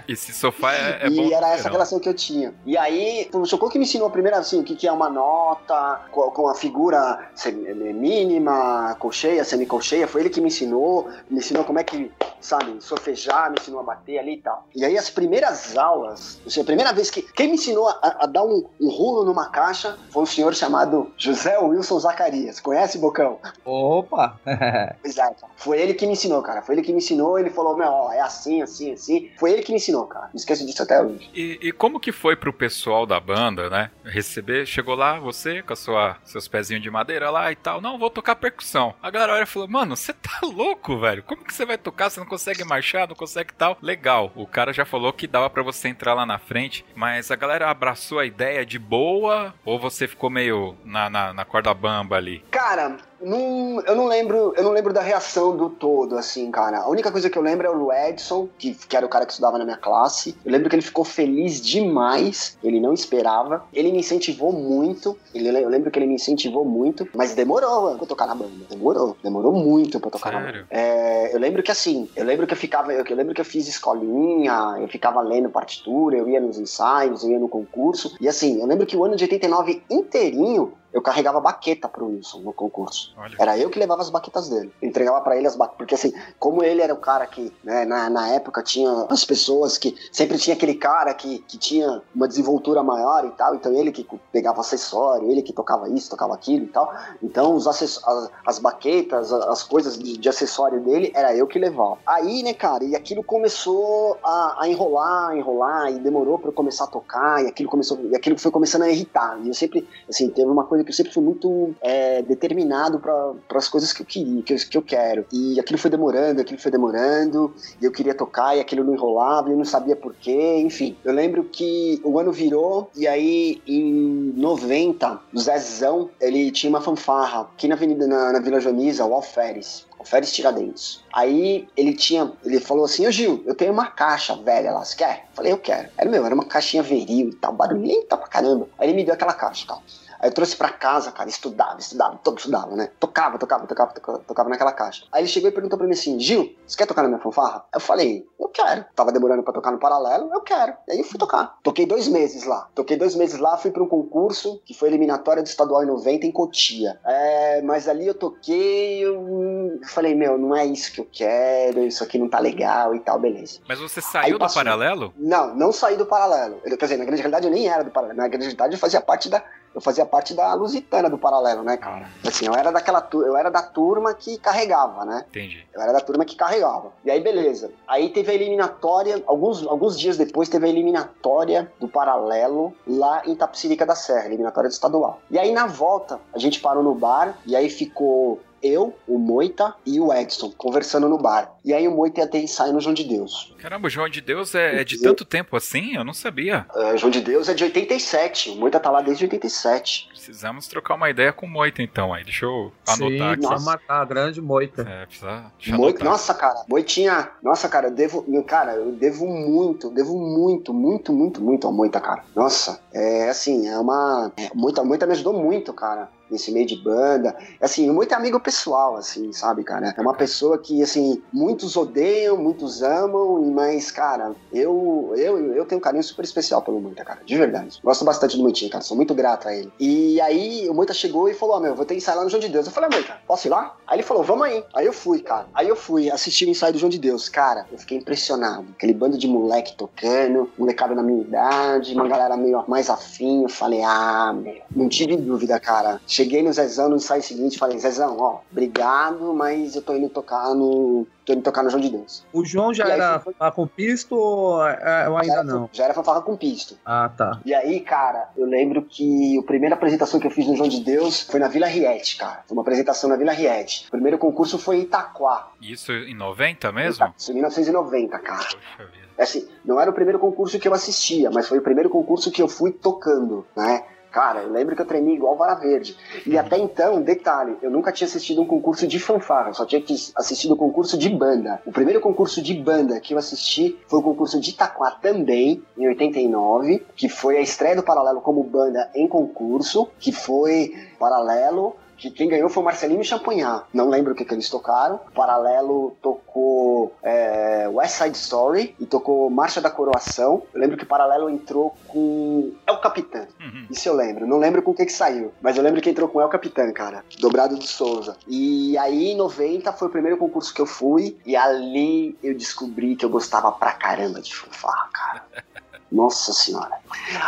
Esse 0.08 0.32
sofá 0.32 0.72
é, 0.74 1.00
é 1.02 1.08
e 1.08 1.16
bom. 1.16 1.36
era 1.36 1.48
essa 1.48 1.56
verão. 1.64 1.72
relação 1.72 2.00
que 2.00 2.08
eu 2.08 2.14
tinha. 2.14 2.52
E 2.66 2.76
aí, 2.76 3.28
o 3.32 3.44
Socorro 3.46 3.70
que 3.70 3.78
me 3.78 3.84
ensinou 3.84 4.10
primeiro 4.10 4.36
assim, 4.36 4.60
o 4.60 4.64
que, 4.64 4.74
que 4.74 4.86
é 4.88 4.92
uma 4.92 5.08
nota, 5.10 6.00
com, 6.10 6.30
com 6.30 6.48
a 6.48 6.54
figura 6.54 7.30
semi- 7.34 7.72
mínima, 7.92 8.94
colcheia, 8.98 9.44
semicolcheia, 9.44 10.06
foi 10.06 10.22
ele 10.22 10.30
que 10.30 10.40
me 10.40 10.48
ensinou, 10.48 11.08
me 11.30 11.38
ensinou 11.38 11.64
como 11.64 11.78
é 11.78 11.84
que, 11.84 12.10
sabe, 12.40 12.76
sofejar, 12.80 13.50
me 13.50 13.56
ensinou 13.60 13.80
a 13.80 13.82
bater 13.82 14.18
ali 14.18 14.34
e 14.34 14.38
tal. 14.42 14.66
E 14.74 14.84
aí 14.84 14.96
as 14.98 15.10
primeiras 15.10 15.76
aulas, 15.76 16.40
a 16.60 16.64
primeira 16.64 16.92
vez 16.92 17.10
que, 17.10 17.22
quem 17.22 17.48
me 17.48 17.54
ensinou 17.54 17.88
a, 17.88 18.16
a 18.20 18.26
dar 18.26 18.44
um, 18.44 18.68
um 18.80 18.88
rulo 18.88 19.24
numa 19.24 19.48
caixa 19.48 19.96
foi 20.10 20.22
um 20.22 20.26
senhor 20.26 20.54
chamado 20.54 21.12
José 21.16 21.58
Wilson 21.58 21.98
Zacarias. 21.98 22.60
Conhece, 22.60 22.98
Bocão? 22.98 23.38
Opa! 23.64 24.38
Exato. 25.04 25.44
Foi 25.56 25.80
ele 25.80 25.94
que 25.94 26.06
me 26.06 26.12
ensinou, 26.12 26.42
cara. 26.42 26.62
Foi 26.62 26.74
ele 26.74 26.82
que 26.82 26.92
me 26.92 26.98
ensinou, 26.98 27.38
ele 27.38 27.50
falou, 27.50 27.76
meu, 27.76 27.88
ó, 27.88 28.12
é 28.12 28.20
assim, 28.20 28.62
assim, 28.62 28.92
assim. 28.92 29.30
Foi 29.38 29.52
ele 29.52 29.62
que 29.62 29.70
me 29.72 29.76
ensinou, 29.76 30.06
cara. 30.06 30.26
Não 30.26 30.36
esqueço 30.36 30.64
disso 30.66 30.82
até 30.82 31.00
hoje. 31.02 31.30
E, 31.34 31.58
e 31.62 31.72
como 31.72 32.00
que 32.00 32.12
foi 32.12 32.36
pro 32.36 32.52
pessoal 32.52 33.06
da 33.06 33.18
banda, 33.20 33.68
né? 33.70 33.90
Receber, 34.04 34.66
chegou 34.66 34.94
lá, 34.94 35.18
você 35.18 35.62
com 35.62 35.72
a 35.72 35.76
sua, 35.76 35.91
seus 36.24 36.48
pezinhos 36.48 36.82
de 36.82 36.90
madeira 36.90 37.30
lá 37.30 37.50
e 37.50 37.56
tal. 37.56 37.80
Não, 37.80 37.98
vou 37.98 38.10
tocar 38.10 38.36
percussão. 38.36 38.94
A 39.02 39.10
galera 39.10 39.46
falou, 39.46 39.68
mano, 39.68 39.96
você 39.96 40.12
tá 40.12 40.40
louco, 40.42 40.98
velho? 40.98 41.22
Como 41.22 41.44
que 41.44 41.54
você 41.54 41.64
vai 41.64 41.78
tocar? 41.78 42.10
Você 42.10 42.20
não 42.20 42.26
consegue 42.26 42.64
marchar, 42.64 43.08
não 43.08 43.14
consegue 43.14 43.52
tal? 43.52 43.76
Legal. 43.82 44.32
O 44.34 44.46
cara 44.46 44.72
já 44.72 44.84
falou 44.84 45.12
que 45.12 45.26
dava 45.26 45.48
pra 45.50 45.62
você 45.62 45.88
entrar 45.88 46.14
lá 46.14 46.26
na 46.26 46.38
frente, 46.38 46.84
mas 46.94 47.30
a 47.30 47.36
galera 47.36 47.70
abraçou 47.70 48.18
a 48.18 48.26
ideia 48.26 48.64
de 48.64 48.78
boa 48.78 49.54
ou 49.64 49.78
você 49.78 50.06
ficou 50.06 50.30
meio 50.30 50.76
na, 50.84 51.08
na, 51.08 51.32
na 51.32 51.44
corda 51.44 51.72
bamba 51.74 52.16
ali? 52.16 52.44
Cara, 52.50 52.96
não, 53.24 53.80
eu 53.86 53.94
não 53.94 54.06
lembro, 54.06 54.54
eu 54.56 54.62
não 54.62 54.72
lembro 54.72 54.92
da 54.92 55.00
reação 55.00 55.56
do 55.56 55.70
todo, 55.70 56.16
assim, 56.16 56.50
cara. 56.50 56.80
A 56.80 56.88
única 56.88 57.10
coisa 57.10 57.30
que 57.30 57.38
eu 57.38 57.42
lembro 57.42 57.66
é 57.66 57.70
o 57.70 57.92
Edson, 57.92 58.48
que, 58.58 58.74
que 58.74 58.96
era 58.96 59.06
o 59.06 59.08
cara 59.08 59.24
que 59.24 59.32
estudava 59.32 59.58
na 59.58 59.64
minha 59.64 59.76
classe. 59.76 60.36
Eu 60.44 60.52
lembro 60.52 60.68
que 60.68 60.76
ele 60.76 60.82
ficou 60.82 61.04
feliz 61.04 61.60
demais, 61.60 62.56
ele 62.62 62.80
não 62.80 62.92
esperava. 62.92 63.64
Ele 63.72 63.92
me 63.92 63.98
incentivou 63.98 64.52
muito, 64.52 65.16
ele, 65.34 65.48
eu 65.48 65.68
lembro 65.68 65.90
que 65.90 65.98
ele 65.98 66.06
me 66.06 66.14
incentivou 66.14 66.64
muito, 66.64 67.08
mas 67.14 67.34
demorou 67.34 67.82
mano, 67.82 67.96
pra 67.96 68.04
eu 68.04 68.08
tocar 68.08 68.26
na 68.26 68.34
banda. 68.34 68.52
Demorou, 68.68 69.16
demorou 69.22 69.52
muito 69.52 69.98
pra 70.00 70.08
eu 70.08 70.12
tocar 70.12 70.32
na 70.32 70.38
banda. 70.38 70.52
Sério? 70.52 70.66
É, 70.70 71.34
eu 71.34 71.38
lembro 71.38 71.62
que 71.62 71.70
assim, 71.70 72.08
eu 72.16 72.24
lembro 72.24 72.46
que 72.46 72.52
eu 72.52 72.58
ficava, 72.58 72.92
eu, 72.92 73.04
eu 73.04 73.16
lembro 73.16 73.34
que 73.34 73.40
eu 73.40 73.44
fiz 73.44 73.68
escolinha, 73.68 74.76
eu 74.80 74.88
ficava 74.88 75.20
lendo 75.20 75.48
partitura, 75.48 76.16
eu 76.16 76.28
ia 76.28 76.40
nos 76.40 76.58
ensaios, 76.58 77.24
eu 77.24 77.30
ia 77.30 77.38
no 77.38 77.48
concurso. 77.48 78.16
E 78.20 78.28
assim, 78.28 78.60
eu 78.60 78.66
lembro 78.66 78.86
que 78.86 78.96
o 78.96 79.04
ano 79.04 79.16
de 79.16 79.24
89 79.24 79.82
inteirinho 79.90 80.72
eu 80.92 81.00
carregava 81.02 81.40
baqueta 81.40 81.88
pro 81.88 82.06
Wilson 82.06 82.40
no 82.40 82.52
concurso. 82.52 83.12
Olha. 83.16 83.34
Era 83.38 83.58
eu 83.58 83.70
que 83.70 83.78
levava 83.78 84.02
as 84.02 84.10
baquetas 84.10 84.48
dele. 84.48 84.72
Entregava 84.82 85.20
pra 85.20 85.36
ele 85.36 85.46
as 85.46 85.56
baquetas. 85.56 85.78
Porque 85.78 85.94
assim, 85.94 86.12
como 86.38 86.62
ele 86.62 86.80
era 86.82 86.92
o 86.92 86.98
cara 86.98 87.26
que, 87.26 87.52
né, 87.64 87.84
na, 87.84 88.10
na 88.10 88.28
época 88.28 88.62
tinha 88.62 89.06
as 89.08 89.24
pessoas 89.24 89.78
que. 89.78 89.96
Sempre 90.12 90.38
tinha 90.38 90.54
aquele 90.54 90.74
cara 90.74 91.14
que, 91.14 91.38
que 91.40 91.56
tinha 91.56 92.02
uma 92.14 92.28
desenvoltura 92.28 92.82
maior 92.82 93.24
e 93.24 93.30
tal. 93.30 93.54
Então 93.54 93.72
ele 93.72 93.90
que 93.90 94.06
pegava 94.30 94.60
acessório, 94.60 95.30
ele 95.30 95.42
que 95.42 95.52
tocava 95.52 95.88
isso, 95.88 96.10
tocava 96.10 96.34
aquilo 96.34 96.64
e 96.64 96.68
tal. 96.68 96.92
Então 97.22 97.54
os 97.54 97.66
acess- 97.66 98.00
as, 98.06 98.30
as 98.46 98.58
baquetas, 98.58 99.32
as, 99.32 99.46
as 99.46 99.62
coisas 99.62 99.98
de, 99.98 100.16
de 100.18 100.28
acessório 100.28 100.80
dele, 100.80 101.10
era 101.14 101.34
eu 101.34 101.46
que 101.46 101.58
levava. 101.58 101.98
Aí, 102.06 102.42
né, 102.42 102.52
cara, 102.54 102.84
e 102.84 102.94
aquilo 102.94 103.22
começou 103.24 104.18
a, 104.22 104.62
a 104.62 104.68
enrolar, 104.68 105.30
a 105.30 105.36
enrolar, 105.36 105.90
e 105.90 105.98
demorou 105.98 106.38
pra 106.38 106.48
eu 106.48 106.52
começar 106.52 106.84
a 106.84 106.88
tocar, 106.88 107.42
e 107.44 107.48
aquilo 107.48 107.68
começou. 107.68 107.98
E 108.10 108.14
aquilo 108.16 108.38
foi 108.38 108.50
começando 108.50 108.82
a 108.82 108.90
irritar. 108.90 109.38
E 109.42 109.48
eu 109.48 109.54
sempre, 109.54 109.88
assim, 110.08 110.28
teve 110.28 110.48
uma 110.50 110.64
coisa 110.64 110.81
coisa 110.82 110.84
que 110.84 110.90
eu 110.90 110.94
sempre 110.94 111.12
fui 111.12 111.22
muito 111.22 111.74
é, 111.80 112.22
determinado 112.22 112.98
para 112.98 113.58
as 113.58 113.68
coisas 113.68 113.92
que 113.92 114.02
eu 114.02 114.06
queria, 114.06 114.42
que 114.42 114.52
eu, 114.52 114.56
que 114.56 114.78
eu 114.78 114.82
quero. 114.82 115.26
E 115.32 115.58
aquilo 115.58 115.78
foi 115.78 115.90
demorando, 115.90 116.40
aquilo 116.40 116.60
foi 116.60 116.70
demorando, 116.70 117.54
e 117.80 117.84
eu 117.84 117.92
queria 117.92 118.14
tocar, 118.14 118.56
e 118.56 118.60
aquilo 118.60 118.84
não 118.84 118.94
enrolava, 118.94 119.48
e 119.48 119.52
eu 119.52 119.58
não 119.58 119.64
sabia 119.64 119.96
porquê, 119.96 120.56
enfim. 120.58 120.96
Eu 121.04 121.12
lembro 121.12 121.44
que 121.44 122.00
o 122.04 122.18
ano 122.18 122.32
virou, 122.32 122.90
e 122.96 123.06
aí 123.06 123.62
em 123.66 124.32
90, 124.36 125.20
o 125.32 125.38
Zezão, 125.38 126.10
ele 126.20 126.50
tinha 126.50 126.70
uma 126.70 126.80
fanfarra 126.80 127.42
aqui 127.42 127.68
na 127.68 127.74
Avenida, 127.74 128.06
na, 128.06 128.32
na 128.32 128.40
Vila 128.40 128.60
Joaniza, 128.60 129.04
o 129.04 129.14
Alferes. 129.14 129.86
Alferes 129.98 130.32
Tiradentes. 130.32 131.00
Aí 131.12 131.68
ele 131.76 131.94
tinha, 131.94 132.32
ele 132.44 132.58
falou 132.58 132.84
assim, 132.84 133.06
ô 133.06 133.10
Gil, 133.10 133.42
eu 133.46 133.54
tenho 133.54 133.72
uma 133.72 133.86
caixa 133.86 134.34
velha 134.34 134.72
lá, 134.72 134.84
você 134.84 134.96
quer? 134.96 135.26
Falei, 135.32 135.52
eu 135.52 135.58
quero. 135.58 135.88
Era 135.96 136.10
meu, 136.10 136.26
era 136.26 136.34
uma 136.34 136.44
caixinha 136.44 136.82
veril 136.82 137.28
e 137.28 137.34
tal, 137.36 137.52
barulhenta 137.52 138.16
pra 138.16 138.26
caramba. 138.26 138.68
Aí 138.78 138.88
ele 138.88 138.96
me 138.96 139.04
deu 139.04 139.14
aquela 139.14 139.32
caixa, 139.32 139.66
cara. 139.66 139.80
Aí 140.22 140.28
eu 140.28 140.32
trouxe 140.32 140.56
pra 140.56 140.68
casa, 140.68 141.10
cara, 141.10 141.28
estudava, 141.28 141.80
estudava, 141.80 142.16
todo 142.22 142.38
estudava, 142.38 142.76
né? 142.76 142.88
Tocava, 143.00 143.36
tocava, 143.38 143.66
tocava, 143.66 143.92
tocava, 143.92 144.18
tocava 144.20 144.48
naquela 144.48 144.70
caixa. 144.70 145.04
Aí 145.10 145.22
ele 145.22 145.28
chegou 145.28 145.50
e 145.50 145.52
perguntou 145.52 145.76
pra 145.76 145.84
mim 145.84 145.94
assim, 145.94 146.20
Gil, 146.20 146.54
você 146.64 146.76
quer 146.76 146.86
tocar 146.86 147.02
na 147.02 147.08
minha 147.08 147.20
fanfarra? 147.20 147.64
Eu 147.74 147.80
falei, 147.80 148.24
eu 148.38 148.48
quero. 148.48 148.84
Tava 148.94 149.10
demorando 149.10 149.42
pra 149.42 149.52
tocar 149.52 149.72
no 149.72 149.78
paralelo, 149.78 150.30
eu 150.32 150.40
quero. 150.40 150.74
E 150.86 150.92
aí 150.92 150.98
eu 150.98 151.04
fui 151.04 151.18
tocar. 151.18 151.58
Toquei 151.60 151.86
dois 151.86 152.06
meses 152.06 152.44
lá. 152.44 152.68
Toquei 152.72 152.96
dois 152.96 153.16
meses 153.16 153.40
lá, 153.40 153.56
fui 153.56 153.72
pra 153.72 153.82
um 153.82 153.88
concurso 153.88 154.62
que 154.64 154.72
foi 154.72 154.90
eliminatória 154.90 155.42
do 155.42 155.46
estadual 155.46 155.82
em 155.82 155.86
90 155.86 156.24
em 156.24 156.30
Cotia. 156.30 157.00
É, 157.04 157.60
mas 157.62 157.88
ali 157.88 158.06
eu 158.06 158.14
toquei, 158.14 159.04
eu 159.04 159.80
falei, 159.88 160.14
meu, 160.14 160.38
não 160.38 160.54
é 160.54 160.64
isso 160.64 160.92
que 160.92 161.00
eu 161.00 161.08
quero, 161.10 161.80
isso 161.80 162.04
aqui 162.04 162.16
não 162.16 162.28
tá 162.28 162.38
legal 162.38 162.94
e 162.94 163.00
tal, 163.00 163.18
beleza. 163.18 163.58
Mas 163.68 163.80
você 163.80 164.00
saiu 164.00 164.38
do 164.38 164.46
paralelo? 164.48 165.12
Não, 165.16 165.52
não 165.52 165.72
saí 165.72 165.96
do 165.96 166.06
paralelo. 166.06 166.60
Eu, 166.64 166.78
quer 166.78 166.84
dizer, 166.84 166.96
na 166.96 167.04
grande 167.04 167.22
realidade 167.22 167.46
eu 167.48 167.52
nem 167.52 167.68
era 167.68 167.82
do 167.82 167.90
paralelo. 167.90 168.18
Na 168.18 168.28
grande 168.28 168.44
realidade 168.44 168.74
eu 168.74 168.78
fazia 168.78 169.00
parte 169.00 169.28
da 169.28 169.42
eu 169.74 169.80
fazia 169.80 170.04
parte 170.04 170.34
da 170.34 170.52
Lusitana 170.54 171.08
do 171.08 171.18
Paralelo, 171.18 171.62
né, 171.62 171.76
cara? 171.76 172.08
Assim, 172.26 172.46
eu 172.46 172.54
era 172.54 172.70
daquela 172.70 173.06
eu 173.12 173.36
era 173.36 173.50
da 173.50 173.62
turma 173.62 174.14
que 174.14 174.38
carregava, 174.38 175.04
né? 175.04 175.24
Entendi. 175.28 175.66
Eu 175.72 175.80
era 175.80 175.92
da 175.92 176.00
turma 176.00 176.24
que 176.24 176.36
carregava. 176.36 176.92
E 177.04 177.10
aí, 177.10 177.20
beleza. 177.20 177.70
Aí 177.86 178.10
teve 178.10 178.30
a 178.30 178.34
eliminatória, 178.34 179.22
alguns, 179.26 179.66
alguns 179.66 179.98
dias 179.98 180.16
depois 180.16 180.48
teve 180.48 180.66
a 180.66 180.68
eliminatória 180.68 181.70
do 181.80 181.88
Paralelo 181.88 182.74
lá 182.86 183.22
em 183.26 183.34
Tapsirica 183.34 183.86
da 183.86 183.94
Serra, 183.94 184.26
eliminatória 184.26 184.68
do 184.68 184.72
estadual. 184.72 185.20
E 185.30 185.38
aí, 185.38 185.52
na 185.52 185.66
volta, 185.66 186.20
a 186.32 186.38
gente 186.38 186.60
parou 186.60 186.82
no 186.82 186.94
bar 186.94 187.38
e 187.46 187.56
aí 187.56 187.68
ficou 187.68 188.40
eu, 188.62 188.96
o 189.06 189.18
Moita 189.18 189.74
e 189.84 190.00
o 190.00 190.12
Edson 190.12 190.50
conversando 190.56 191.08
no 191.08 191.18
bar. 191.18 191.52
E 191.64 191.72
aí 191.72 191.86
o 191.86 191.92
Moita 191.92 192.20
ia 192.20 192.26
ter 192.26 192.40
ensaio 192.40 192.72
no 192.72 192.80
João 192.80 192.94
de 192.94 193.04
Deus. 193.04 193.54
Caramba, 193.58 193.86
o 193.86 193.90
João 193.90 194.08
de 194.08 194.20
Deus 194.20 194.54
é, 194.54 194.80
é 194.80 194.84
de 194.84 195.00
tanto 195.00 195.24
tempo 195.24 195.56
assim? 195.56 195.94
Eu 195.94 196.04
não 196.04 196.12
sabia. 196.12 196.66
É, 196.74 196.96
João 196.96 197.10
de 197.10 197.20
Deus 197.20 197.48
é 197.48 197.54
de 197.54 197.64
87. 197.64 198.50
O 198.50 198.56
Moita 198.56 198.80
tá 198.80 198.90
lá 198.90 199.00
desde 199.00 199.24
87. 199.24 200.08
Precisamos 200.08 200.66
trocar 200.66 200.94
uma 200.94 201.08
ideia 201.10 201.32
com 201.32 201.46
o 201.46 201.48
Moita 201.48 201.82
então 201.82 202.12
aí. 202.12 202.24
Deixa 202.24 202.44
eu 202.44 202.72
anotar 202.86 203.08
Sim, 203.08 203.22
aqui. 203.22 203.42
Nossa, 203.42 203.64
matar, 203.64 204.06
grande 204.06 204.40
Moita. 204.40 204.82
É, 204.82 205.06
precisa. 205.06 205.52
Moita, 205.68 206.04
nossa, 206.04 206.34
cara, 206.34 206.64
Moitinha. 206.68 207.30
Nossa, 207.42 207.68
cara, 207.68 207.88
eu 207.88 207.92
devo. 207.92 208.42
Cara, 208.44 208.74
eu 208.74 208.92
devo 208.92 209.26
muito, 209.26 209.90
devo 209.90 210.18
muito, 210.18 210.74
muito, 210.74 211.12
muito, 211.12 211.40
muito 211.40 211.66
ao 211.66 211.72
Moita, 211.72 212.00
cara. 212.00 212.24
Nossa, 212.34 212.80
é 212.92 213.28
assim, 213.28 213.68
é 213.68 213.78
uma. 213.78 214.32
É, 214.36 214.50
Moita, 214.54 214.82
Moita 214.82 215.06
me 215.06 215.12
ajudou 215.12 215.32
muito, 215.32 215.72
cara 215.72 216.08
nesse 216.32 216.50
meio 216.50 216.66
de 216.66 216.76
banda. 216.76 217.36
Assim, 217.60 217.90
muito 217.90 218.12
amigo 218.12 218.40
pessoal, 218.40 218.96
assim, 218.96 219.32
sabe, 219.32 219.62
cara? 219.62 219.94
É 219.96 220.00
uma 220.00 220.14
pessoa 220.14 220.58
que, 220.58 220.82
assim, 220.82 221.22
muitos 221.32 221.76
odeiam, 221.76 222.36
muitos 222.36 222.82
amam, 222.82 223.42
mas, 223.52 223.90
cara, 223.90 224.32
eu, 224.52 225.12
eu, 225.16 225.54
eu 225.54 225.64
tenho 225.64 225.78
um 225.78 225.82
carinho 225.82 226.02
super 226.02 226.24
especial 226.24 226.62
pelo 226.62 226.80
Muita, 226.80 227.04
cara, 227.04 227.20
de 227.24 227.36
verdade. 227.36 227.78
Gosto 227.84 228.04
bastante 228.04 228.36
do 228.36 228.42
Muitinho, 228.42 228.70
cara, 228.70 228.82
sou 228.82 228.96
muito 228.96 229.14
grato 229.14 229.46
a 229.46 229.54
ele. 229.54 229.72
E 229.78 230.20
aí, 230.20 230.68
o 230.68 230.74
Muita 230.74 230.92
chegou 230.92 231.28
e 231.28 231.34
falou: 231.34 231.54
Ó, 231.54 231.58
oh, 231.58 231.60
meu, 231.60 231.74
vou 231.74 231.84
ter 231.84 231.94
ensaio 231.94 232.18
lá 232.18 232.24
no 232.24 232.30
João 232.30 232.40
de 232.40 232.48
Deus. 232.48 232.66
Eu 232.66 232.72
falei: 232.72 232.88
ah, 232.90 232.96
Muita, 232.96 233.16
posso 233.26 233.46
ir 233.46 233.50
lá? 233.50 233.76
Aí 233.86 233.96
ele 233.96 234.02
falou: 234.02 234.22
vamos 234.22 234.44
aí. 234.46 234.64
Aí 234.74 234.86
eu 234.86 234.92
fui, 234.92 235.20
cara. 235.20 235.46
Aí 235.54 235.68
eu 235.68 235.76
fui 235.76 236.10
assistir 236.10 236.46
o 236.46 236.50
ensaio 236.50 236.72
do 236.72 236.78
João 236.78 236.90
de 236.90 236.98
Deus. 236.98 237.28
Cara, 237.28 237.66
eu 237.70 237.78
fiquei 237.78 237.98
impressionado. 237.98 238.66
Aquele 238.76 238.94
bando 238.94 239.18
de 239.18 239.28
moleque 239.28 239.76
tocando, 239.76 240.50
molecada 240.56 240.94
na 240.94 241.02
minha 241.02 241.20
idade, 241.20 241.94
uma 241.94 242.08
galera 242.08 242.36
meio 242.36 242.64
mais 242.66 242.88
afim. 242.88 243.42
Eu 243.42 243.48
falei: 243.48 243.82
ah, 243.82 244.32
meu, 244.32 244.62
não 244.74 244.88
tive 244.88 245.16
dúvida, 245.16 245.58
cara. 245.60 246.00
Cheguei 246.06 246.21
no 246.42 246.52
Zezão 246.52 246.88
no 246.88 246.96
ensaio 246.96 247.22
seguinte 247.22 247.58
falei, 247.58 247.78
Zezão, 247.78 248.16
ó, 248.18 248.40
obrigado, 248.50 249.32
mas 249.34 249.74
eu 249.74 249.82
tô 249.82 249.94
indo 249.94 250.08
tocar 250.08 250.54
no. 250.54 251.06
tô 251.24 251.32
indo 251.32 251.42
tocar 251.42 251.62
no 251.62 251.70
João 251.70 251.80
de 251.80 251.90
Deus. 251.90 252.24
O 252.32 252.44
João 252.44 252.72
já 252.72 252.88
era 252.88 253.20
foi... 253.20 253.34
com 253.54 253.66
pisto 253.66 254.14
ou, 254.14 254.66
é, 254.66 255.08
ou 255.08 255.16
ainda 255.16 255.26
já 255.26 255.40
era, 255.40 255.44
não? 255.44 255.70
Já 255.72 255.84
era 255.84 255.94
fanfarra 255.94 256.22
com 256.22 256.36
pisto. 256.36 256.78
Ah, 256.84 257.10
tá. 257.16 257.40
E 257.44 257.54
aí, 257.54 257.80
cara, 257.80 258.30
eu 258.36 258.46
lembro 258.46 258.82
que 258.82 259.38
a 259.38 259.42
primeira 259.42 259.74
apresentação 259.74 260.20
que 260.20 260.26
eu 260.26 260.30
fiz 260.30 260.46
no 260.46 260.56
João 260.56 260.68
de 260.68 260.80
Deus 260.80 261.20
foi 261.22 261.40
na 261.40 261.48
Vila 261.48 261.66
Riete, 261.66 262.16
cara. 262.16 262.42
Foi 262.46 262.56
uma 262.56 262.62
apresentação 262.62 263.08
na 263.08 263.16
Vila 263.16 263.32
Riete. 263.32 263.86
O 263.88 263.90
primeiro 263.90 264.18
concurso 264.18 264.58
foi 264.58 264.76
em 264.76 264.82
Itaquá. 264.82 265.50
Isso 265.60 265.92
em 265.92 266.14
90 266.14 266.72
mesmo? 266.72 267.12
Isso 267.16 267.30
em 267.30 267.34
1990, 267.34 268.18
cara. 268.18 268.44
Poxa 268.44 268.58
vida. 268.78 269.02
Assim, 269.18 269.46
não 269.64 269.80
era 269.80 269.90
o 269.90 269.94
primeiro 269.94 270.18
concurso 270.18 270.58
que 270.58 270.66
eu 270.66 270.74
assistia, 270.74 271.30
mas 271.30 271.46
foi 271.46 271.58
o 271.58 271.62
primeiro 271.62 271.90
concurso 271.90 272.30
que 272.30 272.42
eu 272.42 272.48
fui 272.48 272.72
tocando, 272.72 273.46
né? 273.56 273.84
Cara, 274.12 274.42
eu 274.42 274.52
lembro 274.52 274.76
que 274.76 274.82
eu 274.82 274.86
treinei 274.86 275.14
igual 275.14 275.36
vara 275.36 275.54
verde. 275.54 275.96
E 276.26 276.36
até 276.36 276.58
então, 276.58 277.00
detalhe, 277.00 277.56
eu 277.62 277.70
nunca 277.70 277.90
tinha 277.90 278.06
assistido 278.06 278.42
um 278.42 278.46
concurso 278.46 278.86
de 278.86 278.98
fanfarra, 278.98 279.54
só 279.54 279.64
tinha 279.64 279.82
assistido 280.14 280.52
um 280.52 280.56
concurso 280.56 280.98
de 280.98 281.08
banda. 281.08 281.62
O 281.64 281.72
primeiro 281.72 281.98
concurso 281.98 282.42
de 282.42 282.52
banda 282.52 283.00
que 283.00 283.14
eu 283.14 283.18
assisti 283.18 283.78
foi 283.88 284.00
o 284.00 284.02
concurso 284.02 284.38
de 284.38 284.50
Itaquá 284.50 284.90
também, 284.90 285.62
em 285.78 285.88
89, 285.88 286.84
que 286.94 287.08
foi 287.08 287.38
a 287.38 287.40
estreia 287.40 287.74
do 287.74 287.82
Paralelo 287.82 288.20
como 288.20 288.44
banda 288.44 288.90
em 288.94 289.08
concurso, 289.08 289.88
que 289.98 290.12
foi 290.12 290.74
Paralelo, 290.98 291.74
que 292.02 292.10
quem 292.10 292.28
ganhou 292.28 292.48
foi 292.48 292.62
o 292.62 292.66
Marcelinho 292.66 293.00
e 293.00 293.04
Champagnat. 293.04 293.64
Não 293.72 293.88
lembro 293.88 294.12
o 294.12 294.16
que, 294.16 294.24
que 294.24 294.34
eles 294.34 294.48
tocaram. 294.48 294.96
O 294.96 295.12
Paralelo 295.12 295.96
tocou 296.02 296.92
é, 297.00 297.68
West 297.68 297.94
Side 297.94 298.16
Story 298.16 298.74
e 298.80 298.86
tocou 298.86 299.30
Marcha 299.30 299.60
da 299.60 299.70
Coroação. 299.70 300.42
Eu 300.52 300.60
lembro 300.60 300.76
que 300.76 300.82
o 300.82 300.86
Paralelo 300.86 301.30
entrou 301.30 301.76
com 301.86 302.52
El 302.66 302.78
Capitã. 302.78 303.26
Uhum. 303.40 303.66
Isso 303.70 303.88
eu 303.88 303.94
lembro. 303.94 304.26
Não 304.26 304.38
lembro 304.38 304.62
com 304.62 304.72
o 304.72 304.74
que, 304.74 304.84
que 304.84 304.92
saiu. 304.92 305.32
Mas 305.40 305.56
eu 305.56 305.62
lembro 305.62 305.80
que 305.80 305.90
entrou 305.90 306.08
com 306.08 306.20
El 306.20 306.28
Capitã, 306.28 306.72
cara. 306.72 307.04
Dobrado 307.20 307.56
de 307.56 307.68
Souza. 307.68 308.16
E 308.26 308.76
aí, 308.78 309.12
em 309.12 309.16
90, 309.16 309.72
foi 309.72 309.86
o 309.86 309.90
primeiro 309.90 310.16
concurso 310.16 310.52
que 310.52 310.60
eu 310.60 310.66
fui. 310.66 311.16
E 311.24 311.36
ali 311.36 312.18
eu 312.22 312.34
descobri 312.34 312.96
que 312.96 313.04
eu 313.04 313.10
gostava 313.10 313.52
pra 313.52 313.72
caramba 313.72 314.20
de 314.20 314.34
fanfarra, 314.34 314.88
cara. 314.92 315.24
Nossa 315.92 316.32
senhora. 316.32 316.78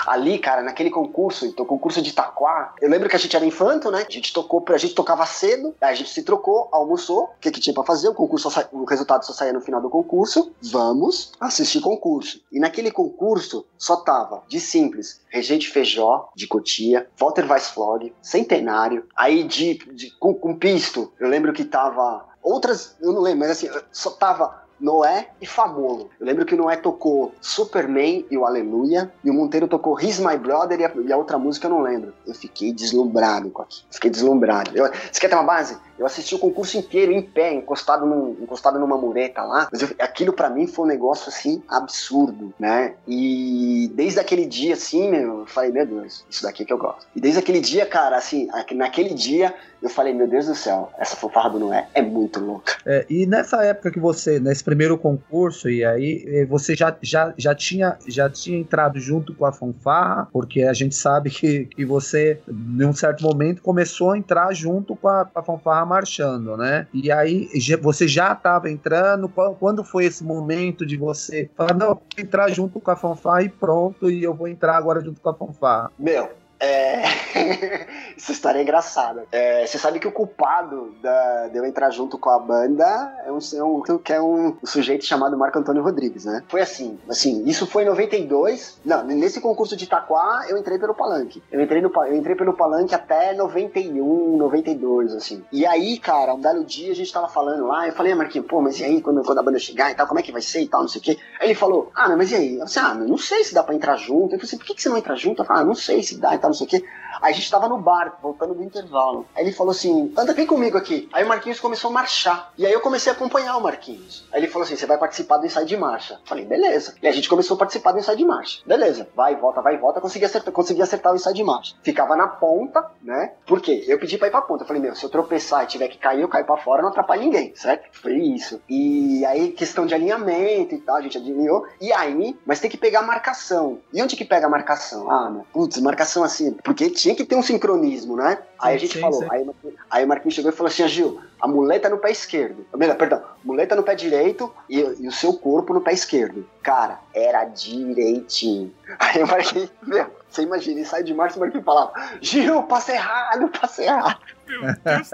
Ali, 0.07 0.39
cara, 0.39 0.63
naquele 0.63 0.91
concurso, 0.91 1.45
então 1.45 1.67
concurso 1.67 2.01
de 2.01 2.11
Itaquá, 2.11 2.75
eu 2.81 2.89
lembro 2.89 3.09
que 3.09 3.17
a 3.17 3.19
gente 3.19 3.37
era 3.37 3.45
infanto, 3.45 3.91
né? 3.91 4.07
A 4.09 4.11
gente 4.11 4.33
tocou, 4.33 4.65
a 4.69 4.79
gente 4.79 4.95
tocava 4.95 5.27
cedo, 5.27 5.75
a 5.81 5.93
gente 5.93 6.09
se 6.09 6.23
trocou, 6.23 6.69
almoçou, 6.73 7.25
o 7.25 7.29
que, 7.41 7.51
que 7.51 7.61
tinha 7.61 7.75
para 7.75 7.85
fazer? 7.85 8.09
O 8.09 8.15
concurso, 8.15 8.51
sa... 8.51 8.67
o 8.73 8.85
resultado 8.85 9.25
só 9.25 9.35
saía 9.35 9.53
no 9.53 9.61
final 9.61 9.83
do 9.83 9.91
concurso. 9.91 10.51
Vamos 10.63 11.33
assistir 11.39 11.81
concurso. 11.81 12.41
E 12.51 12.59
naquele 12.59 12.91
concurso 12.91 13.67
só 13.77 13.97
tava 13.97 14.43
de 14.49 14.59
simples, 14.59 15.21
Regente 15.29 15.69
Feijó, 15.69 16.31
de 16.35 16.47
Cotia, 16.47 17.07
Walter 17.21 17.51
Weissflog, 17.51 18.15
Centenário, 18.23 19.07
aí 19.15 19.45
de, 19.45 19.75
de 19.93 20.11
com, 20.19 20.33
com 20.33 20.57
pisto, 20.57 21.13
eu 21.21 21.29
lembro 21.29 21.53
que 21.53 21.65
tava 21.65 22.25
outras, 22.43 22.97
eu 23.01 23.13
não 23.13 23.21
lembro, 23.21 23.41
mas 23.41 23.51
assim, 23.51 23.69
só 23.93 24.11
tava 24.11 24.64
Noé 24.85 25.31
e 25.41 25.47
Famolo. 25.47 26.11
Eu 26.21 26.27
lembro 26.27 26.45
que 26.45 26.55
o 26.55 26.59
Noé 26.59 26.77
tocou 26.77 27.33
Superman 27.41 28.27
e 28.31 28.37
o 28.37 28.45
Aleluia, 28.45 29.11
e 29.25 29.31
o 29.31 29.35
Monteiro 29.35 29.67
tocou 29.67 29.99
He's 29.99 30.19
My 30.19 30.37
Brother 30.37 30.79
e 30.79 30.85
a, 30.85 30.93
e 31.07 31.11
a 31.11 31.17
outra 31.17 31.39
música 31.39 31.67
eu 31.67 31.71
não 31.71 31.81
lembro. 31.81 32.13
Eu 32.27 32.35
fiquei 32.35 32.71
deslumbrado 32.71 33.49
com 33.51 33.63
aquilo. 33.63 33.87
Fiquei 33.91 34.11
deslumbrado. 34.11 34.71
Eu, 34.75 34.91
você 35.11 35.19
quer 35.19 35.29
ter 35.29 35.37
uma 35.37 35.43
base? 35.43 35.79
Eu 35.99 36.07
assisti 36.07 36.35
o 36.35 36.39
concurso 36.39 36.77
inteiro 36.77 37.13
em 37.13 37.23
pé, 37.23 37.53
encostado, 37.53 38.07
num, 38.07 38.37
encostado 38.43 38.79
numa 38.79 38.97
mureta 38.97 39.43
lá. 39.43 39.69
Mas 39.71 39.83
eu, 39.83 39.89
aquilo 39.99 40.33
para 40.33 40.51
mim 40.51 40.67
foi 40.67 40.85
um 40.85 40.89
negócio 40.89 41.29
assim 41.29 41.63
absurdo, 41.69 42.53
né? 42.59 42.95
E 43.07 43.91
desde 43.95 44.21
aquele 44.21 44.47
dia, 44.47 44.75
assim, 44.75 45.11
meu, 45.11 45.41
eu 45.41 45.47
falei, 45.47 45.71
meu 45.71 45.87
Deus, 45.87 46.25
isso 46.29 46.43
daqui 46.43 46.63
é 46.63 46.67
que 46.67 46.73
eu 46.73 46.79
gosto. 46.79 47.07
E 47.15 47.21
desde 47.21 47.39
aquele 47.39 47.61
dia, 47.61 47.87
cara, 47.87 48.17
assim, 48.17 48.49
naquele 48.73 49.15
dia 49.15 49.55
eu 49.85 49.91
falei, 49.91 50.15
meu 50.15 50.27
Deus 50.27 50.47
do 50.47 50.55
céu, 50.55 50.91
essa 50.99 51.15
fanfarra 51.15 51.51
do 51.51 51.59
Noé 51.59 51.87
é 51.93 52.01
muito 52.01 52.41
louca. 52.41 52.73
É, 52.87 53.05
e 53.09 53.27
nessa 53.27 53.63
época 53.63 53.91
que 53.91 54.01
você, 54.01 54.41
nesse 54.41 54.65
primeiro 54.65 54.97
concurso, 54.97 55.69
e 55.69 55.85
aí 55.85 56.25
eh, 56.27 56.47
você 56.47 56.75
já, 56.75 56.97
já, 57.03 57.35
já, 57.37 57.55
tinha, 57.55 57.99
já 58.07 58.31
tinha 58.31 58.59
entrado 58.59 58.99
junto 58.99 59.35
com 59.35 59.45
a 59.45 59.53
fanfarra, 59.53 60.27
porque 60.33 60.63
a 60.63 60.73
gente 60.73 60.95
sabe 60.95 61.29
que, 61.29 61.67
que 61.67 61.85
você, 61.85 62.41
em 62.49 62.85
um 62.87 62.95
certo 62.95 63.23
momento, 63.23 63.61
começou 63.61 64.13
a 64.13 64.19
entrar 64.19 64.55
junto 64.55 64.97
com 64.97 65.07
a, 65.07 65.29
a 65.35 65.43
fanfarra 65.43 65.85
marchando, 65.95 66.57
né? 66.57 66.87
E 66.93 67.11
aí 67.11 67.49
você 67.81 68.09
já 68.09 68.33
estava 68.33 68.71
entrando, 68.71 69.29
quando 69.29 69.85
foi 69.85 70.05
esse 70.05 70.25
momento 70.25 70.85
de 70.85 70.97
você 70.97 71.49
falar, 71.57 71.75
não, 71.75 72.01
entrar 72.19 72.51
junto 72.51 72.81
com 72.81 72.91
a 72.91 72.97
fanfarra 72.97 73.43
e 73.43 73.49
pronto, 73.49 74.11
e 74.11 74.23
eu 74.23 74.35
vou 74.35 74.49
entrar 74.49 74.77
agora 74.77 75.01
junto 75.01 75.21
com 75.21 75.29
a 75.29 75.35
fanfarra? 75.35 75.91
Meu, 75.99 76.29
É... 76.65 77.03
Essa 78.17 78.33
história 78.33 78.59
é 78.59 78.63
engraçada. 78.63 79.27
É, 79.31 79.67
você 79.67 79.79
sabe 79.79 79.99
que 79.99 80.07
o 80.07 80.13
culpado 80.13 80.95
da, 81.03 81.49
de 81.49 81.59
eu 81.59 81.65
entrar 81.65 81.91
junto 81.91 82.17
com 82.17 82.31
a 82.31 82.39
banda 82.39 82.85
é 83.27 83.33
um, 83.33 83.39
é 83.39 83.65
um, 83.65 83.99
que 83.99 84.13
é 84.13 84.21
um, 84.21 84.57
um, 84.63 84.67
sujeito 84.67 85.05
chamado 85.05 85.37
Marco 85.37 85.59
Antônio 85.59 85.83
Rodrigues, 85.83 86.25
né? 86.25 86.43
Foi 86.49 86.61
assim, 86.61 86.99
assim, 87.09 87.45
isso 87.45 87.67
foi 87.67 87.83
em 87.83 87.87
92. 87.87 88.81
Não, 88.85 89.05
nesse 89.05 89.41
concurso 89.41 89.77
de 89.77 89.85
Itaquá 89.85 90.47
eu 90.49 90.57
entrei 90.57 90.79
pelo 90.79 90.95
Palanque. 90.95 91.43
Eu 91.51 91.61
entrei, 91.61 91.83
no, 91.83 91.91
eu 92.07 92.15
entrei 92.15 92.37
pelo 92.37 92.55
Palanque 92.55 92.95
até 92.95 93.35
91, 93.35 94.37
92, 94.37 95.15
assim. 95.15 95.45
E 95.53 95.67
aí, 95.67 95.99
cara, 95.99 96.35
um 96.35 96.41
belo 96.41 96.65
dia 96.65 96.93
a 96.93 96.95
gente 96.97 97.13
tava 97.13 97.29
falando 97.29 97.67
lá, 97.67 97.87
eu 97.87 97.93
falei, 97.93 98.13
ah, 98.13 98.17
Marquinhos, 98.17 98.47
pô, 98.47 98.61
mas 98.61 98.79
e 98.79 98.85
aí, 98.85 99.01
quando, 99.03 99.23
quando 99.23 99.39
a 99.39 99.43
banda 99.43 99.59
chegar 99.59 99.91
e 99.91 99.95
tal, 99.95 100.07
como 100.07 100.21
é 100.21 100.23
que 100.23 100.33
vai 100.33 100.43
ser 100.43 100.61
e 100.61 100.69
tal, 100.69 100.83
não 100.83 100.89
sei 100.89 101.01
o 101.01 101.05
quê. 101.05 101.19
Aí 101.41 101.49
ele 101.49 101.55
falou, 101.55 101.91
ah, 101.95 102.09
mas 102.17 102.31
e 102.31 102.37
aí? 102.37 102.59
Eu 102.59 102.69
falei, 102.69 102.91
ah, 102.91 102.95
não 102.95 103.19
sei 103.19 103.45
se 103.45 103.55
dá 103.55 103.63
pra 103.63 103.75
entrar 103.75 103.97
junto. 103.97 104.35
Eu 104.35 104.39
falei 104.39 104.45
assim, 104.45 104.59
por 104.59 104.67
que, 104.67 104.75
que 104.75 104.83
você 104.83 104.89
não 104.89 104.97
entra 104.97 105.17
junto? 105.17 105.43
Eu 105.43 105.47
falei, 105.47 105.63
ah, 105.63 105.67
não 105.67 105.75
sei 105.75 106.03
se 106.03 106.19
dá 106.19 106.35
e 106.35 106.39
tal, 106.39 106.54
não 106.61 106.67
sei 106.69 106.79
o 106.79 106.83
quê. 106.83 106.89
Aí 107.21 107.33
a 107.33 107.35
gente 107.35 107.51
tava 107.51 107.69
no 107.69 107.79
bar, 107.79 108.19
voltando 108.23 108.55
do 108.55 108.63
intervalo. 108.63 109.27
Aí 109.35 109.45
ele 109.45 109.53
falou 109.53 109.71
assim: 109.71 110.13
anda, 110.17 110.33
vem 110.33 110.47
comigo 110.47 110.77
aqui. 110.77 111.09
Aí 111.13 111.25
o 111.25 111.29
Marquinhos 111.29 111.61
começou 111.61 111.91
a 111.91 111.93
marchar. 111.93 112.53
E 112.59 112.67
aí 112.67 112.73
eu 112.73 112.81
comecei 112.81 113.13
a 113.13 113.15
acompanhar 113.15 113.57
o 113.57 113.63
Marquinhos. 113.63 114.27
Aí 114.33 114.41
ele 114.41 114.49
falou 114.49 114.65
assim: 114.65 114.77
você 114.77 114.87
vai 114.87 114.99
participar 114.99 115.39
do 115.39 115.47
ensaio 115.47 115.67
de 115.67 115.77
marcha. 115.77 116.21
Falei, 116.25 116.45
beleza. 116.45 116.95
E 117.03 117.09
a 117.09 117.13
gente 117.13 117.29
começou 117.29 117.55
a 117.55 117.59
participar 117.59 117.93
do 117.93 117.99
ensaio 117.99 118.19
de 118.19 118.25
marcha. 118.25 118.61
Beleza, 118.67 119.09
vai, 119.15 119.37
volta, 119.37 119.61
vai, 119.61 119.77
volta. 119.79 120.01
Consegui 120.01 120.25
acertar, 120.25 120.53
consegui 120.53 120.83
acertar 120.83 121.13
o 121.13 121.17
ensaio 121.17 121.35
de 121.35 121.45
marcha. 121.45 121.75
Ficava 121.83 122.17
na 122.17 122.29
ponta, 122.29 122.91
né? 123.03 123.33
Por 123.47 123.61
quê? 123.61 123.85
Eu 123.87 123.99
pedi 123.99 124.19
pra 124.19 124.29
ir 124.29 124.31
pra 124.31 124.43
ponta. 124.43 124.65
Falei, 124.65 124.83
meu, 124.83 124.95
se 124.95 125.05
eu 125.05 125.11
tropeçar 125.11 125.65
e 125.65 125.67
tiver 125.67 125.89
que 125.89 125.99
cair, 125.99 126.21
eu 126.21 126.29
caio 126.29 126.45
pra 126.45 126.57
fora, 126.57 126.83
não 126.83 126.91
atrapalha 126.91 127.23
ninguém, 127.23 127.55
certo? 127.55 127.89
Foi 127.93 128.15
isso. 128.15 128.61
E 128.69 129.25
aí, 129.25 129.53
questão 129.53 129.87
de 129.87 129.95
alinhamento 129.95 130.75
e 130.75 130.79
tal, 130.79 130.97
a 130.97 131.01
gente 131.01 131.17
alinhou. 131.17 131.67
E 131.81 131.93
aí, 131.93 132.37
mas 132.45 132.61
tem 132.61 132.71
que 132.71 132.77
pegar 132.77 133.01
a 133.01 133.03
marcação. 133.03 133.81
E 133.93 134.03
onde 134.03 134.17
que 134.17 134.25
pega 134.25 134.47
a 134.47 134.51
marcação? 134.51 135.11
Ah, 135.11 135.31
né? 135.31 135.45
Putz, 135.53 135.79
marcação 135.81 136.25
assim. 136.25 136.34
Porque 136.63 136.91
tinha 136.91 137.15
que 137.15 137.25
ter 137.25 137.37
um 137.37 137.43
sincronismo, 137.43 138.17
né? 138.17 138.39
Aí 138.59 138.77
a 138.77 138.79
gente 138.79 138.95
sim, 138.95 139.01
falou, 139.01 139.21
sim. 139.21 139.29
Aí, 139.31 139.47
aí 139.91 140.05
o 140.05 140.09
Marquinhos 140.09 140.35
chegou 140.35 140.51
e 140.51 140.55
falou 140.55 140.69
assim, 140.69 140.87
Gil, 140.89 141.21
a 141.41 141.47
muleta 141.47 141.89
no 141.89 141.99
pé 141.99 142.11
esquerdo. 142.11 142.67
Perdão, 142.99 143.23
muleta 143.45 143.77
no 143.77 143.83
pé 143.83 143.95
direito 143.95 144.53
e, 144.69 144.79
e, 144.79 145.09
o 145.09 145.13
seu 145.13 145.35
corpo 145.35 145.75
no 145.75 145.81
pé 145.81 145.93
esquerdo. 145.93 146.47
Cara, 146.63 146.99
era 147.15 147.45
direitinho. 147.45 148.73
Aí 148.99 149.23
o 149.23 149.27
Marquinhos, 149.27 149.71
meu, 149.83 150.07
você 150.29 150.43
imagina, 150.43 150.79
ele 150.79 150.87
sai 150.87 151.03
de 151.03 151.15
março 151.15 151.37
e 151.37 151.39
o 151.39 151.41
Marquinhos 151.41 151.65
falava, 151.65 151.93
Gil, 152.21 152.63
passa 152.65 152.93
errado, 152.93 153.49
passa 153.49 153.83
errado. 153.83 154.21
Meu 154.47 154.61
Deus 154.63 154.99
do 154.99 155.05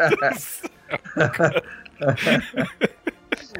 céu. 0.40 0.70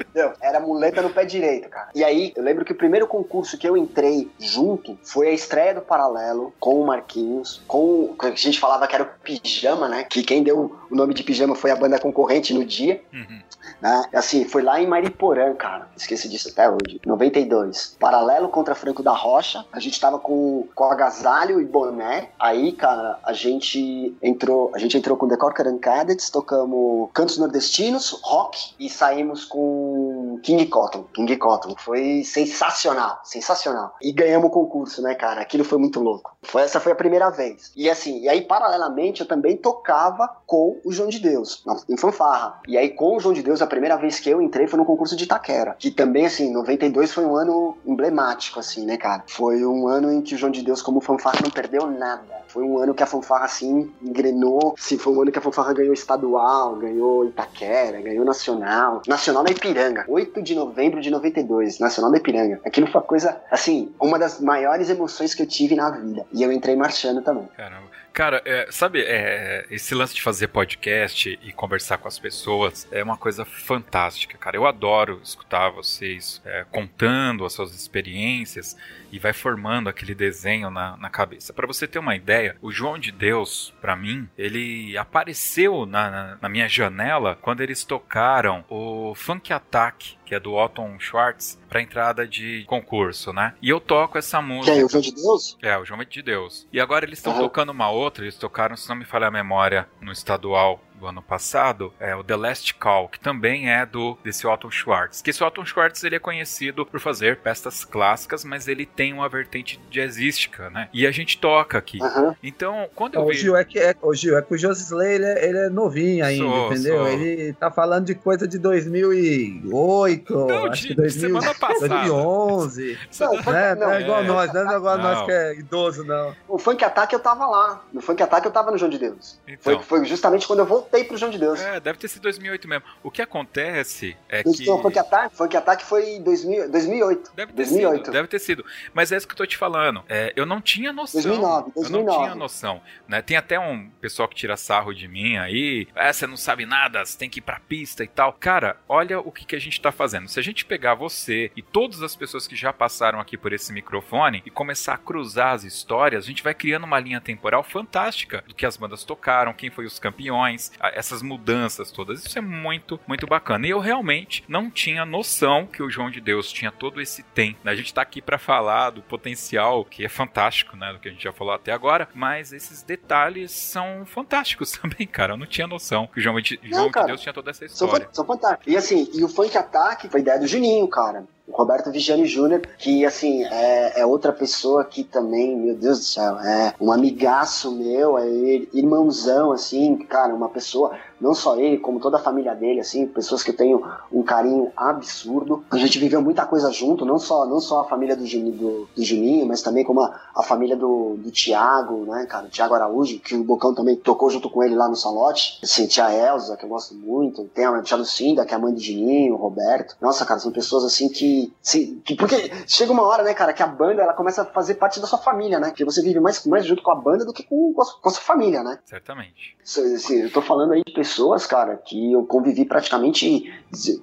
Entendeu? 0.01 0.33
Era 0.41 0.59
muleta 0.59 1.01
no 1.01 1.09
pé 1.09 1.25
direito, 1.25 1.69
cara. 1.69 1.89
E 1.93 2.03
aí, 2.03 2.33
eu 2.35 2.43
lembro 2.43 2.65
que 2.65 2.71
o 2.71 2.75
primeiro 2.75 3.07
concurso 3.07 3.57
que 3.57 3.67
eu 3.67 3.77
entrei 3.77 4.29
junto 4.39 4.97
foi 5.03 5.29
a 5.29 5.31
estreia 5.31 5.73
do 5.73 5.81
Paralelo 5.81 6.53
com 6.59 6.81
o 6.81 6.85
Marquinhos, 6.85 7.61
com 7.67 8.15
a 8.19 8.31
gente 8.31 8.59
falava 8.59 8.87
que 8.87 8.95
era 8.95 9.03
o 9.03 9.09
Pijama, 9.23 9.87
né? 9.87 10.03
Que 10.03 10.23
quem 10.23 10.43
deu 10.43 10.75
o 10.89 10.95
nome 10.95 11.13
de 11.13 11.23
Pijama 11.23 11.55
foi 11.55 11.71
a 11.71 11.75
banda 11.75 11.99
concorrente 11.99 12.53
no 12.53 12.65
dia. 12.65 13.01
Uhum. 13.13 13.41
Né? 13.81 14.05
Assim, 14.13 14.45
foi 14.45 14.61
lá 14.61 14.79
em 14.79 14.87
Mariporã, 14.87 15.53
cara. 15.53 15.87
Esqueci 15.97 16.29
disso 16.29 16.49
até 16.49 16.69
hoje. 16.69 17.01
92. 17.05 17.97
Paralelo 17.99 18.49
contra 18.49 18.75
Franco 18.75 19.01
da 19.01 19.11
Rocha. 19.11 19.65
A 19.71 19.79
gente 19.79 19.99
tava 19.99 20.19
com, 20.19 20.67
com 20.75 20.83
agasalho 20.85 21.59
e 21.59 21.65
boné. 21.65 22.29
Aí, 22.39 22.71
cara, 22.73 23.19
a 23.23 23.33
gente 23.33 24.15
entrou, 24.21 24.71
a 24.73 24.77
gente 24.77 24.97
entrou 24.97 25.17
com 25.17 25.27
Decor 25.27 25.53
Cadets, 25.53 26.29
tocamos 26.29 27.09
Cantos 27.13 27.37
Nordestinos, 27.37 28.19
rock 28.21 28.73
e 28.79 28.89
saímos 28.89 29.45
com 29.45 30.00
King 30.41 30.65
Cotton. 30.67 31.05
King 31.13 31.35
Cotton. 31.37 31.75
Foi 31.77 32.23
sensacional, 32.23 33.19
sensacional. 33.23 33.95
E 34.01 34.11
ganhamos 34.11 34.47
o 34.47 34.53
concurso, 34.53 35.01
né, 35.01 35.15
cara? 35.15 35.41
Aquilo 35.41 35.63
foi 35.63 35.77
muito 35.77 35.99
louco. 35.99 36.35
Foi, 36.43 36.63
essa 36.63 36.79
foi 36.79 36.91
a 36.91 36.95
primeira 36.95 37.29
vez. 37.29 37.71
E 37.75 37.89
assim, 37.89 38.21
e 38.21 38.29
aí, 38.29 38.41
paralelamente, 38.41 39.21
eu 39.21 39.27
também 39.27 39.55
tocava 39.55 40.27
com 40.45 40.79
o 40.83 40.91
João 40.91 41.09
de 41.09 41.19
Deus, 41.19 41.63
em 41.87 41.97
fanfarra. 41.97 42.59
E 42.67 42.77
aí, 42.77 42.89
com 42.89 43.15
o 43.15 43.19
João 43.19 43.33
de 43.33 43.43
Deus, 43.43 43.61
a 43.61 43.67
primeira 43.67 43.95
vez 43.97 44.19
que 44.19 44.29
eu 44.29 44.41
entrei 44.41 44.67
foi 44.67 44.79
no 44.79 44.85
concurso 44.85 45.15
de 45.15 45.23
Itaquera. 45.23 45.75
Que 45.77 45.91
também, 45.91 46.25
assim, 46.25 46.51
92 46.51 47.13
foi 47.13 47.25
um 47.25 47.35
ano 47.35 47.77
emblemático, 47.85 48.59
assim, 48.59 48.85
né, 48.85 48.97
cara? 48.97 49.23
Foi 49.27 49.65
um 49.65 49.87
ano 49.87 50.11
em 50.11 50.21
que 50.21 50.35
o 50.35 50.37
João 50.37 50.51
de 50.51 50.61
Deus, 50.61 50.81
como 50.81 50.99
fanfarra, 50.99 51.39
não 51.43 51.51
perdeu 51.51 51.85
nada. 51.87 52.41
Foi 52.47 52.63
um 52.63 52.77
ano 52.79 52.93
que 52.93 53.03
a 53.03 53.05
fanfarra, 53.07 53.45
assim, 53.45 53.91
engrenou. 54.01 54.75
Foi 54.77 55.13
um 55.13 55.21
ano 55.21 55.31
que 55.31 55.39
a 55.39 55.41
fanfarra 55.41 55.73
ganhou 55.73 55.93
estadual, 55.93 56.75
ganhou 56.75 57.25
Itaquera, 57.25 58.01
ganhou 58.01 58.25
nacional. 58.25 59.01
Nacional 59.07 59.43
da 59.43 59.51
Ipiranga, 59.51 60.05
8 60.31 60.41
de 60.41 60.55
novembro 60.55 61.01
de 61.01 61.09
92, 61.11 61.79
Nacional 61.79 62.11
da 62.11 62.17
Ipiranga. 62.17 62.61
Aquilo 62.65 62.87
foi 62.87 63.01
uma 63.01 63.07
coisa, 63.07 63.41
assim, 63.51 63.93
uma 63.99 64.17
das 64.17 64.39
maiores 64.39 64.89
emoções 64.89 65.33
que 65.33 65.41
eu 65.41 65.47
tive 65.47 65.75
na 65.75 65.89
vida. 65.91 66.25
E 66.31 66.41
eu 66.41 66.51
entrei 66.51 66.75
marchando 66.75 67.21
também. 67.21 67.47
Caramba. 67.57 67.87
Cara, 68.13 68.41
é, 68.45 68.67
sabe, 68.69 69.01
é, 69.01 69.65
esse 69.69 69.95
lance 69.95 70.13
de 70.13 70.21
fazer 70.21 70.47
podcast 70.47 71.39
e 71.41 71.51
conversar 71.53 71.97
com 71.97 72.07
as 72.07 72.19
pessoas 72.19 72.87
é 72.91 73.03
uma 73.03 73.17
coisa 73.17 73.45
fantástica, 73.45 74.37
cara. 74.37 74.57
Eu 74.57 74.65
adoro 74.65 75.19
escutar 75.23 75.69
vocês 75.69 76.41
é, 76.45 76.65
contando 76.71 77.45
as 77.45 77.53
suas 77.53 77.73
experiências 77.73 78.75
e 79.11 79.19
vai 79.19 79.33
formando 79.33 79.89
aquele 79.89 80.15
desenho 80.15 80.69
na, 80.69 80.97
na 80.97 81.09
cabeça. 81.09 81.53
Para 81.53 81.67
você 81.67 81.87
ter 81.87 81.99
uma 81.99 82.15
ideia, 82.15 82.55
o 82.61 82.71
João 82.71 82.97
de 82.97 83.11
Deus, 83.11 83.73
para 83.81 83.95
mim, 83.95 84.27
ele 84.37 84.97
apareceu 84.97 85.85
na, 85.85 86.09
na, 86.09 86.37
na, 86.41 86.49
minha 86.49 86.67
janela 86.67 87.37
quando 87.41 87.61
eles 87.61 87.83
tocaram 87.83 88.63
o 88.69 89.13
Funk 89.15 89.51
Attack, 89.51 90.17
que 90.25 90.35
é 90.35 90.39
do 90.39 90.53
Otton 90.53 90.97
Schwartz, 90.99 91.59
pra 91.67 91.81
entrada 91.81 92.27
de 92.27 92.63
concurso, 92.65 93.33
né? 93.33 93.53
E 93.61 93.69
eu 93.69 93.79
toco 93.79 94.17
essa 94.17 94.41
música. 94.41 94.73
Que 94.73 94.81
é 94.81 94.85
o 94.85 94.89
João 94.89 95.01
de 95.01 95.13
Deus? 95.13 95.57
É, 95.61 95.77
o 95.77 95.85
João 95.85 96.03
de 96.03 96.21
Deus. 96.21 96.67
E 96.71 96.79
agora 96.79 97.05
eles 97.05 97.19
estão 97.19 97.33
uhum. 97.33 97.39
tocando 97.39 97.71
uma 97.71 97.89
outra, 97.89 98.23
eles 98.23 98.37
tocaram, 98.37 98.77
se 98.77 98.87
não 98.87 98.95
me 98.95 99.05
falha 99.05 99.27
a 99.27 99.31
memória, 99.31 99.87
no 99.99 100.11
estadual 100.11 100.81
do 101.01 101.07
ano 101.07 101.21
passado, 101.21 101.91
é 101.99 102.15
o 102.15 102.23
The 102.23 102.35
Last 102.35 102.75
Call, 102.75 103.09
que 103.09 103.19
também 103.19 103.69
é 103.71 103.85
do 103.85 104.17
desse 104.23 104.45
Otto 104.45 104.69
Schwartz. 104.69 105.21
Que 105.21 105.31
esse 105.31 105.43
Otto 105.43 105.65
Schwartz 105.65 106.03
ele 106.03 106.15
é 106.15 106.19
conhecido 106.19 106.85
por 106.85 106.99
fazer 106.99 107.37
peças 107.37 107.83
clássicas, 107.83 108.45
mas 108.45 108.67
ele 108.67 108.85
tem 108.85 109.11
uma 109.11 109.27
vertente 109.27 109.81
jazzística, 109.89 110.69
né? 110.69 110.87
E 110.93 111.07
a 111.07 111.11
gente 111.11 111.39
toca 111.39 111.77
aqui. 111.77 111.99
Uhum. 112.01 112.35
Então, 112.43 112.87
quando 112.95 113.15
eu 113.15 113.25
o. 113.25 113.33
Gil, 113.33 113.57
é 113.57 113.63
que, 113.63 113.79
é, 113.79 113.95
o 113.99 114.13
Gil, 114.13 114.37
é 114.37 114.41
que 114.43 114.53
o 114.53 115.01
ele, 115.01 115.25
é, 115.25 115.47
ele 115.47 115.57
é 115.57 115.69
novinho 115.69 116.23
ainda, 116.23 116.43
sou, 116.43 116.71
entendeu? 116.71 116.97
Sou. 116.97 117.07
Ele 117.07 117.53
tá 117.53 117.71
falando 117.71 118.05
de 118.05 118.15
coisa 118.15 118.47
de 118.47 118.59
2008, 118.59 120.33
não, 120.33 120.65
acho 120.67 120.83
de, 120.83 120.87
que 120.89 120.95
2000, 120.95 121.19
semana 121.19 121.55
passada. 121.55 121.87
2011. 121.87 122.99
Não, 123.21 123.53
né? 123.53 123.75
não, 123.75 123.87
não 123.87 123.93
é 123.93 124.01
igual 124.01 124.21
é. 124.21 124.23
nós, 124.23 124.53
não 124.53 124.71
é 124.71 124.77
igual 124.77 124.97
não. 124.97 125.03
nós 125.03 125.25
que 125.25 125.31
é 125.31 125.55
idoso, 125.55 126.03
não. 126.03 126.35
O 126.47 126.57
Funk 126.57 126.83
Attack 126.83 127.13
eu 127.13 127.19
tava 127.19 127.45
lá. 127.45 127.81
No 127.91 128.01
Funk 128.01 128.21
Attack 128.21 128.45
eu 128.45 128.51
tava 128.51 128.71
no 128.71 128.77
João 128.77 128.89
de 128.89 128.97
Deus. 128.97 129.39
Então. 129.47 129.57
Foi, 129.59 129.79
foi 129.83 130.05
justamente 130.05 130.47
quando 130.47 130.59
eu 130.59 130.65
voltei 130.65 130.90
voltei 130.91 131.05
pro 131.05 131.17
João 131.17 131.31
de 131.31 131.39
Deus. 131.39 131.59
É, 131.61 131.79
deve 131.79 131.97
ter 131.97 132.09
sido 132.09 132.23
2008 132.23 132.67
mesmo. 132.67 132.83
O 133.01 133.09
que 133.09 133.21
acontece 133.21 134.17
é 134.27 134.43
que... 134.43 134.63
Então, 134.63 134.81
Funk 134.81 134.99
Attack, 134.99 135.35
Funk 135.35 135.57
Attack 135.57 135.85
foi 135.85 136.19
2000, 136.19 136.69
2008. 136.69 137.31
Deve 137.33 137.53
ter 137.53 137.55
2008. 137.55 137.97
sido, 137.97 138.13
deve 138.13 138.27
ter 138.27 138.39
sido. 138.39 138.65
Mas 138.93 139.11
é 139.11 139.17
isso 139.17 139.27
que 139.27 139.33
eu 139.33 139.37
tô 139.37 139.45
te 139.45 139.57
falando. 139.57 140.03
É, 140.09 140.33
eu 140.35 140.45
não 140.45 140.59
tinha 140.61 140.91
noção. 140.91 141.21
2009, 141.21 141.71
2009. 141.75 141.85
Eu 141.85 142.03
não 142.03 142.23
tinha 142.23 142.35
noção. 142.35 142.81
Né? 143.07 143.21
Tem 143.21 143.37
até 143.37 143.59
um 143.59 143.89
pessoal 144.01 144.27
que 144.27 144.35
tira 144.35 144.57
sarro 144.57 144.93
de 144.93 145.07
mim 145.07 145.37
aí. 145.37 145.87
É, 145.95 146.11
você 146.11 146.27
não 146.27 146.37
sabe 146.37 146.65
nada, 146.65 147.05
você 147.05 147.17
tem 147.17 147.29
que 147.29 147.39
ir 147.39 147.41
pra 147.41 147.59
pista 147.59 148.03
e 148.03 148.07
tal. 148.07 148.33
Cara, 148.33 148.77
olha 148.89 149.19
o 149.19 149.31
que, 149.31 149.45
que 149.45 149.55
a 149.55 149.59
gente 149.59 149.79
tá 149.79 149.91
fazendo. 149.91 150.27
Se 150.27 150.39
a 150.39 150.43
gente 150.43 150.65
pegar 150.65 150.95
você 150.95 151.51
e 151.55 151.61
todas 151.61 152.03
as 152.03 152.15
pessoas 152.15 152.47
que 152.47 152.55
já 152.55 152.73
passaram 152.73 153.19
aqui 153.19 153.37
por 153.37 153.53
esse 153.53 153.71
microfone 153.71 154.43
e 154.45 154.51
começar 154.51 154.95
a 154.95 154.97
cruzar 154.97 155.53
as 155.53 155.63
histórias, 155.63 156.25
a 156.25 156.27
gente 156.27 156.43
vai 156.43 156.53
criando 156.53 156.83
uma 156.83 156.99
linha 156.99 157.21
temporal 157.21 157.63
fantástica 157.63 158.43
do 158.47 158.53
que 158.55 158.65
as 158.65 158.75
bandas 158.77 159.03
tocaram, 159.03 159.53
quem 159.53 159.69
foi 159.69 159.85
os 159.85 159.99
campeões, 159.99 160.71
essas 160.93 161.21
mudanças 161.21 161.91
todas. 161.91 162.25
Isso 162.25 162.37
é 162.37 162.41
muito, 162.41 162.99
muito 163.07 163.27
bacana. 163.27 163.67
E 163.67 163.69
eu 163.69 163.79
realmente 163.79 164.43
não 164.47 164.69
tinha 164.69 165.05
noção 165.05 165.65
que 165.65 165.83
o 165.83 165.89
João 165.89 166.09
de 166.09 166.21
Deus 166.21 166.51
tinha 166.51 166.71
todo 166.71 167.01
esse 167.01 167.23
tempo. 167.23 167.59
A 167.65 167.75
gente 167.75 167.87
está 167.87 168.01
aqui 168.01 168.21
para 168.21 168.37
falar 168.37 168.91
do 168.91 169.01
potencial, 169.01 169.85
que 169.85 170.03
é 170.03 170.09
fantástico, 170.09 170.75
né? 170.75 170.91
Do 170.93 170.99
que 170.99 171.07
a 171.07 171.11
gente 171.11 171.23
já 171.23 171.33
falou 171.33 171.53
até 171.53 171.71
agora, 171.71 172.07
mas 172.13 172.53
esses 172.53 172.83
detalhes 172.83 173.51
são 173.51 174.05
fantásticos 174.05 174.71
também, 174.77 175.07
cara. 175.07 175.33
Eu 175.33 175.37
não 175.37 175.45
tinha 175.45 175.67
noção 175.67 176.07
que 176.07 176.19
o 176.19 176.21
João 176.21 176.39
de, 176.41 176.59
não, 176.63 176.69
João 176.69 176.91
cara, 176.91 177.05
de 177.05 177.11
Deus 177.11 177.21
tinha 177.21 177.33
toda 177.33 177.51
essa 177.51 177.65
história. 177.65 178.05
São, 178.05 178.13
são 178.13 178.25
fantásticos. 178.25 178.73
E 178.73 178.77
assim, 178.77 179.09
e 179.13 179.23
o 179.23 179.29
Funk 179.29 179.57
Attack 179.57 180.09
foi 180.09 180.21
ideia 180.21 180.39
do 180.39 180.47
Juninho, 180.47 180.87
cara. 180.87 181.25
Roberto 181.49 181.91
Vigiani 181.91 182.25
Júnior, 182.25 182.61
que 182.77 183.05
assim, 183.05 183.43
é, 183.45 184.01
é, 184.01 184.05
outra 184.05 184.31
pessoa 184.31 184.85
que 184.85 185.03
também, 185.03 185.57
meu 185.57 185.75
Deus 185.75 185.99
do 185.99 186.05
céu, 186.05 186.39
é 186.39 186.73
um 186.79 186.91
amigaço 186.91 187.71
meu, 187.75 188.17
é 188.17 188.27
irmãozão, 188.73 189.51
assim, 189.51 189.97
cara, 189.97 190.33
uma 190.33 190.49
pessoa 190.49 190.95
não 191.21 191.33
só 191.33 191.57
ele, 191.57 191.77
como 191.77 191.99
toda 191.99 192.17
a 192.17 192.21
família 192.21 192.55
dele, 192.55 192.79
assim, 192.79 193.07
pessoas 193.07 193.43
que 193.43 193.51
eu 193.51 193.55
tenho 193.55 193.85
um 194.11 194.23
carinho 194.23 194.71
absurdo. 194.75 195.63
A 195.69 195.77
gente 195.77 195.99
viveu 195.99 196.21
muita 196.21 196.45
coisa 196.45 196.71
junto, 196.71 197.05
não 197.05 197.19
só, 197.19 197.45
não 197.45 197.59
só 197.59 197.81
a 197.81 197.87
família 197.87 198.15
do 198.15 198.25
Juninho, 198.25 198.57
do, 198.57 198.89
do 198.95 199.03
Juninho 199.03 199.45
mas 199.45 199.61
também 199.61 199.83
como 199.83 200.01
a, 200.01 200.19
a 200.35 200.43
família 200.43 200.75
do, 200.75 201.15
do 201.17 201.31
Tiago, 201.31 202.05
né, 202.05 202.25
cara, 202.25 202.45
o 202.45 202.49
Tiago 202.49 202.73
Araújo, 202.73 203.19
que 203.19 203.35
o 203.35 203.43
Bocão 203.43 203.73
também 203.73 203.95
tocou 203.95 204.29
junto 204.29 204.49
com 204.49 204.63
ele 204.63 204.75
lá 204.75 204.87
no 204.87 204.95
Salote. 204.95 205.59
Assim, 205.63 205.87
tia 205.87 206.11
Elza, 206.11 206.57
que 206.57 206.65
eu 206.65 206.69
gosto 206.69 206.95
muito, 206.95 207.43
tem 207.53 207.65
a 207.65 207.81
tia 207.81 207.97
Lucinda, 207.97 208.45
que 208.45 208.53
é 208.53 208.57
a 208.57 208.59
mãe 208.59 208.73
do 208.73 208.79
Juninho, 208.79 209.33
o 209.33 209.37
Roberto. 209.37 209.95
Nossa, 210.01 210.25
cara, 210.25 210.39
são 210.39 210.51
pessoas 210.51 210.83
assim 210.83 211.09
que, 211.09 211.53
assim, 211.63 212.01
que. 212.03 212.15
Porque 212.15 212.51
chega 212.67 212.91
uma 212.91 213.03
hora, 213.03 213.23
né, 213.23 213.33
cara, 213.33 213.53
que 213.53 213.63
a 213.63 213.67
banda 213.67 214.01
ela 214.01 214.13
começa 214.13 214.41
a 214.41 214.45
fazer 214.45 214.75
parte 214.75 214.99
da 214.99 215.07
sua 215.07 215.19
família, 215.19 215.59
né? 215.59 215.71
Que 215.71 215.85
você 215.85 216.01
vive 216.01 216.19
mais, 216.19 216.45
mais 216.45 216.65
junto 216.65 216.81
com 216.81 216.91
a 216.91 216.95
banda 216.95 217.25
do 217.25 217.33
que 217.33 217.43
com, 217.43 217.73
com, 217.73 217.81
a, 217.81 217.85
com 218.01 218.09
a 218.09 218.11
sua 218.11 218.21
família, 218.21 218.63
né? 218.63 218.79
Certamente. 218.85 219.57
Assim, 219.61 220.21
eu 220.21 220.31
tô 220.31 220.41
falando 220.41 220.73
aí 220.73 220.83
de 220.85 220.93
pessoas, 220.93 221.10
cara, 221.47 221.77
que 221.77 222.11
eu 222.11 222.25
convivi 222.25 222.65
praticamente 222.65 223.51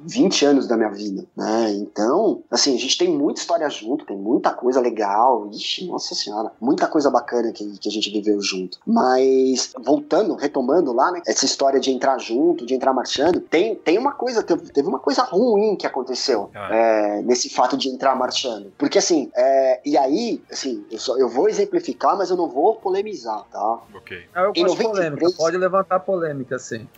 20 0.04 0.44
anos 0.44 0.66
da 0.66 0.76
minha 0.76 0.90
vida, 0.90 1.24
né? 1.36 1.72
Então, 1.72 2.42
assim, 2.50 2.74
a 2.74 2.78
gente 2.78 2.96
tem 2.96 3.08
muita 3.08 3.40
história 3.40 3.68
junto, 3.68 4.06
tem 4.06 4.16
muita 4.16 4.50
coisa 4.50 4.80
legal, 4.80 5.48
ixi, 5.52 5.86
nossa 5.86 6.14
senhora, 6.14 6.50
muita 6.60 6.86
coisa 6.86 7.10
bacana 7.10 7.52
que, 7.52 7.78
que 7.78 7.88
a 7.88 7.92
gente 7.92 8.10
viveu 8.10 8.40
junto. 8.40 8.78
Mas, 8.86 9.72
voltando, 9.78 10.34
retomando 10.34 10.92
lá, 10.92 11.10
né, 11.10 11.22
essa 11.26 11.44
história 11.44 11.78
de 11.78 11.90
entrar 11.90 12.18
junto, 12.18 12.64
de 12.64 12.74
entrar 12.74 12.92
marchando, 12.92 13.40
tem, 13.40 13.74
tem 13.74 13.98
uma 13.98 14.12
coisa, 14.12 14.42
teve, 14.42 14.70
teve 14.72 14.88
uma 14.88 14.98
coisa 14.98 15.22
ruim 15.22 15.76
que 15.76 15.86
aconteceu 15.86 16.50
ah. 16.54 16.74
é, 16.74 17.22
nesse 17.22 17.48
fato 17.50 17.76
de 17.76 17.88
entrar 17.88 18.14
marchando. 18.14 18.72
Porque, 18.78 18.98
assim, 18.98 19.30
é, 19.34 19.80
e 19.84 19.96
aí, 19.96 20.42
assim, 20.50 20.84
eu, 20.90 20.98
só, 20.98 21.16
eu 21.18 21.28
vou 21.28 21.48
exemplificar, 21.48 22.16
mas 22.16 22.30
eu 22.30 22.36
não 22.36 22.48
vou 22.48 22.74
polemizar, 22.76 23.44
tá? 23.50 23.78
Ok. 23.94 24.24
Ah, 24.34 24.42
eu 24.42 24.52
gosto 24.52 24.58
em 24.58 24.64
93, 24.64 24.98
polêmica, 24.98 25.36
pode 25.36 25.56
levantar 25.56 26.00
polêmica, 26.00 26.58
sim. 26.58 26.88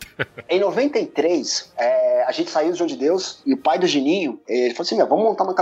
Em 0.49 0.59
93, 0.59 1.71
é, 1.77 2.23
a 2.23 2.31
gente 2.31 2.49
saiu 2.49 2.71
do 2.71 2.77
João 2.77 2.87
de 2.87 2.95
Deus 2.95 3.41
e 3.45 3.53
o 3.53 3.57
pai 3.57 3.79
do 3.79 3.87
Gininho, 3.87 4.39
ele 4.47 4.73
falou 4.73 4.85
assim: 4.85 4.95
meu, 4.95 5.07
vamos 5.07 5.25
montar 5.25 5.43
uma. 5.43 5.55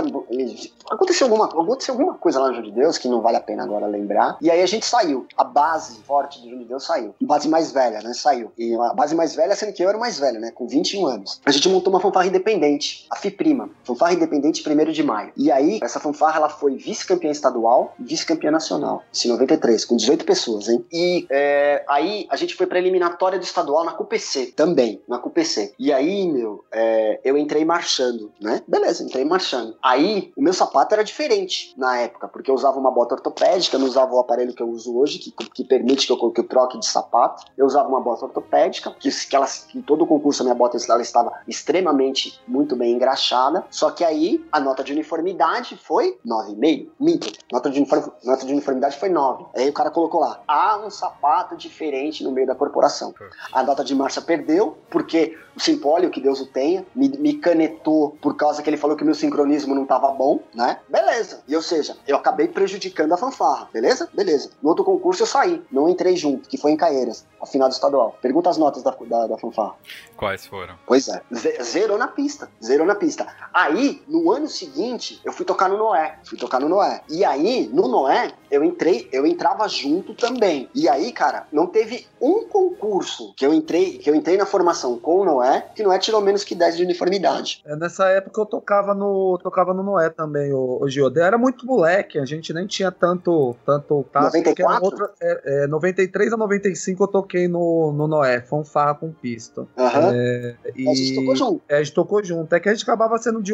Aconteceu 0.90 1.26
alguma, 1.26 1.46
aconteceu 1.46 1.94
alguma 1.94 2.14
coisa 2.14 2.40
lá 2.40 2.48
no 2.48 2.54
João 2.54 2.66
de 2.66 2.72
Deus 2.72 2.98
que 2.98 3.08
não 3.08 3.20
vale 3.20 3.36
a 3.36 3.40
pena 3.40 3.62
agora 3.64 3.86
lembrar. 3.86 4.36
E 4.40 4.50
aí 4.50 4.62
a 4.62 4.66
gente 4.66 4.84
saiu. 4.86 5.26
A 5.36 5.44
base 5.44 6.00
forte 6.02 6.40
do 6.40 6.48
João 6.48 6.60
de 6.60 6.66
Deus 6.66 6.84
saiu. 6.84 7.14
A 7.22 7.26
base 7.26 7.48
mais 7.48 7.72
velha, 7.72 8.00
né? 8.02 8.12
Saiu. 8.14 8.52
E 8.58 8.74
a 8.74 8.94
base 8.94 9.14
mais 9.14 9.34
velha, 9.34 9.54
sendo 9.54 9.72
que 9.72 9.82
eu 9.82 9.88
era 9.88 9.96
o 9.96 10.00
mais 10.00 10.18
velho, 10.18 10.40
né? 10.40 10.50
Com 10.50 10.66
21 10.66 11.06
anos. 11.06 11.40
A 11.44 11.50
gente 11.50 11.68
montou 11.68 11.92
uma 11.92 12.00
fanfarra 12.00 12.26
independente, 12.26 13.06
a 13.10 13.16
FIPRIMA. 13.16 13.70
Fanfarra 13.84 14.14
independente 14.14 14.62
1 14.68 14.92
de 14.92 15.02
maio. 15.02 15.32
E 15.36 15.50
aí, 15.50 15.80
essa 15.82 16.00
fanfarra 16.00 16.36
ela 16.36 16.48
foi 16.48 16.76
vice-campeã 16.76 17.30
estadual 17.30 17.94
e 17.98 18.04
vice-campeã 18.04 18.50
nacional. 18.50 19.02
Em 19.24 19.28
93, 19.28 19.84
com 19.84 19.96
18 19.96 20.24
pessoas, 20.24 20.68
hein? 20.68 20.84
E 20.92 21.26
é, 21.30 21.84
aí 21.88 22.26
a 22.30 22.36
gente 22.36 22.54
foi 22.54 22.66
pra 22.66 22.78
eliminatória 22.78 23.38
do 23.38 23.44
estadual 23.44 23.84
na 23.84 23.92
CUPC 24.20 24.52
também, 24.52 25.02
na 25.08 25.18
CUPC. 25.18 25.74
E 25.78 25.92
aí, 25.92 26.30
meu, 26.30 26.64
é, 26.70 27.20
eu 27.24 27.36
entrei 27.38 27.64
marchando, 27.64 28.30
né? 28.40 28.62
Beleza, 28.68 29.02
entrei 29.02 29.24
marchando. 29.24 29.74
Aí, 29.82 30.30
o 30.36 30.42
meu 30.42 30.52
sapato 30.52 30.94
era 30.94 31.02
diferente 31.02 31.74
na 31.76 31.98
época, 31.98 32.28
porque 32.28 32.50
eu 32.50 32.54
usava 32.54 32.78
uma 32.78 32.90
bota 32.90 33.14
ortopédica, 33.14 33.78
não 33.78 33.86
usava 33.86 34.14
o 34.14 34.20
aparelho 34.20 34.54
que 34.54 34.62
eu 34.62 34.68
uso 34.68 34.96
hoje, 34.96 35.18
que, 35.18 35.30
que 35.30 35.64
permite 35.64 36.06
que 36.06 36.12
eu, 36.12 36.30
que 36.30 36.40
eu 36.40 36.46
troque 36.46 36.78
de 36.78 36.86
sapato. 36.86 37.44
Eu 37.56 37.66
usava 37.66 37.88
uma 37.88 38.00
bota 38.00 38.26
ortopédica, 38.26 38.94
que, 38.98 39.10
que, 39.10 39.34
ela, 39.34 39.46
que 39.46 39.80
todo 39.82 40.04
o 40.04 40.06
concurso 40.06 40.42
a 40.42 40.44
minha 40.44 40.54
bota 40.54 40.76
ela 40.88 41.02
estava 41.02 41.32
extremamente 41.48 42.40
muito 42.46 42.76
bem 42.76 42.92
engraxada. 42.92 43.64
Só 43.70 43.90
que 43.90 44.04
aí 44.04 44.44
a 44.52 44.60
nota 44.60 44.84
de 44.84 44.92
uniformidade 44.92 45.76
foi 45.76 46.18
9,5. 46.26 46.88
Minto. 47.00 47.32
Nota 47.50 47.70
de, 47.70 47.78
uniform, 47.78 48.10
nota 48.24 48.46
de 48.46 48.52
uniformidade 48.52 48.98
foi 48.98 49.08
9. 49.08 49.46
Aí 49.56 49.68
o 49.68 49.72
cara 49.72 49.90
colocou 49.90 50.20
lá: 50.20 50.40
há 50.46 50.78
um 50.78 50.90
sapato 50.90 51.56
diferente 51.56 52.22
no 52.22 52.32
meio 52.32 52.46
da 52.46 52.54
corporação. 52.54 53.14
A 53.52 53.62
nota 53.62 53.84
de 53.84 53.94
marcha 53.94 54.09
perdeu, 54.18 54.78
porque 54.88 55.36
o 55.54 55.60
Simpólio, 55.60 56.10
que 56.10 56.20
Deus 56.22 56.40
o 56.40 56.46
tenha, 56.46 56.86
me, 56.94 57.08
me 57.08 57.34
canetou 57.34 58.16
por 58.22 58.34
causa 58.34 58.62
que 58.62 58.70
ele 58.70 58.78
falou 58.78 58.96
que 58.96 59.04
meu 59.04 59.14
sincronismo 59.14 59.74
não 59.74 59.82
estava 59.82 60.10
bom, 60.12 60.40
né? 60.54 60.78
Beleza. 60.88 61.42
E 61.46 61.54
ou 61.54 61.60
seja, 61.60 61.96
eu 62.06 62.16
acabei 62.16 62.48
prejudicando 62.48 63.12
a 63.12 63.16
fanfarra, 63.16 63.68
beleza? 63.72 64.08
Beleza. 64.14 64.50
No 64.62 64.70
outro 64.70 64.84
concurso 64.84 65.22
eu 65.22 65.26
saí, 65.26 65.62
não 65.70 65.88
entrei 65.88 66.16
junto, 66.16 66.48
que 66.48 66.56
foi 66.56 66.70
em 66.70 66.76
Caeiras, 66.76 67.26
a 67.40 67.46
final 67.46 67.68
do 67.68 67.72
estadual. 67.72 68.16
Pergunta 68.22 68.48
as 68.48 68.56
notas 68.56 68.82
da, 68.82 68.90
da, 68.90 69.26
da 69.26 69.38
fanfarra. 69.38 69.74
Quais 70.16 70.46
foram? 70.46 70.76
Pois 70.86 71.08
é, 71.08 71.20
zerou 71.62 71.98
na 71.98 72.08
pista, 72.08 72.48
zerou 72.62 72.86
na 72.86 72.94
pista. 72.94 73.26
Aí, 73.52 74.02
no 74.08 74.32
ano 74.32 74.48
seguinte, 74.48 75.20
eu 75.24 75.32
fui 75.32 75.44
tocar 75.44 75.68
no 75.68 75.76
Noé, 75.76 76.18
fui 76.24 76.38
tocar 76.38 76.60
no 76.60 76.68
Noé. 76.68 77.02
E 77.08 77.24
aí, 77.24 77.68
no 77.72 77.86
Noé, 77.88 78.32
eu 78.50 78.64
entrei, 78.64 79.08
eu 79.12 79.26
entrava 79.26 79.68
junto 79.68 80.14
também. 80.14 80.68
E 80.74 80.88
aí, 80.88 81.12
cara, 81.12 81.46
não 81.52 81.66
teve 81.66 82.06
um 82.20 82.44
concurso 82.44 83.34
que 83.36 83.44
eu 83.44 83.52
entrei, 83.52 83.99
que 84.00 84.10
eu 84.10 84.14
entrei 84.14 84.36
na 84.36 84.46
formação 84.46 84.98
com 84.98 85.20
o 85.20 85.24
Noé, 85.24 85.66
que 85.74 85.82
Noé 85.82 85.98
tirou 85.98 86.20
menos 86.20 86.44
que 86.44 86.54
10 86.54 86.76
de 86.76 86.84
uniformidade. 86.84 87.62
É, 87.64 87.76
nessa 87.76 88.08
época 88.08 88.40
eu 88.40 88.46
tocava 88.46 88.94
no, 88.94 89.38
tocava 89.42 89.74
no 89.74 89.82
Noé 89.82 90.08
também, 90.10 90.52
o, 90.52 90.78
o 90.82 90.88
Giodé. 90.88 91.22
Era 91.22 91.38
muito 91.38 91.66
moleque, 91.66 92.18
a 92.18 92.24
gente 92.24 92.52
nem 92.52 92.66
tinha 92.66 92.90
tanto, 92.90 93.54
tanto 93.64 94.04
tato. 94.12 94.24
94? 94.36 94.84
Outra, 94.84 95.10
é, 95.20 95.64
é, 95.64 95.66
93 95.66 96.32
a 96.32 96.36
95 96.36 97.04
eu 97.04 97.08
toquei 97.08 97.48
no, 97.48 97.92
no 97.92 98.06
Noé, 98.06 98.40
fanfarra 98.40 98.94
com 98.94 99.12
pista. 99.12 99.60
Uhum. 99.60 100.10
É, 100.12 100.56
e, 100.74 100.88
a 100.88 100.94
gente 100.94 101.14
tocou 101.16 101.36
junto. 101.36 101.62
É, 101.68 101.76
a 101.76 101.82
gente 101.82 101.94
tocou 101.94 102.24
junto. 102.24 102.54
É 102.54 102.60
que 102.60 102.68
a 102.68 102.74
gente 102.74 102.82
acabava 102.82 103.18
sendo 103.18 103.42
de. 103.42 103.52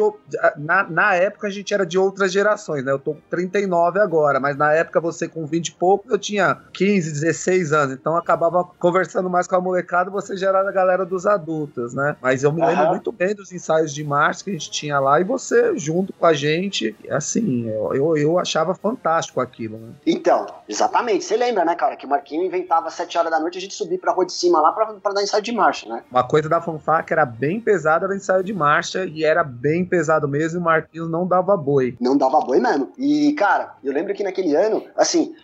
Na, 0.57 0.83
na 0.89 1.15
época 1.15 1.47
a 1.47 1.51
gente 1.51 1.73
era 1.73 1.85
de 1.85 1.97
outras 1.97 2.31
gerações, 2.31 2.83
né? 2.83 2.91
Eu 2.91 2.99
tô 2.99 3.13
com 3.13 3.21
39 3.29 3.99
agora, 3.99 4.39
mas 4.39 4.55
na 4.55 4.73
época 4.73 5.01
você 5.01 5.27
com 5.27 5.45
20 5.45 5.67
e 5.67 5.71
pouco, 5.73 6.09
eu 6.09 6.17
tinha 6.17 6.61
15, 6.73 7.11
16 7.11 7.73
anos. 7.73 7.95
Então 7.95 8.15
acabava 8.15 8.63
conversando 8.79 9.29
mais 9.29 9.47
com 9.47 9.55
a 9.55 9.61
molecada, 9.61 10.09
você 10.09 10.36
já 10.37 10.49
era 10.49 10.67
a 10.67 10.71
galera 10.71 11.05
dos 11.05 11.25
adultos, 11.25 11.93
né? 11.93 12.15
Mas 12.21 12.43
eu 12.43 12.51
me 12.51 12.61
uhum. 12.61 12.67
lembro 12.67 12.87
muito 12.87 13.11
bem 13.11 13.35
dos 13.35 13.51
ensaios 13.51 13.93
de 13.93 14.03
marcha 14.03 14.43
que 14.43 14.49
a 14.49 14.53
gente 14.53 14.71
tinha 14.71 14.99
lá 14.99 15.19
e 15.19 15.23
você 15.23 15.77
junto 15.77 16.13
com 16.13 16.25
a 16.25 16.33
gente, 16.33 16.95
assim, 17.09 17.67
eu, 17.69 17.93
eu, 17.93 18.17
eu 18.17 18.39
achava 18.39 18.73
fantástico 18.73 19.41
aquilo, 19.41 19.77
né? 19.77 19.93
Então, 20.05 20.45
exatamente. 20.67 21.23
Você 21.23 21.35
lembra, 21.35 21.65
né, 21.65 21.75
cara, 21.75 21.95
que 21.95 22.05
o 22.05 22.09
Marquinho 22.09 22.43
inventava 22.43 22.87
às 22.87 22.93
7 22.93 23.17
horas 23.17 23.31
da 23.31 23.39
noite 23.39 23.57
a 23.57 23.61
gente 23.61 23.73
subir 23.73 23.97
pra 23.97 24.13
rua 24.13 24.25
de 24.25 24.33
cima 24.33 24.59
lá 24.61 24.71
pra, 24.71 24.85
pra 24.93 25.13
dar 25.13 25.23
ensaio 25.23 25.43
de 25.43 25.51
marcha, 25.51 25.87
né? 25.89 26.03
Uma 26.11 26.27
coisa 26.27 26.47
da 26.47 26.61
fanfarra 26.61 27.03
que 27.03 27.13
era 27.13 27.25
bem 27.25 27.59
pesada 27.59 28.05
era 28.05 28.15
ensaio 28.15 28.43
de 28.43 28.53
marcha 28.53 29.05
e 29.05 29.23
era 29.23 29.43
bem 29.43 29.85
pesado 29.85 30.27
mesmo 30.27 30.59
e 30.59 30.61
o 30.61 30.63
Marquinhos 30.63 31.09
não 31.09 31.27
dava 31.27 31.55
boi. 31.57 31.95
Não 31.99 32.17
dava 32.17 32.39
boi 32.39 32.59
mesmo. 32.59 32.91
E, 32.97 33.33
cara, 33.33 33.75
eu 33.83 33.93
lembro 33.93 34.13
que 34.13 34.23
naquele 34.23 34.55
ano, 34.55 34.83
assim, 34.95 35.35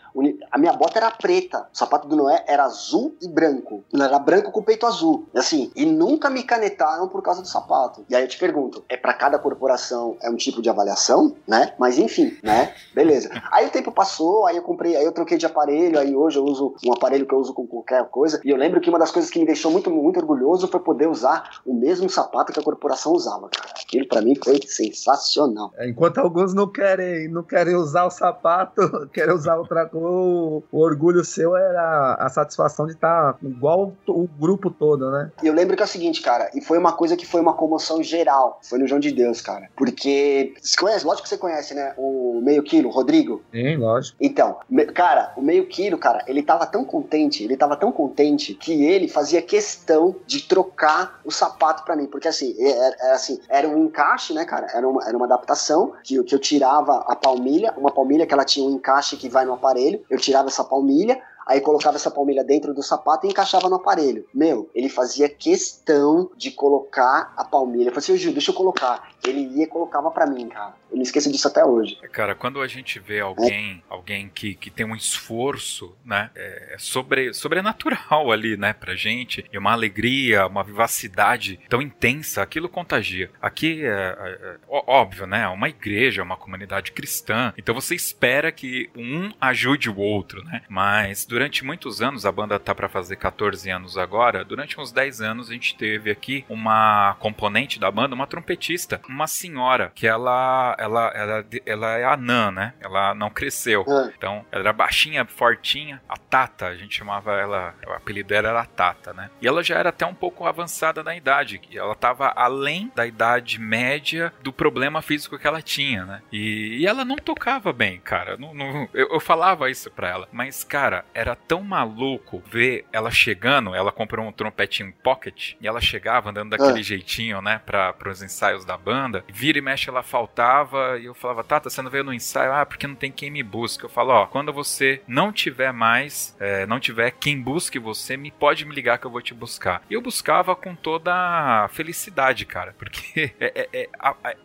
a 0.51 0.57
minha 0.57 0.73
bota 0.73 0.99
era 0.99 1.09
preta, 1.09 1.67
o 1.73 1.77
sapato 1.77 2.07
do 2.07 2.15
Noé 2.15 2.43
era 2.47 2.63
azul 2.63 3.15
e 3.21 3.27
branco. 3.27 3.83
Ele 3.91 4.03
era 4.03 4.19
branco 4.19 4.51
com 4.51 4.61
peito 4.61 4.85
azul. 4.85 5.27
Assim, 5.35 5.71
e 5.75 5.85
nunca 5.85 6.29
me 6.29 6.43
canetaram 6.43 7.07
por 7.07 7.21
causa 7.21 7.41
do 7.41 7.47
sapato. 7.47 8.05
E 8.09 8.15
aí 8.15 8.23
eu 8.23 8.27
te 8.27 8.37
pergunto, 8.37 8.83
é 8.87 8.95
para 8.95 9.13
cada 9.13 9.39
corporação 9.39 10.15
é 10.21 10.29
um 10.29 10.35
tipo 10.35 10.61
de 10.61 10.69
avaliação, 10.69 11.35
né? 11.47 11.73
Mas 11.79 11.97
enfim, 11.97 12.37
né? 12.43 12.73
Beleza. 12.93 13.29
Aí 13.51 13.67
o 13.67 13.71
tempo 13.71 13.91
passou, 13.91 14.45
aí 14.45 14.57
eu 14.57 14.63
comprei, 14.63 14.95
aí 14.95 15.03
eu 15.03 15.11
troquei 15.11 15.37
de 15.37 15.45
aparelho, 15.45 15.99
aí 15.99 16.15
hoje 16.15 16.37
eu 16.37 16.43
uso 16.43 16.75
um 16.85 16.93
aparelho 16.93 17.25
que 17.25 17.33
eu 17.33 17.39
uso 17.39 17.53
com 17.53 17.65
qualquer 17.65 18.05
coisa. 18.09 18.39
E 18.43 18.49
eu 18.49 18.57
lembro 18.57 18.79
que 18.79 18.89
uma 18.89 18.99
das 18.99 19.11
coisas 19.11 19.31
que 19.31 19.39
me 19.39 19.45
deixou 19.45 19.71
muito, 19.71 19.89
muito 19.89 20.19
orgulhoso 20.19 20.67
foi 20.67 20.79
poder 20.79 21.07
usar 21.07 21.61
o 21.65 21.73
mesmo 21.73 22.09
sapato 22.09 22.53
que 22.53 22.59
a 22.59 22.63
corporação 22.63 23.13
usava, 23.13 23.49
cara. 23.49 23.73
Aquilo 23.81 24.07
para 24.07 24.21
mim 24.21 24.35
foi 24.35 24.59
sensacional. 24.67 25.71
É, 25.77 25.89
enquanto 25.89 26.19
alguns 26.19 26.53
não 26.53 26.67
querem, 26.67 27.27
não 27.27 27.43
querem 27.43 27.75
usar 27.75 28.05
o 28.05 28.11
sapato, 28.11 29.07
querem 29.13 29.33
usar 29.33 29.55
outra 29.57 29.87
coisa 29.87 30.02
o, 30.03 30.63
o 30.71 30.79
orgulho 30.79 31.23
seu 31.23 31.55
era 31.55 32.15
a 32.19 32.29
satisfação 32.29 32.85
de 32.85 32.93
estar 32.93 33.33
tá 33.33 33.39
igual 33.41 33.93
o, 34.07 34.11
o 34.23 34.27
grupo 34.27 34.69
todo, 34.69 35.11
né? 35.11 35.31
Eu 35.43 35.53
lembro 35.53 35.75
que 35.75 35.81
é 35.81 35.85
o 35.85 35.89
seguinte, 35.89 36.21
cara, 36.21 36.49
e 36.53 36.61
foi 36.61 36.77
uma 36.77 36.93
coisa 36.93 37.15
que 37.15 37.25
foi 37.25 37.41
uma 37.41 37.53
comoção 37.53 38.01
geral, 38.03 38.59
foi 38.61 38.79
no 38.79 38.87
João 38.87 38.99
de 38.99 39.11
Deus, 39.11 39.41
cara. 39.41 39.69
Porque, 39.75 40.53
você 40.61 40.77
conhece, 40.77 41.05
lógico 41.05 41.23
que 41.23 41.29
você 41.29 41.37
conhece, 41.37 41.73
né? 41.73 41.93
O 41.97 42.41
meio 42.43 42.63
quilo, 42.63 42.89
Rodrigo? 42.89 43.41
Sim, 43.51 43.77
lógico. 43.77 44.17
Então, 44.19 44.57
cara, 44.93 45.33
o 45.37 45.41
meio 45.41 45.67
quilo, 45.67 45.97
cara, 45.97 46.23
ele 46.27 46.43
tava 46.43 46.65
tão 46.65 46.83
contente, 46.83 47.43
ele 47.43 47.57
tava 47.57 47.75
tão 47.75 47.91
contente 47.91 48.53
que 48.53 48.85
ele 48.85 49.07
fazia 49.07 49.41
questão 49.41 50.15
de 50.25 50.41
trocar 50.43 51.19
o 51.23 51.31
sapato 51.31 51.83
para 51.83 51.95
mim, 51.95 52.05
porque 52.05 52.27
assim, 52.27 52.55
era, 52.59 52.69
é, 52.69 52.83
era, 52.83 52.95
é, 52.99 53.11
assim, 53.13 53.39
era 53.49 53.67
um 53.67 53.85
encaixe, 53.85 54.33
né, 54.33 54.45
cara? 54.45 54.67
Era 54.73 54.87
uma, 54.87 55.07
era 55.07 55.15
uma 55.15 55.25
adaptação 55.25 55.93
que, 56.03 56.21
que 56.23 56.35
eu 56.35 56.39
tirava 56.39 57.03
a 57.07 57.15
palmilha, 57.15 57.73
uma 57.77 57.91
palmilha 57.91 58.25
que 58.25 58.33
ela 58.33 58.45
tinha 58.45 58.67
um 58.67 58.75
encaixe 58.75 59.17
que 59.17 59.29
vai 59.29 59.45
no 59.45 59.53
aparelho, 59.53 59.92
eu 60.09 60.17
tirava 60.17 60.47
essa 60.47 60.63
palmilha, 60.63 61.21
aí 61.45 61.59
colocava 61.61 61.97
essa 61.97 62.11
palmilha 62.11 62.43
dentro 62.43 62.73
do 62.73 62.81
sapato 62.81 63.25
e 63.25 63.29
encaixava 63.29 63.69
no 63.69 63.75
aparelho. 63.75 64.25
Meu, 64.33 64.69
ele 64.73 64.89
fazia 64.89 65.27
questão 65.29 66.29
de 66.35 66.51
colocar 66.51 67.33
a 67.35 67.43
palmilha. 67.43 67.89
Eu 67.89 67.93
falei 67.93 68.03
assim, 68.03 68.17
Gil, 68.17 68.31
deixa 68.31 68.51
eu 68.51 68.55
colocar. 68.55 69.12
Ele 69.29 69.41
ia 69.57 69.63
e 69.63 69.67
colocava 69.67 70.11
pra 70.11 70.25
mim, 70.25 70.47
cara. 70.49 70.73
Eu 70.91 70.97
não 70.97 71.03
esqueço 71.03 71.31
disso 71.31 71.47
até 71.47 71.65
hoje. 71.65 71.97
Cara, 72.11 72.35
quando 72.35 72.61
a 72.61 72.67
gente 72.67 72.99
vê 72.99 73.19
alguém, 73.19 73.77
é. 73.77 73.81
alguém 73.89 74.29
que, 74.33 74.53
que 74.53 74.69
tem 74.69 74.85
um 74.85 74.95
esforço, 74.95 75.95
né, 76.05 76.29
é 76.35 76.75
sobre, 76.77 77.33
sobrenatural 77.33 78.31
ali, 78.31 78.55
né, 78.55 78.73
pra 78.73 78.95
gente, 78.95 79.45
e 79.51 79.57
uma 79.57 79.71
alegria, 79.71 80.45
uma 80.45 80.63
vivacidade 80.63 81.59
tão 81.67 81.81
intensa, 81.81 82.41
aquilo 82.41 82.69
contagia. 82.69 83.31
Aqui, 83.41 83.83
é, 83.83 83.89
é, 83.89 84.55
é 84.55 84.57
óbvio, 84.69 85.25
né, 85.25 85.47
uma 85.47 85.67
igreja, 85.67 86.21
uma 86.21 86.37
comunidade 86.37 86.91
cristã, 86.91 87.53
então 87.57 87.73
você 87.73 87.95
espera 87.95 88.51
que 88.51 88.89
um 88.95 89.31
ajude 89.41 89.89
o 89.89 89.97
outro, 89.97 90.43
né, 90.43 90.61
mas 90.69 91.25
durante 91.25 91.65
muitos 91.65 92.01
anos, 92.01 92.25
a 92.25 92.31
banda 92.31 92.59
tá 92.59 92.75
para 92.75 92.89
fazer 92.89 93.15
14 93.15 93.69
anos 93.69 93.97
agora, 93.97 94.45
durante 94.45 94.79
uns 94.79 94.91
10 94.91 95.21
anos 95.21 95.49
a 95.49 95.53
gente 95.53 95.75
teve 95.75 96.11
aqui 96.11 96.45
uma 96.47 97.15
componente 97.19 97.79
da 97.79 97.89
banda, 97.89 98.13
uma 98.13 98.27
trompetista, 98.27 99.01
uma 99.13 99.27
senhora, 99.27 99.91
que 99.93 100.07
ela, 100.07 100.75
ela, 100.79 101.11
ela, 101.15 101.45
ela 101.65 101.97
é 101.97 102.03
anã, 102.03 102.51
né, 102.51 102.73
ela 102.79 103.13
não 103.13 103.29
cresceu, 103.29 103.85
ah. 103.87 104.09
então 104.17 104.45
ela 104.51 104.63
era 104.63 104.73
baixinha, 104.73 105.25
fortinha, 105.25 106.01
a 106.07 106.17
Tata, 106.17 106.67
a 106.67 106.75
gente 106.75 106.95
chamava 106.95 107.33
ela, 107.33 107.75
o 107.87 107.91
apelido 107.91 108.29
dela 108.29 108.49
era 108.49 108.65
Tata, 108.65 109.13
né, 109.13 109.29
e 109.41 109.47
ela 109.47 109.63
já 109.63 109.77
era 109.77 109.89
até 109.89 110.05
um 110.05 110.13
pouco 110.13 110.45
avançada 110.45 111.03
na 111.03 111.15
idade, 111.15 111.61
ela 111.71 111.95
tava 111.95 112.33
além 112.35 112.91
da 112.95 113.05
idade 113.05 113.59
média 113.59 114.33
do 114.41 114.51
problema 114.51 115.01
físico 115.01 115.37
que 115.37 115.47
ela 115.47 115.61
tinha, 115.61 116.05
né, 116.05 116.21
e, 116.31 116.79
e 116.79 116.87
ela 116.87 117.05
não 117.05 117.15
tocava 117.15 117.71
bem, 117.71 117.99
cara, 117.99 118.37
não, 118.37 118.53
não, 118.53 118.89
eu, 118.93 119.09
eu 119.09 119.19
falava 119.19 119.69
isso 119.69 119.91
pra 119.91 120.09
ela, 120.09 120.27
mas, 120.31 120.63
cara, 120.63 121.05
era 121.13 121.35
tão 121.35 121.61
maluco 121.61 122.41
ver 122.47 122.85
ela 122.91 123.11
chegando, 123.11 123.75
ela 123.75 123.91
comprou 123.91 124.25
um 124.25 124.31
trompetinho 124.31 124.93
pocket 125.03 125.53
e 125.61 125.67
ela 125.67 125.81
chegava 125.81 126.29
andando 126.29 126.51
daquele 126.51 126.79
ah. 126.79 126.83
jeitinho, 126.83 127.41
né, 127.41 127.61
para 127.65 127.95
os 128.09 128.21
ensaios 128.21 128.65
da 128.65 128.77
banda. 128.77 129.02
Vira 129.31 129.57
e 129.57 129.61
mexe 129.61 129.89
ela 129.89 130.03
faltava 130.03 130.97
e 130.99 131.05
eu 131.05 131.13
falava, 131.13 131.43
Tata, 131.43 131.69
você 131.69 131.81
não 131.81 131.89
veio 131.89 132.03
no 132.03 132.13
ensaio? 132.13 132.53
Ah, 132.53 132.65
porque 132.65 132.87
não 132.87 132.95
tem 132.95 133.11
quem 133.11 133.29
me 133.29 133.43
busque. 133.43 133.83
Eu 133.83 133.89
falo, 133.89 134.11
ó, 134.11 134.25
quando 134.25 134.53
você 134.53 135.01
não 135.07 135.31
tiver 135.31 135.71
mais, 135.71 136.35
é, 136.39 136.65
não 136.65 136.79
tiver 136.79 137.11
quem 137.11 137.41
busque 137.41 137.79
você, 137.79 138.17
me 138.17 138.31
pode 138.31 138.65
me 138.65 138.73
ligar 138.73 138.97
que 138.97 139.05
eu 139.05 139.11
vou 139.11 139.21
te 139.21 139.33
buscar. 139.33 139.81
E 139.89 139.93
eu 139.93 140.01
buscava 140.01 140.55
com 140.55 140.75
toda 140.75 141.13
a 141.13 141.67
felicidade, 141.69 142.45
cara, 142.45 142.75
porque 142.77 143.33
é, 143.39 143.67
é, 143.73 143.89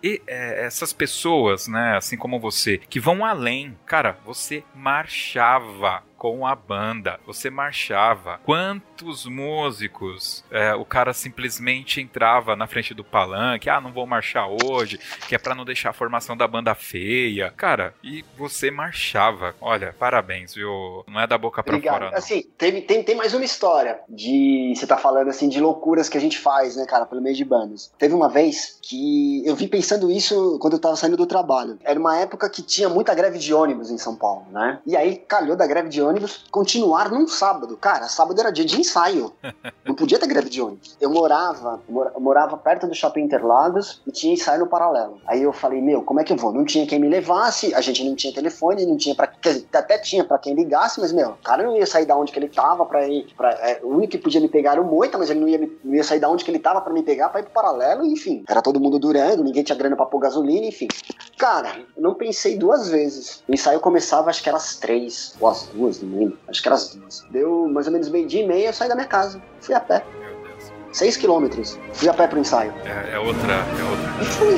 é, 0.03 0.21
é, 0.27 0.65
essas 0.65 0.93
pessoas, 0.93 1.69
né, 1.69 1.97
assim 1.97 2.17
como 2.17 2.41
você, 2.41 2.79
que 2.79 3.01
vão 3.01 3.25
além, 3.25 3.77
cara, 3.87 4.19
você 4.25 4.65
marchava 4.75 6.03
com 6.19 6.47
a 6.47 6.55
banda. 6.55 7.19
Você 7.25 7.49
marchava. 7.49 8.41
Quantos 8.45 9.25
músicos 9.25 10.45
é, 10.51 10.75
o 10.75 10.85
cara 10.85 11.15
simplesmente 11.15 12.01
entrava 12.01 12.57
na 12.57 12.67
frente 12.67 12.93
do 12.93 13.05
palanque, 13.05 13.71
ah, 13.71 13.81
não 13.81 13.93
vou 13.93 14.07
marchar 14.07 14.49
hoje, 14.65 14.99
que 15.29 15.35
é 15.35 15.39
para 15.39 15.55
não 15.55 15.65
deixar 15.65 15.91
a 15.91 15.93
formação 15.93 16.37
da 16.37 16.49
banda 16.49 16.75
feia. 16.75 17.55
Cara, 17.57 17.95
e 18.03 18.25
você 18.37 18.71
marchava. 18.71 19.55
Olha, 19.61 19.95
parabéns, 19.97 20.55
viu? 20.55 21.05
Não 21.07 21.21
é 21.21 21.27
da 21.27 21.39
boca 21.39 21.63
para 21.63 21.81
fora. 21.81 22.11
Não. 22.11 22.19
Assim, 22.19 22.43
tem, 22.59 22.83
tem, 22.83 23.03
tem 23.03 23.15
mais 23.15 23.33
uma 23.33 23.45
história 23.45 24.01
de. 24.09 24.75
Você 24.75 24.87
tá 24.87 24.97
falando 24.97 25.29
assim 25.29 25.49
de 25.49 25.61
loucuras 25.61 26.09
que 26.09 26.19
a 26.19 26.21
gente 26.21 26.39
faz, 26.39 26.77
né, 26.77 26.85
cara, 26.87 27.07
pelo 27.07 27.23
meio 27.23 27.37
de 27.37 27.45
bandas. 27.45 27.93
Teve 27.97 28.15
uma 28.15 28.29
vez 28.29 28.79
que 28.83 29.47
eu 29.47 29.55
vim 29.55 29.69
pensando 29.69 30.11
isso 30.11 30.59
quando 30.61 30.73
eu 30.75 30.81
tava 30.81 30.97
saindo 30.97 31.17
do 31.17 31.27
trabalho. 31.27 31.79
Era 31.85 31.99
uma 31.99 32.19
época 32.19 32.51
que 32.51 32.63
tinha 32.63 32.89
muita 32.89 33.15
greve 33.15 33.39
de 33.39 33.55
ônibus 33.55 33.91
em 33.91 33.99
São 33.99 34.17
Paulo, 34.17 34.47
né? 34.51 34.81
E 34.85 34.97
aí 34.97 35.17
calhou 35.17 35.57
da 35.57 35.67
greve 35.67 35.89
de 35.89 36.03
ônibus 36.03 36.08
ônibus 36.09 36.45
continuar 36.51 37.11
num 37.11 37.27
sábado. 37.27 37.77
Cara, 37.77 38.09
sábado 38.09 38.41
era 38.41 38.51
dia 38.51 38.65
de 38.65 38.81
ensaio. 38.81 39.33
Não 39.85 39.95
podia 39.95 40.19
ter 40.19 40.27
greve 40.27 40.49
de 40.49 40.61
ônibus. 40.61 40.97
Eu 41.01 41.11
morava, 41.11 41.81
morava 42.19 42.57
perto 42.57 42.87
do 42.87 42.95
Shopping 42.95 43.23
Interlagos 43.23 44.01
e 44.07 44.11
tinha 44.11 44.35
ensaio 44.35 44.61
no 44.61 44.67
paralelo. 44.67 45.21
Aí 45.27 45.43
eu 45.43 45.53
falei, 45.53 45.81
meu, 45.81 46.03
como 46.03 46.21
é 46.21 46.25
que 46.25 46.33
eu 46.33 46.37
vou? 46.37 46.53
Não 46.53 46.65
tinha 46.65 46.87
quem 46.87 46.99
me 46.99 47.09
levasse, 47.09 47.75
a 47.75 47.81
gente 47.81 48.05
não 48.05 48.15
tinha 48.15 48.33
telefone, 48.33 48.87
não 48.87 48.97
tinha 48.97 49.15
para 49.15 49.29
até 49.73 49.99
tinha 49.99 50.25
para 50.25 50.39
quem 50.39 50.55
ligasse, 50.55 51.01
mas, 51.01 51.13
meu, 51.13 51.31
o 51.31 51.37
cara 51.37 51.63
não 51.63 51.77
ia 51.77 51.87
sair 51.87 52.07
da 52.07 52.17
onde 52.17 52.33
que 52.33 52.39
ele 52.39 52.49
tava 52.49 52.85
pra 52.85 53.07
ir. 53.07 53.27
Pra, 53.37 53.51
é, 53.51 53.81
o 53.83 53.89
único 53.89 54.13
que 54.13 54.19
podia 54.19 54.41
me 54.41 54.49
pegar 54.49 54.73
era 54.73 54.83
o 54.83 54.85
Moita, 54.85 55.19
mas 55.19 55.31
ele 55.31 55.41
não 55.41 55.49
ia, 55.49 55.71
não 55.85 55.95
ia 55.95 56.05
sair 56.05 56.21
da 56.21 56.29
onde 56.29 56.45
que 56.45 56.51
ele 56.51 56.59
tava 56.59 56.81
para 56.81 56.93
me 56.93 57.03
pegar 57.03 57.29
pra 57.29 57.41
ir 57.41 57.45
pro 57.45 57.53
paralelo, 57.53 58.05
enfim. 58.05 58.45
Era 58.49 58.63
todo 58.63 58.81
mundo 58.81 58.99
durando, 58.99 59.45
ninguém 59.45 59.63
tinha 59.63 59.77
grana 59.77 59.97
pra 59.97 60.07
pôr 60.07 60.19
gasolina, 60.19 60.67
enfim. 60.67 60.89
Cara, 61.37 61.81
eu 61.97 62.03
não 62.03 62.15
pensei 62.15 62.57
duas 62.57 62.89
vezes. 62.89 63.43
O 63.49 63.55
ensaio 63.55 63.81
começava, 63.81 64.31
acho 64.31 64.43
que 64.43 64.49
era 64.49 64.59
às 64.59 64.77
três 64.77 65.35
ou 65.41 65.49
às 65.49 65.65
duas, 65.67 65.98
não 66.05 66.19
lembro. 66.19 66.39
Acho 66.49 66.63
que 66.63 66.69
era 66.69 66.75
as 66.75 66.95
duas. 66.95 67.27
Deu 67.31 67.69
mais 67.69 67.87
ou 67.87 67.93
menos 67.93 68.09
meio 68.09 68.27
dia 68.27 68.43
e 68.43 68.47
meia, 68.47 68.69
eu 68.69 68.73
saí 68.73 68.89
da 68.89 68.95
minha 68.95 69.07
casa. 69.07 69.41
Fui 69.61 69.75
a 69.75 69.81
pé. 69.81 70.05
Seis 70.93 71.17
quilômetros. 71.17 71.79
Fui 71.93 72.09
a 72.09 72.15
pé 72.15 72.27
pro 72.27 72.39
ensaio. 72.39 72.73
É, 72.85 73.15
é 73.15 73.19
outra. 73.19 73.53
É 73.53 73.85
outra. 73.85 74.23
E 74.23 74.25
fui. 74.25 74.57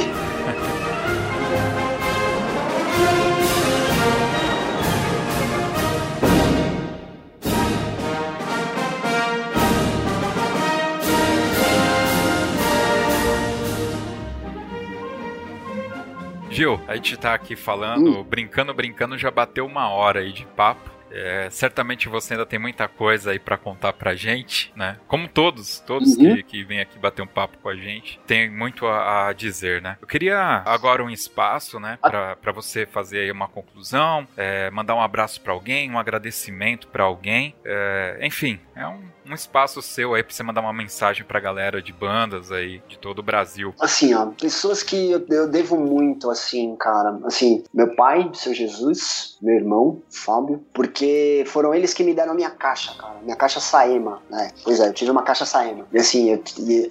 Gil, 16.51 16.79
a 16.87 16.97
gente 16.97 17.17
tá 17.17 17.33
aqui 17.33 17.57
falando, 17.57 18.19
hum. 18.19 18.23
brincando, 18.23 18.75
brincando, 18.75 19.17
já 19.17 19.31
bateu 19.31 19.65
uma 19.65 19.89
hora 19.89 20.21
aí 20.21 20.31
de 20.33 20.45
papo. 20.45 20.91
É, 21.11 21.49
certamente 21.51 22.09
você 22.09 22.35
ainda 22.35 22.47
tem 22.47 22.59
muita 22.59 22.89
coisa 22.89 23.33
aí 23.33 23.39
para 23.39 23.57
contar 23.57 23.93
pra 23.93 24.15
gente, 24.15 24.73
né? 24.77 24.97
Como 25.07 25.29
todos, 25.29 25.81
todos 25.81 26.17
uhum. 26.17 26.37
que, 26.37 26.43
que 26.43 26.65
vêm 26.65 26.81
aqui 26.81 26.99
bater 26.99 27.23
um 27.23 27.27
papo 27.27 27.59
com 27.59 27.69
a 27.69 27.77
gente, 27.77 28.21
tem 28.27 28.51
muito 28.51 28.87
a, 28.87 29.29
a 29.29 29.33
dizer, 29.33 29.83
né? 29.83 29.97
Eu 30.01 30.07
queria 30.07 30.63
agora 30.65 31.03
um 31.03 31.11
espaço, 31.11 31.81
né, 31.81 31.99
para 32.01 32.53
você 32.53 32.87
fazer 32.87 33.21
aí 33.21 33.33
uma 33.33 33.49
conclusão, 33.49 34.27
é, 34.37 34.71
mandar 34.71 34.95
um 34.95 35.01
abraço 35.01 35.41
para 35.41 35.53
alguém, 35.53 35.91
um 35.91 35.99
agradecimento 35.99 36.89
para 36.89 37.05
alguém, 37.05 37.55
é, 37.65 38.19
enfim, 38.23 38.61
é 38.75 38.87
um 38.87 39.03
um 39.31 39.35
espaço 39.35 39.81
seu 39.81 40.15
aí 40.15 40.23
pra 40.23 40.35
você 40.35 40.43
mandar 40.43 40.61
uma 40.61 40.73
mensagem 40.73 41.25
pra 41.25 41.41
galera 41.41 41.81
de 41.81 41.93
bandas 41.93 42.51
aí 42.51 42.83
de 42.89 42.99
todo 42.99 43.21
o 43.21 43.23
Brasil. 43.23 43.75
Assim, 43.81 44.13
ó, 44.15 44.27
pessoas 44.27 44.83
que 44.83 45.11
eu, 45.11 45.25
eu 45.29 45.49
devo 45.49 45.77
muito, 45.77 46.31
assim, 46.31 46.75
cara. 46.77 47.19
Assim, 47.25 47.63
meu 47.73 47.95
pai, 47.95 48.31
seu 48.35 48.53
Jesus, 48.53 49.39
meu 49.41 49.55
irmão, 49.55 50.03
Fábio, 50.11 50.65
porque 50.75 51.45
foram 51.47 51.75
eles 51.75 51.95
que 51.95 52.03
me 52.03 52.15
deram 52.15 52.33
a 52.33 52.35
minha 52.35 52.51
caixa, 52.51 52.95
cara. 52.99 53.21
Minha 53.23 53.37
caixa 53.37 53.61
Saema, 53.61 54.21
né? 54.29 54.51
Pois 54.65 54.81
é, 54.81 54.89
eu 54.89 54.93
tive 54.93 55.11
uma 55.11 55.23
caixa 55.23 55.45
Saema. 55.45 55.87
E 55.93 55.99
assim, 55.99 56.31
eu, 56.31 56.43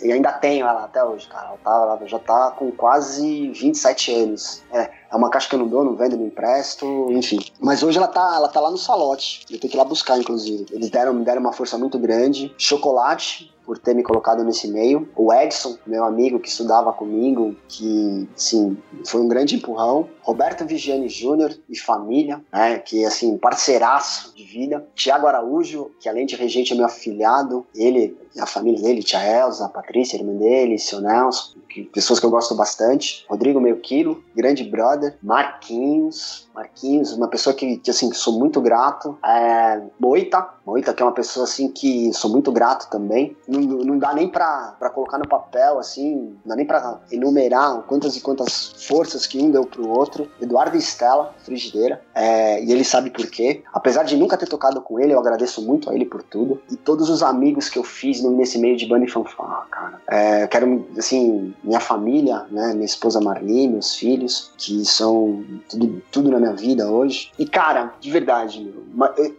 eu 0.02 0.14
ainda 0.14 0.32
tenho 0.32 0.66
ela 0.66 0.86
até 0.86 1.04
hoje, 1.04 1.28
cara. 1.28 1.50
Ela, 1.50 1.58
tá, 1.58 1.72
ela 1.72 2.08
já 2.08 2.20
tá 2.20 2.52
com 2.52 2.72
quase 2.72 3.50
27 3.52 4.14
anos. 4.14 4.64
É, 4.72 4.90
é 5.12 5.16
uma 5.16 5.30
caixa 5.30 5.50
que 5.50 5.56
eu 5.56 5.60
não 5.60 5.68
dou, 5.68 5.84
não 5.84 5.96
vendo, 5.96 6.18
não 6.18 6.28
empresto, 6.28 6.86
enfim. 7.12 7.40
Mas 7.60 7.82
hoje 7.82 7.98
ela 7.98 8.08
tá, 8.08 8.34
ela 8.36 8.48
tá 8.48 8.60
lá 8.60 8.70
no 8.70 8.78
salote. 8.78 9.46
Eu 9.50 9.60
tenho 9.60 9.72
que 9.72 9.76
ir 9.76 9.80
lá 9.80 9.84
buscar, 9.84 10.18
inclusive. 10.18 10.66
Eles 10.72 10.90
deram, 10.90 11.14
me 11.14 11.26
deram 11.26 11.42
uma 11.42 11.54
força 11.54 11.78
muito 11.78 11.98
grande. 11.98 12.54
Chocolate, 12.58 13.52
por 13.70 13.78
ter 13.78 13.94
me 13.94 14.02
colocado 14.02 14.44
nesse 14.44 14.68
meio. 14.68 15.08
O 15.16 15.32
Edson, 15.32 15.78
meu 15.86 16.04
amigo 16.04 16.40
que 16.40 16.50
estudava 16.50 16.92
comigo, 16.92 17.56
que, 17.68 18.28
sim, 18.36 18.76
foi 19.06 19.22
um 19.22 19.28
grande 19.28 19.56
empurrão. 19.56 20.10
Roberto 20.24 20.66
Vigiani 20.66 21.08
Júnior 21.08 21.56
e 21.70 21.78
família, 21.78 22.44
né, 22.52 22.80
que, 22.80 23.06
assim, 23.06 23.38
parceiraço 23.38 24.34
de 24.36 24.44
vida. 24.44 24.88
Tiago 24.96 25.28
Araújo, 25.28 25.92
que 26.00 26.10
além 26.10 26.26
de 26.26 26.36
regente 26.36 26.74
é 26.74 26.76
meu 26.76 26.88
afilhado, 26.88 27.64
ele 27.76 28.18
a 28.38 28.46
família 28.46 28.82
dele, 28.82 29.02
tia 29.02 29.24
Elza, 29.24 29.66
a 29.66 29.70
Patrícia, 29.70 30.18
irmã 30.18 30.34
dele, 30.34 30.78
seu 30.78 31.02
Nelson, 31.02 31.56
que, 31.68 31.84
pessoas 31.84 32.20
que 32.20 32.26
eu 32.26 32.30
gosto 32.30 32.56
bastante. 32.56 33.26
Rodrigo 33.30 33.60
Melquilo, 33.60 34.24
grande 34.36 34.64
brother. 34.64 35.18
Marquinhos, 35.22 36.49
Marquinhos, 36.60 37.14
uma 37.14 37.30
pessoa 37.30 37.54
que, 37.54 37.78
que 37.78 37.90
assim, 37.90 38.12
sou 38.12 38.38
muito 38.38 38.60
grato. 38.60 39.18
É, 39.26 39.82
Moita, 39.98 40.46
Moita, 40.66 40.94
que 40.94 41.02
é 41.02 41.06
uma 41.06 41.14
pessoa 41.14 41.46
assim 41.46 41.70
que 41.70 42.12
sou 42.14 42.30
muito 42.30 42.52
grato 42.52 42.90
também. 42.90 43.36
Não, 43.48 43.62
não 43.62 43.98
dá 43.98 44.14
nem 44.14 44.28
pra, 44.28 44.76
colocar 44.94 45.18
no 45.18 45.28
papel, 45.28 45.80
assim, 45.80 46.38
não 46.44 46.50
dá 46.50 46.56
nem 46.56 46.66
pra 46.66 47.00
enumerar 47.12 47.82
quantas 47.84 48.18
e 48.18 48.22
quantas 48.22 48.86
forças 48.88 49.26
que 49.26 49.42
um 49.42 49.50
deu 49.50 49.66
pro 49.66 49.88
outro. 49.90 50.30
Eduardo 50.42 50.76
Estela, 50.76 51.34
frigideira, 51.44 52.02
é, 52.14 52.64
e 52.64 52.72
ele 52.72 52.84
sabe 52.84 53.10
por 53.10 53.26
quê. 53.28 53.64
Apesar 53.74 54.04
de 54.04 54.18
nunca 54.18 54.38
ter 54.38 54.48
tocado 54.48 54.82
com 54.82 55.00
ele, 55.00 55.14
eu 55.14 55.20
agradeço 55.20 55.62
muito 55.62 55.90
a 55.90 55.96
ele 55.96 56.06
por 56.06 56.22
tudo. 56.22 56.62
E 56.70 56.76
todos 56.76 57.10
os 57.10 57.24
amigos 57.24 57.70
que 57.70 57.80
eu 57.80 57.84
fiz 57.84 58.22
nesse 58.22 58.60
meio 58.60 58.76
de 58.76 58.86
banda 58.86 59.06
e 59.06 59.10
fanfarra, 59.10 59.66
cara. 59.72 60.02
É, 60.08 60.48
quero, 60.48 60.86
assim, 60.98 61.54
minha 61.64 61.80
família, 61.80 62.46
né, 62.52 62.74
minha 62.74 62.86
esposa 62.86 63.22
Marli, 63.22 63.68
meus 63.68 63.96
filhos, 63.96 64.52
que 64.58 64.84
são 64.86 65.44
tudo, 65.70 66.02
tudo 66.12 66.32
na 66.32 66.40
minha 66.40 66.49
vida 66.54 66.90
hoje. 66.90 67.32
E, 67.38 67.46
cara, 67.46 67.94
de 68.00 68.12
verdade, 68.12 68.74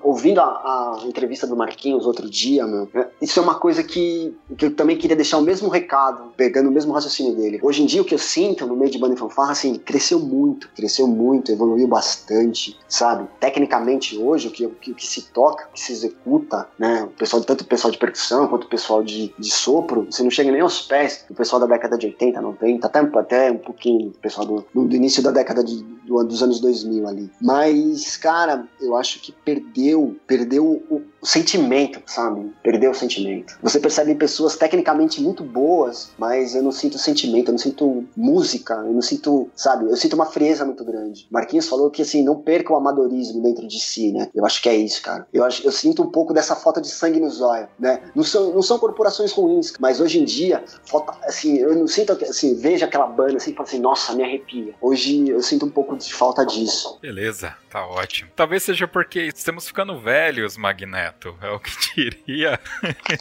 ouvindo 0.02 0.40
a, 0.40 0.44
a, 0.44 1.06
entrevista 1.06 1.46
do 1.46 1.56
Marquinhos 1.56 2.06
outro 2.06 2.28
dia, 2.28 2.66
meu, 2.66 2.88
é, 2.94 3.08
isso 3.20 3.38
é 3.38 3.42
uma 3.42 3.54
coisa 3.54 3.82
que, 3.82 4.34
que 4.56 4.66
eu 4.66 4.74
também 4.74 4.96
queria 4.96 5.16
deixar 5.16 5.38
o 5.38 5.42
mesmo 5.42 5.68
recado, 5.68 6.32
pegando 6.36 6.68
o 6.68 6.72
mesmo 6.72 6.92
raciocínio 6.92 7.34
dele. 7.34 7.60
Hoje 7.62 7.82
em 7.82 7.86
dia, 7.86 8.00
o 8.00 8.04
que 8.04 8.14
eu 8.14 8.18
sinto 8.18 8.66
no 8.66 8.76
meio 8.76 8.90
de 8.90 8.98
banda 8.98 9.14
e 9.14 9.18
fanfarra, 9.18 9.52
assim, 9.52 9.74
cresceu 9.74 10.18
muito, 10.18 10.68
cresceu 10.74 11.06
muito, 11.06 11.52
evoluiu 11.52 11.86
bastante, 11.86 12.78
sabe? 12.88 13.28
Tecnicamente, 13.38 14.16
hoje, 14.16 14.48
o 14.48 14.50
que, 14.50 14.66
o 14.66 14.70
que, 14.70 14.92
o 14.92 14.94
que 14.94 15.06
se 15.06 15.22
toca, 15.30 15.66
o 15.68 15.72
que 15.72 15.80
se 15.80 15.92
executa, 15.92 16.68
né? 16.78 17.04
O 17.04 17.08
pessoal, 17.08 17.42
tanto 17.42 17.62
o 17.62 17.66
pessoal 17.66 17.90
de 17.90 17.98
percussão 17.98 18.48
quanto 18.48 18.64
o 18.64 18.68
pessoal 18.68 19.02
de, 19.02 19.34
de 19.38 19.50
sopro, 19.50 20.06
você 20.10 20.22
não 20.22 20.30
chega 20.30 20.50
nem 20.50 20.60
aos 20.60 20.82
pés 20.82 21.24
do 21.28 21.34
pessoal 21.34 21.60
da 21.60 21.66
década 21.66 21.98
de 21.98 22.06
80, 22.06 22.40
90, 22.40 22.86
até, 22.86 22.98
até 22.98 23.52
um 23.52 23.58
pouquinho 23.58 24.10
do 24.10 24.18
pessoal 24.18 24.46
do, 24.46 24.66
do 24.86 24.96
início 24.96 25.22
da 25.22 25.30
década 25.30 25.62
de, 25.62 25.82
do, 25.82 26.24
dos 26.24 26.42
anos 26.42 26.60
2000 26.60 27.06
ali. 27.06 27.30
Mas, 27.40 28.16
cara, 28.16 28.66
eu 28.80 28.96
acho 28.96 29.20
que 29.20 29.32
perdeu, 29.50 30.16
perdeu 30.26 30.84
o, 30.88 31.02
o 31.20 31.26
sentimento, 31.26 32.00
sabe? 32.06 32.52
Perdeu 32.62 32.90
o 32.90 32.94
sentimento. 32.94 33.58
Você 33.62 33.78
percebe 33.78 34.14
pessoas 34.14 34.56
tecnicamente 34.56 35.20
muito 35.20 35.44
boas, 35.44 36.12
mas 36.18 36.54
eu 36.54 36.62
não 36.62 36.72
sinto 36.72 36.98
sentimento, 36.98 37.48
eu 37.48 37.52
não 37.52 37.58
sinto 37.58 38.04
música, 38.16 38.74
eu 38.74 38.92
não 38.92 39.02
sinto, 39.02 39.50
sabe? 39.54 39.84
Eu 39.84 39.96
sinto 39.96 40.14
uma 40.14 40.26
frieza 40.26 40.64
muito 40.64 40.84
grande. 40.84 41.26
Marquinhos 41.30 41.68
falou 41.68 41.90
que 41.90 42.02
assim, 42.02 42.22
não 42.22 42.36
perca 42.36 42.72
o 42.72 42.76
amadorismo 42.76 43.42
dentro 43.42 43.66
de 43.66 43.80
si, 43.80 44.12
né? 44.12 44.30
Eu 44.34 44.44
acho 44.46 44.62
que 44.62 44.68
é 44.68 44.74
isso, 44.74 45.02
cara. 45.02 45.26
Eu, 45.32 45.44
acho, 45.44 45.66
eu 45.66 45.72
sinto 45.72 46.02
um 46.02 46.10
pouco 46.10 46.32
dessa 46.32 46.56
falta 46.56 46.80
de 46.80 46.88
sangue 46.88 47.20
nos 47.20 47.40
olhos, 47.40 47.68
né? 47.78 48.00
Não 48.14 48.24
são, 48.24 48.52
não 48.52 48.62
são 48.62 48.78
corporações 48.78 49.32
ruins, 49.32 49.72
mas 49.78 50.00
hoje 50.00 50.20
em 50.20 50.24
dia, 50.24 50.64
falta, 50.86 51.16
assim, 51.24 51.58
eu 51.58 51.74
não 51.74 51.86
sinto, 51.86 52.12
assim, 52.12 52.54
vejo 52.54 52.84
aquela 52.84 53.06
banda 53.06 53.36
assim 53.36 53.50
e 53.50 53.54
falo 53.54 53.68
assim, 53.68 53.80
nossa, 53.80 54.14
me 54.14 54.22
arrepia. 54.22 54.74
Hoje 54.80 55.28
eu 55.28 55.42
sinto 55.42 55.66
um 55.66 55.70
pouco 55.70 55.96
de 55.96 56.12
falta 56.12 56.44
disso. 56.44 56.98
Beleza, 57.00 57.54
tá 57.68 57.86
ótimo. 57.86 58.30
Talvez 58.34 58.62
seja 58.62 58.88
porque 58.88 59.20
estamos 59.20 59.66
ficando 59.66 59.98
velhos, 59.98 60.56
Magneto. 60.56 61.09
É 61.40 61.50
o 61.50 61.58
que 61.58 61.70
diria 61.94 62.58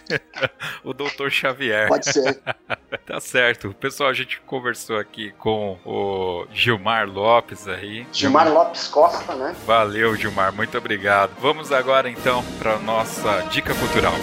o 0.83 0.93
Dr. 0.93 1.29
Xavier. 1.29 1.87
Pode 1.87 2.11
ser. 2.11 2.39
tá 3.05 3.19
certo. 3.19 3.73
Pessoal, 3.73 4.09
a 4.09 4.13
gente 4.13 4.39
conversou 4.41 4.97
aqui 4.97 5.31
com 5.37 5.77
o 5.85 6.47
Gilmar 6.53 7.07
Lopes 7.07 7.67
aí. 7.67 8.07
Gilmar 8.11 8.51
Lopes 8.51 8.87
Costa, 8.87 9.35
né? 9.35 9.55
Valeu, 9.65 10.15
Gilmar. 10.15 10.53
Muito 10.53 10.77
obrigado. 10.77 11.31
Vamos 11.39 11.71
agora 11.71 12.09
então 12.09 12.43
para 12.59 12.77
nossa 12.79 13.41
dica 13.51 13.73
cultural. 13.75 14.13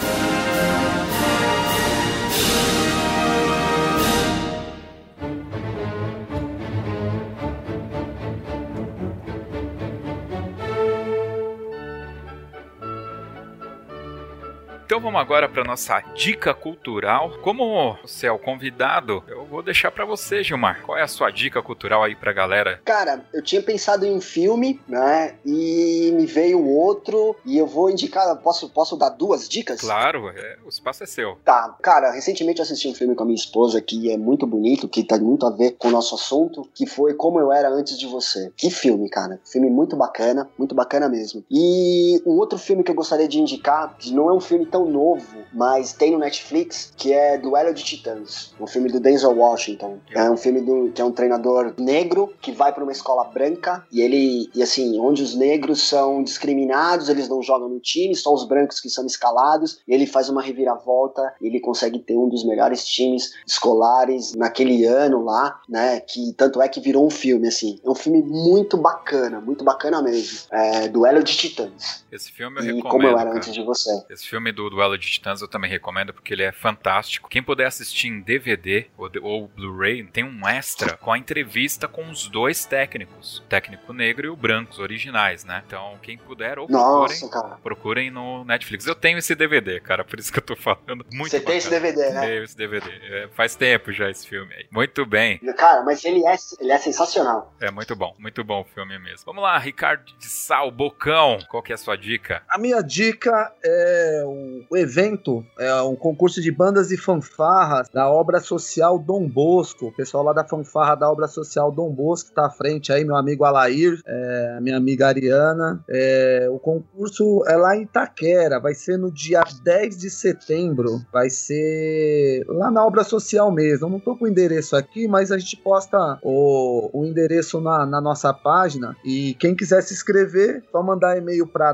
Então 14.97 15.11
vamos 15.11 15.21
agora 15.21 15.47
para 15.47 15.63
nossa 15.63 15.99
dica 16.15 16.55
cultural. 16.55 17.37
Como 17.43 17.95
você 18.01 18.25
é 18.25 18.31
o 18.31 18.39
convidado, 18.39 19.23
eu 19.27 19.45
vou 19.45 19.61
deixar 19.61 19.91
para 19.91 20.03
você, 20.03 20.43
Gilmar. 20.43 20.81
Qual 20.83 20.97
é 20.97 21.03
a 21.03 21.07
sua 21.07 21.29
dica 21.29 21.61
cultural 21.61 22.01
aí 22.01 22.15
pra 22.15 22.33
galera? 22.33 22.81
Cara, 22.83 23.23
eu 23.31 23.43
tinha 23.43 23.61
pensado 23.61 24.07
em 24.07 24.15
um 24.15 24.19
filme, 24.19 24.81
né? 24.87 25.35
E 25.45 26.11
me 26.15 26.25
veio 26.25 26.65
outro 26.67 27.35
e 27.45 27.59
eu 27.59 27.67
vou 27.67 27.91
indicar, 27.91 28.35
posso 28.37 28.69
posso 28.69 28.97
dar 28.97 29.09
duas 29.09 29.47
dicas? 29.47 29.81
Claro, 29.81 30.29
é, 30.29 30.57
o 30.65 30.69
espaço 30.69 31.03
é 31.03 31.05
seu. 31.05 31.37
Tá. 31.45 31.77
Cara, 31.79 32.11
recentemente 32.13 32.57
eu 32.57 32.63
assisti 32.63 32.87
um 32.87 32.95
filme 32.95 33.13
com 33.13 33.21
a 33.21 33.25
minha 33.27 33.37
esposa 33.37 33.79
que 33.79 34.11
é 34.11 34.17
muito 34.17 34.47
bonito, 34.47 34.89
que 34.89 35.03
tem 35.03 35.19
muito 35.19 35.45
a 35.45 35.51
ver 35.51 35.75
com 35.77 35.89
o 35.89 35.91
nosso 35.91 36.15
assunto, 36.15 36.67
que 36.73 36.87
foi 36.87 37.13
Como 37.13 37.39
Eu 37.39 37.53
Era 37.53 37.69
Antes 37.69 37.99
de 37.99 38.07
Você. 38.07 38.51
Que 38.57 38.71
filme, 38.71 39.07
cara. 39.11 39.39
Filme 39.45 39.69
muito 39.69 39.95
bacana, 39.95 40.49
muito 40.57 40.73
bacana 40.73 41.07
mesmo. 41.07 41.45
E 41.51 42.19
um 42.25 42.31
outro 42.31 42.57
filme 42.57 42.83
que 42.83 42.89
eu 42.89 42.95
gostaria 42.95 43.27
de 43.27 43.39
indicar, 43.39 43.95
que 43.95 44.11
não 44.11 44.27
é 44.27 44.33
um 44.33 44.39
filme 44.39 44.65
tão 44.65 44.86
novo, 44.87 45.43
mas 45.53 45.93
tem 45.93 46.11
no 46.11 46.19
Netflix, 46.19 46.93
que 46.95 47.13
é 47.13 47.37
Duelo 47.37 47.73
de 47.73 47.83
Titãs, 47.83 48.53
um 48.59 48.67
filme 48.67 48.91
do 48.91 48.99
Denzel 48.99 49.35
Washington. 49.35 49.99
É 50.11 50.29
um 50.29 50.37
filme 50.37 50.61
do, 50.61 50.91
que 50.91 51.01
é 51.01 51.05
um 51.05 51.11
treinador 51.11 51.73
negro 51.77 52.33
que 52.41 52.51
vai 52.51 52.73
para 52.73 52.83
uma 52.83 52.91
escola 52.91 53.23
branca 53.25 53.85
e 53.91 54.01
ele, 54.01 54.49
e 54.53 54.61
assim, 54.61 54.99
onde 54.99 55.21
os 55.21 55.35
negros 55.35 55.81
são 55.81 56.23
discriminados, 56.23 57.09
eles 57.09 57.27
não 57.27 57.41
jogam 57.41 57.69
no 57.69 57.79
time, 57.79 58.15
só 58.15 58.33
os 58.33 58.47
brancos 58.47 58.79
que 58.79 58.89
são 58.89 59.05
escalados, 59.05 59.79
e 59.87 59.93
ele 59.93 60.05
faz 60.05 60.29
uma 60.29 60.41
reviravolta, 60.41 61.33
e 61.41 61.47
ele 61.47 61.59
consegue 61.59 61.99
ter 61.99 62.17
um 62.17 62.29
dos 62.29 62.45
melhores 62.45 62.85
times 62.85 63.33
escolares 63.45 64.33
naquele 64.33 64.85
ano 64.85 65.23
lá, 65.23 65.59
né, 65.67 65.99
que 65.99 66.33
tanto 66.33 66.61
é 66.61 66.67
que 66.67 66.79
virou 66.79 67.05
um 67.05 67.09
filme, 67.09 67.47
assim. 67.47 67.79
É 67.83 67.89
um 67.89 67.95
filme 67.95 68.21
muito 68.21 68.77
bacana, 68.77 69.39
muito 69.39 69.63
bacana 69.63 70.01
mesmo. 70.01 70.47
É 70.51 70.87
Duelo 70.87 71.23
de 71.23 71.35
Titãs. 71.35 72.05
Esse 72.11 72.31
filme 72.31 72.59
eu 72.59 72.63
e 72.63 72.65
recomendo. 72.67 72.91
Como 72.91 73.03
eu 73.03 73.11
era 73.11 73.25
cara. 73.25 73.37
antes 73.37 73.53
de 73.53 73.63
você. 73.63 73.91
Esse 74.09 74.27
filme 74.27 74.51
do 74.51 74.69
Duelo 74.77 74.95
de 74.95 75.09
Titãs 75.09 75.41
eu 75.41 75.47
também 75.47 75.71
recomendo 75.71 76.13
porque 76.13 76.31
ele 76.31 76.43
é 76.43 76.51
fantástico. 76.51 77.27
Quem 77.27 77.41
puder 77.41 77.65
assistir 77.65 78.09
em 78.09 78.21
DVD 78.21 78.85
ou, 78.95 79.09
ou 79.23 79.47
Blu-ray, 79.47 80.03
tem 80.03 80.23
um 80.23 80.47
extra 80.47 80.95
com 80.95 81.11
a 81.11 81.17
entrevista 81.17 81.87
com 81.87 82.07
os 82.11 82.27
dois 82.27 82.63
técnicos, 82.63 83.39
o 83.39 83.43
técnico 83.43 83.91
negro 83.91 84.27
e 84.27 84.29
o 84.29 84.35
branco, 84.35 84.73
os 84.73 84.79
originais, 84.79 85.43
né? 85.43 85.63
Então, 85.65 85.97
quem 86.03 86.15
puder, 86.15 86.59
ou 86.59 86.69
Nossa, 86.69 87.27
procurem, 87.27 87.57
procurem 87.63 88.11
no 88.11 88.45
Netflix. 88.45 88.85
Eu 88.85 88.93
tenho 88.93 89.17
esse 89.17 89.33
DVD, 89.33 89.79
cara, 89.79 90.03
por 90.03 90.19
isso 90.19 90.31
que 90.31 90.37
eu 90.37 90.43
tô 90.43 90.55
falando. 90.55 91.03
Muito 91.11 91.31
Você 91.31 91.39
tem 91.39 91.57
esse 91.57 91.71
DVD, 91.71 92.11
né? 92.11 92.21
Tenho 92.21 92.43
esse 92.43 92.55
DVD. 92.55 92.87
É, 92.87 93.27
faz 93.29 93.55
tempo 93.55 93.91
já 93.91 94.11
esse 94.11 94.27
filme 94.27 94.53
aí. 94.53 94.67
Muito 94.69 95.07
bem. 95.07 95.39
Cara, 95.57 95.81
mas 95.83 96.05
ele 96.05 96.23
é, 96.27 96.35
ele 96.59 96.71
é 96.71 96.77
sensacional. 96.77 97.51
É 97.59 97.71
muito 97.71 97.95
bom, 97.95 98.13
muito 98.19 98.43
bom 98.43 98.61
o 98.61 98.75
filme 98.75 98.99
mesmo. 98.99 99.25
Vamos 99.25 99.41
lá, 99.41 99.57
Ricardo 99.57 100.05
de 100.19 100.27
Sal, 100.27 100.69
Bocão, 100.69 101.39
qual 101.49 101.63
que 101.63 101.71
é 101.71 101.75
a 101.75 101.79
sua 101.79 101.95
dica? 101.95 102.43
A 102.47 102.59
minha 102.59 102.83
dica 102.83 103.51
é 103.63 104.23
o 104.23 104.66
evento, 104.75 105.45
é 105.57 105.81
um 105.81 105.95
concurso 105.95 106.41
de 106.41 106.51
bandas 106.51 106.91
e 106.91 106.97
fanfarras 106.97 107.87
da 107.89 108.09
obra 108.09 108.39
social 108.39 108.99
Dom 108.99 109.27
Bosco. 109.27 109.87
O 109.87 109.91
pessoal 109.91 110.23
lá 110.23 110.33
da 110.33 110.43
fanfarra 110.43 110.95
da 110.95 111.09
obra 111.09 111.27
social 111.27 111.71
Dom 111.71 111.91
Bosco 111.91 112.31
tá 112.33 112.47
à 112.47 112.49
frente 112.49 112.91
aí, 112.91 113.05
meu 113.05 113.15
amigo 113.15 113.43
Alair, 113.43 114.01
é, 114.05 114.59
minha 114.61 114.77
amiga 114.77 115.07
Ariana. 115.07 115.83
É, 115.89 116.47
o 116.51 116.59
concurso 116.59 117.43
é 117.47 117.55
lá 117.55 117.75
em 117.75 117.83
Itaquera, 117.83 118.59
vai 118.59 118.73
ser 118.73 118.97
no 118.97 119.11
dia 119.11 119.41
10 119.63 119.97
de 119.97 120.09
setembro, 120.09 121.01
vai 121.11 121.29
ser 121.29 122.43
lá 122.47 122.71
na 122.71 122.85
obra 122.85 123.03
social 123.03 123.51
mesmo. 123.51 123.85
Eu 123.85 123.91
não 123.91 123.99
tô 123.99 124.15
com 124.15 124.25
o 124.25 124.27
endereço 124.27 124.75
aqui, 124.75 125.07
mas 125.07 125.31
a 125.31 125.37
gente 125.37 125.57
posta 125.57 126.19
o, 126.21 126.89
o 126.93 127.05
endereço 127.05 127.61
na, 127.61 127.85
na 127.85 128.01
nossa 128.01 128.33
página 128.33 128.95
e 129.05 129.35
quem 129.35 129.55
quiser 129.55 129.81
se 129.81 129.93
inscrever, 129.93 130.63
só 130.71 130.81
mandar 130.81 131.17
e-mail 131.17 131.47
para 131.47 131.73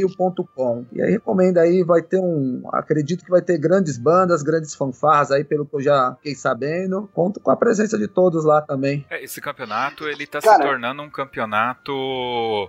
domeventos@hotmail.com. 0.00 0.86
E 0.92 1.02
aí 1.02 1.10
recomendo 1.12 1.58
aí, 1.58 1.82
vai 1.82 2.02
ter 2.02 2.18
um, 2.18 2.62
acredito 2.72 3.24
que 3.24 3.30
vai 3.30 3.42
ter 3.42 3.58
grandes 3.58 3.98
bandas, 3.98 4.42
grandes 4.42 4.74
fanfarras 4.74 5.30
aí, 5.30 5.44
pelo 5.44 5.66
que 5.66 5.76
eu 5.76 5.80
já 5.80 6.14
fiquei 6.16 6.34
sabendo. 6.34 7.08
Conto 7.12 7.40
com 7.40 7.50
a 7.50 7.56
presença 7.56 7.96
de 7.96 8.08
todos 8.08 8.44
lá 8.44 8.60
também. 8.60 9.04
É, 9.10 9.22
esse 9.22 9.40
campeonato, 9.40 10.06
ele 10.08 10.26
tá 10.26 10.40
cara, 10.40 10.56
se 10.56 10.62
tornando 10.62 11.02
um 11.02 11.10
campeonato, 11.10 11.92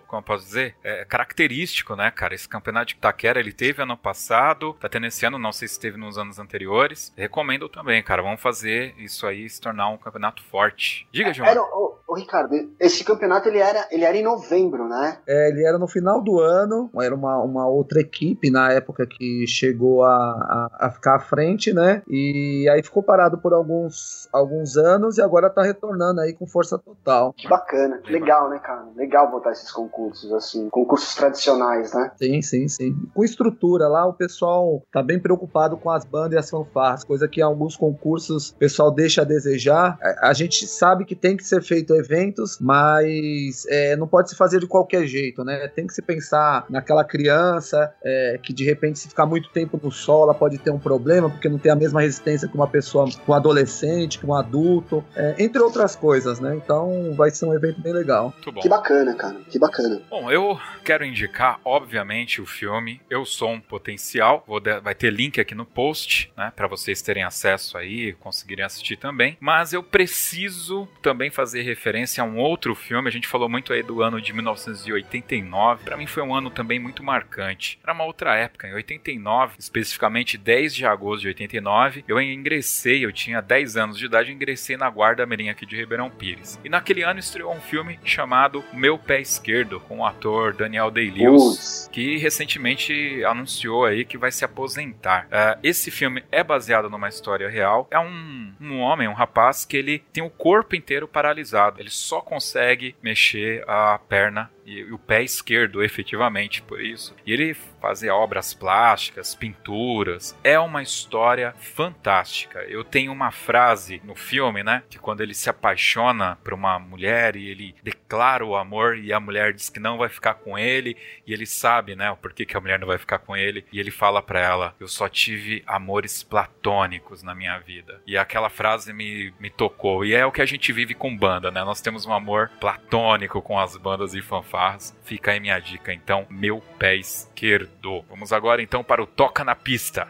como 0.07 0.19
eu 0.19 0.23
posso 0.23 0.45
dizer, 0.45 0.75
é, 0.83 1.05
característico, 1.05 1.95
né, 1.95 2.11
cara? 2.11 2.35
Esse 2.35 2.47
campeonato 2.47 2.87
de 2.87 2.93
Itaquera, 2.95 3.39
ele 3.39 3.51
teve 3.51 3.81
ano 3.81 3.97
passado, 3.97 4.73
tá 4.79 4.89
tendo 4.89 5.07
esse 5.07 5.25
ano, 5.25 5.39
não 5.39 5.51
sei 5.51 5.67
se 5.67 5.79
teve 5.79 5.97
nos 5.97 6.17
anos 6.17 6.39
anteriores. 6.39 7.13
Recomendo 7.15 7.67
também, 7.69 8.01
cara. 8.03 8.21
Vamos 8.21 8.41
fazer 8.41 8.95
isso 8.97 9.25
aí 9.25 9.49
se 9.49 9.59
tornar 9.59 9.89
um 9.89 9.97
campeonato 9.97 10.43
forte. 10.43 11.07
Diga, 11.11 11.33
João. 11.33 11.47
Era, 11.47 11.61
ô, 11.61 11.97
ô, 12.07 12.15
Ricardo, 12.15 12.55
esse 12.79 13.03
campeonato 13.03 13.47
ele 13.47 13.59
era, 13.59 13.87
ele 13.91 14.03
era 14.03 14.17
em 14.17 14.23
novembro, 14.23 14.87
né? 14.87 15.19
É, 15.27 15.49
ele 15.49 15.65
era 15.65 15.77
no 15.77 15.87
final 15.87 16.21
do 16.21 16.39
ano, 16.39 16.89
era 17.01 17.14
uma, 17.15 17.39
uma 17.39 17.67
outra 17.67 17.99
equipe 17.99 18.49
na 18.49 18.71
época 18.71 19.05
que 19.05 19.45
chegou 19.47 20.03
a, 20.03 20.15
a, 20.15 20.87
a, 20.87 20.91
ficar 20.91 21.15
à 21.15 21.19
frente, 21.19 21.73
né? 21.73 22.01
E 22.07 22.67
aí 22.69 22.83
ficou 22.83 23.01
parado 23.01 23.37
por 23.37 23.53
alguns, 23.53 24.29
alguns 24.31 24.77
anos 24.77 25.17
e 25.17 25.21
agora 25.21 25.49
tá 25.49 25.63
retornando 25.63 26.21
aí 26.21 26.33
com 26.33 26.45
força 26.45 26.77
total. 26.77 27.33
Que 27.33 27.47
bacana, 27.47 28.01
legal, 28.07 28.49
né, 28.49 28.59
cara? 28.59 28.85
Legal 28.95 29.31
botar 29.31 29.51
esses 29.51 29.71
concursos, 29.71 30.31
assim, 30.33 30.69
concursos 30.69 31.15
tradicionais, 31.15 31.93
né? 31.93 32.11
Sim, 32.17 32.41
sim, 32.41 32.67
sim. 32.67 32.95
Com 33.13 33.23
estrutura 33.23 33.87
lá, 33.87 34.05
o 34.05 34.13
pessoal 34.13 34.83
tá 34.91 35.01
bem 35.01 35.19
preocupado 35.19 35.77
com 35.77 35.89
as 35.89 36.05
bandas 36.05 36.33
e 36.33 36.37
as 36.37 36.49
fanfarras, 36.49 37.03
coisa 37.03 37.27
que 37.27 37.39
em 37.39 37.43
alguns 37.43 37.75
concursos 37.75 38.49
o 38.51 38.55
pessoal 38.57 38.91
deixa 38.91 39.21
a 39.21 39.25
desejar. 39.25 39.97
A, 40.01 40.29
a 40.29 40.33
gente 40.33 40.67
sabe 40.67 41.05
que 41.05 41.15
tem 41.15 41.37
que 41.37 41.43
ser 41.43 41.61
feito 41.61 41.93
eventos, 41.95 42.59
mas 42.59 43.65
é, 43.67 43.95
não 43.95 44.07
pode 44.07 44.29
se 44.29 44.35
fazer 44.35 44.59
de 44.59 44.67
qualquer 44.67 45.05
jeito, 45.05 45.43
né? 45.43 45.67
Tem 45.67 45.87
que 45.87 45.93
se 45.93 46.01
pensar 46.01 46.65
naquela 46.69 47.04
criança 47.05 47.93
é, 48.03 48.39
que 48.41 48.53
de 48.53 48.63
repente 48.63 48.99
se 48.99 49.09
ficar 49.09 49.25
muito 49.25 49.49
tempo 49.49 49.79
no 49.81 49.91
sol, 49.91 50.23
ela 50.23 50.33
pode 50.33 50.57
ter 50.57 50.71
um 50.71 50.79
problema 50.79 51.29
porque 51.29 51.47
não 51.47 51.57
tem 51.57 51.71
a 51.71 51.75
mesma 51.75 52.01
resistência 52.01 52.47
que 52.47 52.55
uma 52.55 52.67
pessoa, 52.67 53.07
um 53.27 53.33
adolescente, 53.33 54.19
que 54.19 54.25
um 54.25 54.33
adulto, 54.33 55.03
é, 55.15 55.35
entre 55.39 55.61
outras 55.61 55.95
coisas, 55.95 56.39
né? 56.39 56.55
Então 56.55 57.13
vai 57.15 57.29
ser 57.29 57.45
um 57.45 57.53
evento 57.53 57.81
bem 57.81 57.93
legal. 57.93 58.33
Que 58.61 58.69
bacana, 58.69 59.15
cara. 59.15 59.37
Que 59.49 59.59
bacana. 59.59 60.01
Bom, 60.09 60.31
eu 60.31 60.59
quero 60.83 61.05
indicar, 61.05 61.59
obviamente, 61.63 62.41
o 62.41 62.45
filme 62.45 63.01
Eu 63.09 63.25
Sou 63.25 63.51
um 63.51 63.61
Potencial. 63.61 64.43
Vou 64.47 64.59
de... 64.59 64.79
vai 64.79 64.95
ter 64.95 65.11
link 65.11 65.39
aqui 65.39 65.55
no 65.55 65.65
post, 65.65 66.31
né? 66.37 66.51
Para 66.55 66.67
vocês 66.67 67.01
terem 67.01 67.23
acesso 67.23 67.77
aí, 67.77 68.13
conseguirem 68.13 68.65
assistir 68.65 68.97
também. 68.97 69.37
Mas 69.39 69.73
eu 69.73 69.83
preciso 69.83 70.87
também 71.01 71.29
fazer 71.29 71.61
referência 71.61 71.85
referência 71.85 72.23
a 72.23 72.25
um 72.25 72.37
outro 72.37 72.75
filme. 72.75 73.07
A 73.07 73.11
gente 73.11 73.27
falou 73.27 73.47
muito 73.47 73.71
aí 73.71 73.81
do 73.83 74.01
ano 74.01 74.21
de 74.21 74.33
1989. 74.33 75.83
Para 75.83 75.97
mim 75.97 76.07
foi 76.07 76.23
um 76.23 76.33
ano 76.33 76.49
também 76.49 76.79
muito 76.79 76.94
marcante. 77.03 77.79
Era 77.83 77.93
uma 77.93 78.03
outra 78.03 78.35
época, 78.35 78.67
em 78.67 78.73
89, 78.73 79.55
especificamente 79.59 80.37
10 80.37 80.75
de 80.75 80.85
agosto 80.85 81.21
de 81.21 81.27
89, 81.29 82.03
eu 82.07 82.21
ingressei, 82.21 83.05
eu 83.05 83.11
tinha 83.11 83.41
10 83.41 83.77
anos 83.77 83.97
de 83.97 84.05
idade, 84.05 84.31
ingressei 84.31 84.77
na 84.77 84.89
Guarda 84.89 85.25
Mirim 85.25 85.49
aqui 85.49 85.65
de 85.65 85.75
Ribeirão 85.75 86.09
Pires. 86.09 86.59
E 86.63 86.69
naquele 86.69 87.03
ano 87.03 87.19
estreou 87.19 87.53
um 87.53 87.61
filme 87.61 87.99
chamado 88.03 88.63
Meu 88.73 88.97
Pé 88.97 89.21
Esquerdo, 89.21 89.79
com 89.79 89.99
o 89.99 90.05
ator 90.05 90.53
Daniel 90.53 90.91
Day-Lewis, 90.91 91.89
que 91.91 92.17
recentemente 92.17 93.23
anunciou 93.25 93.85
aí 93.85 94.05
que 94.05 94.17
vai 94.17 94.31
se 94.31 94.45
aposentar. 94.45 95.25
Uh, 95.25 95.59
esse 95.63 95.91
filme 95.91 96.23
é 96.31 96.43
baseado 96.43 96.89
numa 96.89 97.09
história 97.09 97.49
real. 97.49 97.87
É 97.91 97.99
um, 97.99 98.53
um 98.59 98.79
homem, 98.79 99.07
um 99.07 99.13
rapaz, 99.13 99.65
que 99.65 99.77
ele 99.77 99.99
tem 100.11 100.23
o 100.23 100.29
corpo 100.29 100.75
inteiro 100.75 101.07
paralisado. 101.07 101.79
Ele 101.79 101.89
só 101.89 102.21
consegue 102.21 102.95
mexer 103.01 103.63
a 103.67 103.99
perna 104.09 104.49
e, 104.65 104.79
e 104.79 104.91
o 104.91 104.97
pé 104.97 105.23
esquerdo, 105.23 105.83
efetivamente, 105.83 106.61
por 106.61 106.81
isso. 106.81 107.15
E 107.25 107.31
ele 107.31 107.53
fazia 107.53 108.15
obras 108.15 108.53
plásticas, 108.53 109.35
pinturas. 109.35 110.37
É 110.43 110.59
uma 110.59 110.81
história 110.81 111.53
fantástica. 111.59 112.59
Eu 112.63 112.83
tenho 112.83 113.11
uma 113.11 113.31
frase 113.31 114.01
no 114.03 114.15
filme, 114.15 114.63
né? 114.63 114.83
Que 114.89 114.97
quando 114.97 115.21
ele 115.21 115.33
se 115.33 115.49
apaixona 115.49 116.37
por 116.43 116.53
uma 116.53 116.79
mulher 116.79 117.35
e 117.35 117.47
ele 117.47 117.75
declara 117.83 118.45
o 118.45 118.55
amor 118.55 118.97
e 118.97 119.13
a 119.13 119.19
mulher 119.19 119.53
diz 119.53 119.69
que 119.69 119.79
não 119.79 119.97
vai 119.97 120.09
ficar 120.09 120.35
com 120.35 120.57
ele 120.57 120.97
e 121.27 121.33
ele 121.33 121.45
sabe, 121.45 121.95
né? 121.95 122.09
O 122.11 122.17
porquê 122.17 122.45
que 122.45 122.57
a 122.57 122.61
mulher 122.61 122.79
não 122.79 122.87
vai 122.87 122.97
ficar 122.97 123.19
com 123.19 123.35
ele 123.35 123.65
e 123.71 123.79
ele 123.79 123.91
fala 123.91 124.21
para 124.21 124.39
ela: 124.39 124.75
Eu 124.79 124.87
só 124.87 125.07
tive 125.07 125.63
amores 125.67 126.23
platônicos 126.23 127.21
na 127.21 127.35
minha 127.35 127.59
vida. 127.59 128.01
E 128.07 128.17
aquela 128.17 128.49
frase 128.49 128.91
me, 128.93 129.33
me 129.39 129.49
tocou. 129.49 130.03
E 130.03 130.13
é 130.13 130.25
o 130.25 130.31
que 130.31 130.41
a 130.41 130.45
gente 130.45 130.73
vive 130.73 130.95
com 130.95 131.15
banda, 131.15 131.51
né? 131.51 131.63
Nós 131.63 131.81
temos 131.81 132.05
um 132.05 132.13
amor 132.13 132.49
platônico 132.59 133.41
com 133.41 133.59
as 133.59 133.77
bandas 133.77 134.15
e 134.15 134.21
fanfarras. 134.21 134.54
Fica 135.03 135.31
aí 135.31 135.39
minha 135.39 135.59
dica, 135.59 135.93
então, 135.93 136.25
meu 136.29 136.61
pé 136.79 136.95
esquerdo. 136.95 138.03
Vamos 138.09 138.31
agora 138.33 138.61
então 138.61 138.83
para 138.83 139.03
o 139.03 139.07
Toca 139.07 139.43
na 139.43 139.55
Pista. 139.55 140.07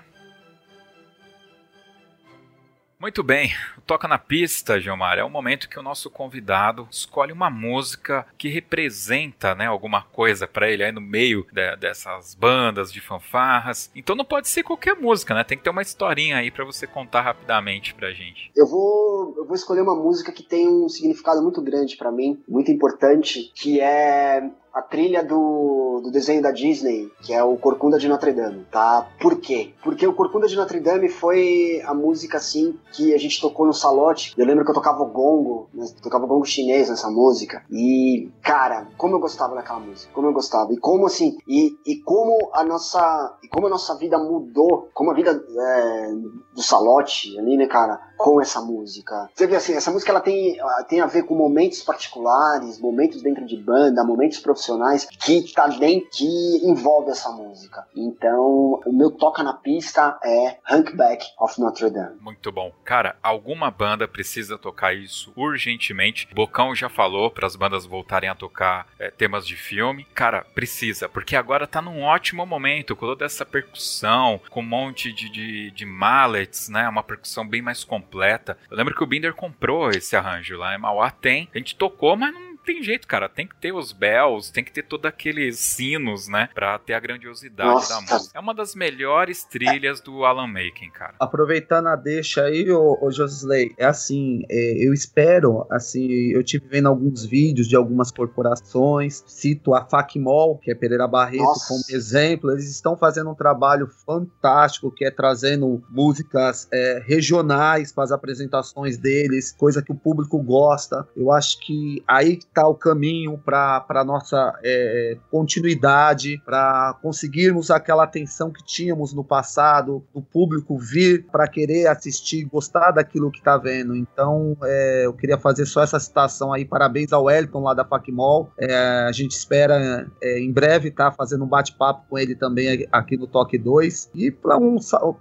Muito 2.99 3.21
bem, 3.21 3.51
Toca 3.85 4.07
na 4.07 4.17
Pista, 4.17 4.79
Gilmar, 4.79 5.19
é 5.19 5.23
o 5.23 5.29
momento 5.29 5.69
que 5.69 5.77
o 5.77 5.83
nosso 5.83 6.09
convidado 6.09 6.87
escolhe 6.89 7.31
uma 7.31 7.49
música 7.49 8.25
que 8.37 8.47
representa 8.47 9.53
né, 9.53 9.67
alguma 9.67 10.01
coisa 10.01 10.47
para 10.47 10.71
ele 10.71 10.83
aí 10.83 10.91
no 10.91 11.01
meio 11.01 11.45
de, 11.51 11.75
dessas 11.75 12.33
bandas 12.33 12.91
de 12.91 13.01
fanfarras. 13.01 13.91
Então 13.95 14.15
não 14.15 14.25
pode 14.25 14.47
ser 14.47 14.63
qualquer 14.63 14.95
música, 14.95 15.35
né? 15.35 15.43
Tem 15.43 15.57
que 15.57 15.63
ter 15.63 15.69
uma 15.69 15.81
historinha 15.81 16.37
aí 16.37 16.49
para 16.49 16.65
você 16.65 16.87
contar 16.87 17.21
rapidamente 17.21 17.93
pra 17.93 18.11
gente. 18.11 18.49
Eu 18.55 18.65
vou, 18.65 19.35
eu 19.37 19.45
vou 19.45 19.55
escolher 19.55 19.81
uma 19.81 19.95
música 19.95 20.31
que 20.31 20.41
tem 20.41 20.67
um 20.67 20.89
significado 20.89 21.41
muito 21.41 21.61
grande 21.61 21.97
para 21.97 22.11
mim, 22.11 22.41
muito 22.47 22.71
importante, 22.71 23.51
que 23.53 23.79
é 23.79 24.49
a 24.75 24.81
trilha 24.81 25.23
do, 25.23 26.01
do 26.03 26.11
desenho 26.11 26.41
da 26.41 26.51
Disney, 26.51 27.09
que 27.21 27.33
é 27.33 27.41
o 27.41 27.55
Corcunda 27.55 27.97
de 27.97 28.09
Notre 28.09 28.33
Dame, 28.33 28.65
tá? 28.69 29.07
Por 29.21 29.39
quê? 29.39 29.73
Porque 29.81 30.05
o 30.05 30.13
Corcunda 30.13 30.49
de 30.49 30.55
Notre 30.57 30.81
Dame 30.81 31.07
foi 31.07 31.81
a 31.85 31.93
música, 31.93 32.37
assim, 32.37 32.77
que 32.91 33.13
a 33.13 33.17
gente 33.17 33.39
tocou 33.39 33.65
no 33.65 33.73
salote. 33.73 34.33
Eu 34.37 34.45
lembro 34.45 34.65
que 34.65 34.71
eu 34.71 34.75
tocava 34.75 35.01
o 35.01 35.07
gongo, 35.07 35.69
né? 35.73 35.85
tocava 36.03 36.25
o 36.25 36.27
gongo 36.27 36.43
chinês 36.43 36.89
nessa 36.89 37.09
música. 37.09 37.63
E, 37.71 38.29
cara, 38.43 38.89
como 38.97 39.15
eu 39.15 39.19
gostava 39.21 39.55
daquela 39.55 39.79
música, 39.79 40.11
como 40.13 40.27
eu 40.27 40.33
gostava. 40.33 40.73
E 40.73 40.77
como, 40.77 41.05
assim, 41.05 41.37
e, 41.47 41.77
e 41.85 41.95
como 42.01 42.49
a 42.53 42.61
nossa, 42.65 43.37
e 43.41 43.47
como 43.47 43.67
a 43.67 43.69
nossa 43.69 43.95
vida 43.97 44.17
mudou, 44.17 44.89
como 44.93 45.11
a 45.11 45.13
vida 45.13 45.31
é, 45.31 46.11
do 46.53 46.61
salote 46.61 47.39
ali, 47.39 47.55
né, 47.55 47.67
cara, 47.67 47.97
com 48.17 48.41
essa 48.41 48.59
música. 48.59 49.29
Você 49.33 49.47
vê 49.47 49.55
assim, 49.55 49.73
essa 49.73 49.91
música 49.91 50.11
ela 50.11 50.21
tem, 50.21 50.57
tem 50.89 50.99
a 50.99 51.05
ver 51.05 51.23
com 51.23 51.33
momentos 51.33 51.81
particulares, 51.81 52.77
momentos 52.77 53.21
dentro 53.21 53.45
de 53.45 53.55
banda, 53.55 54.03
momentos 54.03 54.39
profissionais 54.39 54.64
profissionais 54.65 55.05
que 55.05 55.53
tá 55.53 55.67
dentro, 55.67 56.09
que 56.11 56.61
envolve 56.63 57.11
essa 57.11 57.29
música. 57.29 57.85
Então, 57.95 58.81
o 58.85 58.91
meu 58.91 59.11
toca 59.11 59.43
na 59.43 59.53
pista 59.53 60.17
é 60.23 60.57
Hunkback 60.69 61.25
of 61.39 61.59
Notre 61.59 61.89
Dame. 61.89 62.17
Muito 62.19 62.51
bom. 62.51 62.73
Cara, 62.83 63.15
alguma 63.21 63.69
banda 63.69 64.07
precisa 64.07 64.57
tocar 64.57 64.93
isso 64.93 65.31
urgentemente. 65.35 66.27
Bocão 66.33 66.73
já 66.75 66.89
falou 66.89 67.29
para 67.29 67.45
as 67.45 67.55
bandas 67.55 67.85
voltarem 67.85 68.29
a 68.29 68.35
tocar 68.35 68.87
é, 68.99 69.11
temas 69.11 69.45
de 69.45 69.55
filme. 69.55 70.05
Cara, 70.13 70.45
precisa, 70.55 71.07
porque 71.07 71.35
agora 71.35 71.67
tá 71.67 71.81
num 71.81 72.01
ótimo 72.01 72.45
momento, 72.45 72.95
com 72.95 73.05
toda 73.05 73.25
essa 73.25 73.45
percussão, 73.45 74.41
com 74.49 74.61
um 74.61 74.63
monte 74.63 75.11
de, 75.11 75.29
de, 75.29 75.71
de 75.71 75.85
mallets, 75.85 76.69
né? 76.69 76.89
Uma 76.89 77.03
percussão 77.03 77.47
bem 77.47 77.61
mais 77.61 77.83
completa. 77.83 78.57
Eu 78.69 78.77
lembro 78.77 78.95
que 78.95 79.03
o 79.03 79.07
Binder 79.07 79.33
comprou 79.33 79.89
esse 79.89 80.15
arranjo 80.15 80.57
lá 80.57 80.75
em 80.75 80.79
Mauá, 80.79 81.11
tem. 81.11 81.47
A 81.53 81.57
gente 81.57 81.75
tocou, 81.75 82.15
mas 82.15 82.33
não 82.33 82.54
tem 82.65 82.83
jeito, 82.83 83.07
cara. 83.07 83.29
Tem 83.29 83.47
que 83.47 83.55
ter 83.55 83.73
os 83.73 83.91
bells, 83.91 84.51
tem 84.51 84.63
que 84.63 84.71
ter 84.71 84.83
todos 84.83 85.05
aqueles 85.05 85.59
sinos, 85.59 86.27
né? 86.27 86.49
Pra 86.53 86.77
ter 86.79 86.93
a 86.93 86.99
grandiosidade 86.99 87.69
Nossa. 87.69 87.93
da 87.93 88.01
música. 88.01 88.37
É 88.37 88.39
uma 88.39 88.53
das 88.53 88.75
melhores 88.75 89.43
trilhas 89.43 90.01
do 90.01 90.25
Alan 90.25 90.47
Making, 90.47 90.89
cara. 90.91 91.15
Aproveitando 91.19 91.87
a 91.87 91.95
deixa 91.95 92.43
aí, 92.43 92.69
ô, 92.71 92.97
ô 93.01 93.11
Josley, 93.11 93.73
é 93.77 93.85
assim, 93.85 94.43
é, 94.49 94.85
eu 94.85 94.93
espero, 94.93 95.65
assim, 95.69 96.07
eu 96.31 96.43
tive 96.43 96.67
vendo 96.67 96.87
alguns 96.87 97.25
vídeos 97.25 97.67
de 97.67 97.75
algumas 97.75 98.11
corporações, 98.11 99.23
cito 99.27 99.73
a 99.73 99.85
Facmol, 99.85 100.57
que 100.57 100.71
é 100.71 100.75
Pereira 100.75 101.07
Barreto, 101.07 101.43
Nossa. 101.43 101.67
como 101.67 101.83
exemplo, 101.89 102.51
eles 102.51 102.69
estão 102.69 102.97
fazendo 102.97 103.29
um 103.29 103.35
trabalho 103.35 103.87
fantástico, 104.05 104.91
que 104.91 105.05
é 105.05 105.11
trazendo 105.11 105.83
músicas 105.89 106.67
é, 106.71 107.03
regionais 107.05 107.91
para 107.91 108.03
as 108.03 108.11
apresentações 108.11 108.97
deles, 108.97 109.51
coisa 109.51 109.81
que 109.81 109.91
o 109.91 109.95
público 109.95 110.41
gosta. 110.41 111.07
Eu 111.15 111.31
acho 111.31 111.59
que 111.59 112.03
aí 112.07 112.39
o 112.63 112.75
caminho 112.75 113.37
para 113.37 113.85
a 113.89 114.03
nossa 114.03 114.57
é, 114.63 115.17
continuidade, 115.29 116.41
para 116.45 116.97
conseguirmos 117.01 117.69
aquela 117.69 118.03
atenção 118.03 118.51
que 118.51 118.63
tínhamos 118.63 119.13
no 119.13 119.23
passado, 119.23 120.03
o 120.13 120.21
público 120.21 120.77
vir 120.77 121.25
para 121.31 121.47
querer 121.47 121.87
assistir, 121.87 122.45
gostar 122.45 122.91
daquilo 122.91 123.31
que 123.31 123.39
está 123.39 123.57
vendo. 123.57 123.95
Então, 123.95 124.55
é, 124.63 125.05
eu 125.05 125.13
queria 125.13 125.37
fazer 125.37 125.65
só 125.65 125.83
essa 125.83 125.99
citação 125.99 126.53
aí. 126.53 126.65
Parabéns 126.65 127.11
ao 127.11 127.25
Wellington 127.25 127.61
lá 127.61 127.73
da 127.73 127.85
Facmol. 127.85 128.51
É, 128.57 129.05
a 129.07 129.11
gente 129.11 129.31
espera 129.31 130.07
é, 130.21 130.39
em 130.39 130.51
breve 130.51 130.89
estar 130.89 131.11
tá 131.11 131.15
fazendo 131.15 131.43
um 131.43 131.47
bate-papo 131.47 132.05
com 132.09 132.17
ele 132.17 132.35
também 132.35 132.87
aqui 132.91 133.17
no 133.17 133.27
Toque 133.27 133.57
2. 133.57 134.11
E 134.13 134.31
para 134.31 134.57
um, 134.57 134.77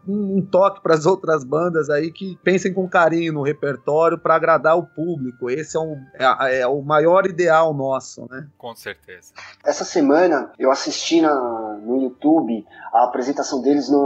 um, 0.07 0.43
toque 0.43 0.83
para 0.83 0.95
as 0.95 1.07
outras 1.07 1.45
bandas 1.45 1.91
aí 1.91 2.11
que 2.11 2.39
pensem 2.43 2.73
com 2.73 2.89
carinho 2.89 3.33
no 3.33 3.43
repertório 3.43 4.19
para 4.19 4.35
agradar 4.35 4.77
o 4.77 4.85
público. 4.85 5.51
Esse 5.51 5.77
é, 5.77 5.81
um, 5.81 5.97
é, 6.19 6.61
é 6.61 6.67
o 6.67 6.83
maior 6.83 7.24
maior 7.25 7.31
ideal 7.31 7.75
nosso, 7.75 8.27
né? 8.31 8.47
Com 8.59 8.75
certeza. 8.75 9.33
Essa 9.65 9.85
semana 9.85 10.53
eu 10.59 10.71
assisti 10.71 11.21
na, 11.21 11.35
no 11.83 12.03
YouTube 12.03 12.67
a 12.93 13.05
apresentação 13.05 13.63
deles 13.63 13.89
no, 13.89 13.99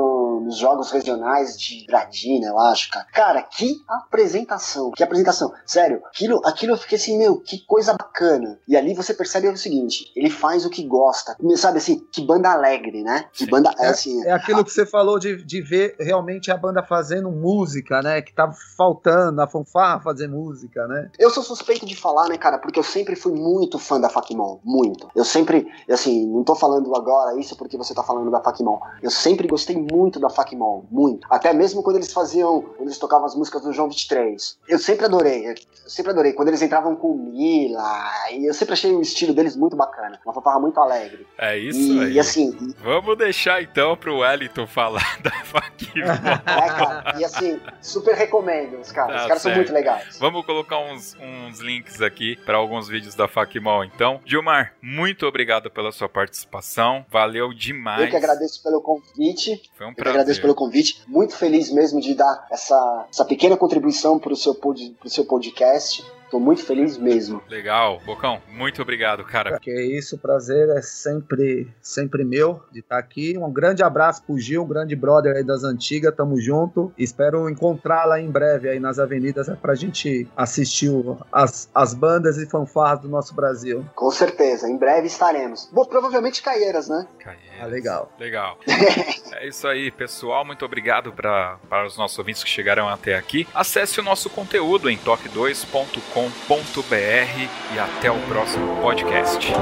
nos 0.49 0.57
jogos 0.57 0.91
regionais 0.91 1.59
de 1.59 1.85
Gradina, 1.85 2.47
eu 2.47 2.59
acho, 2.59 2.91
cara. 2.91 3.07
Cara, 3.13 3.43
que 3.43 3.83
apresentação, 3.87 4.91
que 4.93 5.03
apresentação. 5.03 5.53
Sério, 5.67 6.01
aquilo, 6.07 6.41
aquilo 6.45 6.73
eu 6.73 6.79
fiquei 6.79 6.97
assim, 6.97 7.19
meu, 7.19 7.39
que 7.39 7.59
coisa 7.67 7.93
bacana. 7.93 8.59
E 8.67 8.77
ali 8.77 8.95
você 8.95 9.13
percebe 9.13 9.47
o 9.49 9.57
seguinte, 9.57 10.11
ele 10.17 10.31
faz 10.31 10.65
o 10.65 10.71
que 10.71 10.83
gosta. 10.85 11.37
Sabe 11.57 11.79
assim, 11.79 12.01
que 12.11 12.25
banda 12.25 12.51
alegre, 12.51 13.03
né? 13.03 13.27
Que 13.33 13.47
banda, 13.47 13.71
é, 13.79 13.89
assim... 13.89 14.25
É 14.25 14.33
aquilo 14.33 14.65
que 14.65 14.73
você 14.73 14.87
falou 14.87 15.19
de, 15.19 15.45
de 15.45 15.61
ver 15.61 15.97
realmente 16.01 16.51
a 16.51 16.57
banda 16.57 16.83
fazendo 16.83 17.31
música, 17.31 18.01
né? 18.01 18.23
Que 18.23 18.33
tá 18.33 18.51
faltando 18.77 19.43
a 19.43 19.47
fanfarra 19.47 20.01
fazer 20.01 20.29
música, 20.29 20.87
né? 20.87 21.11
Eu 21.19 21.29
sou 21.29 21.43
suspeito 21.43 21.85
de 21.85 21.95
falar, 21.95 22.29
né, 22.29 22.39
cara? 22.39 22.59
Porque 22.59 22.79
eu 22.79 22.85
sempre 22.85 23.15
fui 23.17 23.33
muito 23.33 23.79
fã 23.79 24.01
da 24.01 24.09
Facmon, 24.09 24.61
muito. 24.65 25.11
Eu 25.15 25.25
sempre, 25.25 25.69
assim, 25.91 26.27
não 26.27 26.43
tô 26.43 26.55
falando 26.55 26.95
agora 26.97 27.39
isso 27.39 27.55
porque 27.55 27.77
você 27.77 27.95
tá 27.95 28.03
falando 28.03 28.31
da 28.31 28.41
Facmon. 28.41 28.79
Eu 29.03 29.11
sempre 29.11 29.47
gostei 29.47 29.77
muito 29.77 30.19
da 30.19 30.31
Facmon, 30.39 30.85
muito. 30.91 31.27
Até 31.29 31.53
mesmo 31.53 31.83
quando 31.83 31.97
eles 31.97 32.13
faziam, 32.13 32.63
quando 32.63 32.89
eles 32.89 32.99
tocavam 32.99 33.27
as 33.27 33.35
músicas 33.35 33.63
do 33.63 33.73
João 33.73 33.89
23. 33.89 34.59
Eu 34.69 34.79
sempre 34.79 35.07
adorei, 35.07 35.51
eu 35.51 35.55
sempre 35.87 36.13
adorei. 36.13 36.33
Quando 36.33 36.49
eles 36.49 36.63
entravam 36.63 36.95
com 36.95 37.15
Mila, 37.15 38.13
e 38.33 38.47
eu 38.47 38.55
sempre 38.55 38.75
achei 38.75 38.95
o 38.95 39.01
estilo 39.01 39.35
deles 39.35 39.57
muito 39.57 39.77
bacana. 39.77 40.21
Uma 40.25 40.33
fanfarra 40.33 40.61
muito 40.61 40.79
alegre. 40.79 41.27
É 41.37 41.59
isso 41.59 41.79
e, 41.79 42.01
aí. 42.01 42.13
E 42.13 42.21
assim... 42.21 42.57
Vamos 42.83 43.19
deixar 43.19 43.63
então 43.63 43.97
pro 43.97 44.19
Wellington 44.19 44.67
falar 44.67 45.19
da 45.23 45.33
Facmon. 45.45 46.05
É, 46.05 46.69
cara, 46.69 47.19
e 47.19 47.25
assim, 47.25 47.61
super 47.81 48.15
recomendo 48.15 48.79
os 48.79 48.93
caras. 48.93 49.17
Tá 49.17 49.23
os 49.23 49.29
caras 49.29 49.43
são 49.43 49.55
muito 49.55 49.73
legais. 49.73 50.19
Vamos 50.19 50.47
colocar 50.47 50.79
uns, 50.79 51.17
uns 51.21 51.59
links 51.59 52.01
aqui 52.01 52.37
para 52.45 52.57
alguns 52.57 52.87
vídeos 52.87 53.15
da 53.15 53.27
Facmol, 53.27 53.85
então. 53.85 54.21
Gilmar, 54.25 54.75
muito 54.81 55.27
obrigado 55.27 55.71
pela 55.71 55.91
sua 55.91 56.09
participação. 56.09 57.05
Valeu 57.11 57.53
demais. 57.53 58.03
Eu 58.03 58.11
que 58.11 58.17
agradeço 58.17 58.63
pelo 58.63 58.81
convite. 58.81 59.61
Foi 59.77 59.87
um 59.87 59.95
prazer. 59.95 60.28
Agradeço 60.29 60.41
pelo 60.41 60.55
convite. 60.55 61.03
Muito 61.07 61.35
feliz 61.35 61.71
mesmo 61.71 62.01
de 62.01 62.15
dar 62.15 62.47
essa, 62.51 63.07
essa 63.11 63.25
pequena 63.25 63.57
contribuição 63.57 64.19
para 64.19 64.33
o 64.33 64.37
seu, 64.37 64.55
pod, 64.55 64.95
seu 65.07 65.25
podcast. 65.25 66.05
Tô 66.31 66.39
muito 66.39 66.63
feliz 66.63 66.99
mesmo. 66.99 67.41
Legal. 67.49 68.01
Bocão, 68.05 68.43
muito 68.53 68.83
obrigado, 68.83 69.25
cara. 69.25 69.59
Que 69.59 69.73
isso, 69.73 70.17
o 70.17 70.19
prazer 70.19 70.69
é 70.77 70.83
sempre, 70.83 71.73
sempre 71.81 72.23
meu 72.23 72.61
de 72.71 72.81
estar 72.81 72.99
aqui. 72.99 73.39
Um 73.39 73.51
grande 73.51 73.83
abraço 73.83 74.23
pro 74.23 74.39
Gil, 74.39 74.63
um 74.63 74.69
grande 74.69 74.95
brother 74.95 75.37
aí 75.37 75.45
das 75.45 75.65
antigas, 75.65 76.15
tamo 76.15 76.39
junto. 76.39 76.93
Espero 76.99 77.49
encontrá-la 77.49 78.21
em 78.21 78.31
breve 78.31 78.69
aí 78.69 78.79
nas 78.79 78.99
avenidas 78.99 79.49
pra 79.63 79.75
gente 79.75 80.29
assistir 80.37 80.93
as, 81.33 81.71
as 81.75 81.95
bandas 81.95 82.37
e 82.37 82.45
fanfarras 82.45 83.01
do 83.01 83.09
nosso 83.09 83.35
Brasil. 83.35 83.87
Com 83.95 84.11
certeza, 84.11 84.69
em 84.69 84.77
breve 84.77 85.07
estaremos. 85.07 85.71
Bom, 85.73 85.87
provavelmente 85.87 86.43
Caieiras, 86.43 86.89
né? 86.89 87.07
Caieiras. 87.19 87.48
Ah, 87.61 87.67
legal. 87.67 88.13
Legal. 88.19 88.59
é 89.33 89.47
isso 89.47 89.67
aí, 89.67 89.91
pessoal. 89.91 90.45
Muito 90.45 90.65
obrigado 90.65 91.13
pra, 91.13 91.59
para 91.69 91.87
os 91.87 91.97
nossos 91.97 92.19
ouvintes 92.19 92.43
que 92.43 92.51
chegaram 92.51 92.89
até 92.89 93.17
aqui. 93.17 93.47
Acesse 93.55 94.01
o 94.01 94.03
nosso 94.03 94.29
conteúdo 94.31 94.91
em 94.91 94.99
toque2.com.br 94.99 97.75
e 97.75 97.79
até 97.79 98.11
o 98.11 98.19
próximo 98.29 98.81
podcast. 98.81 99.53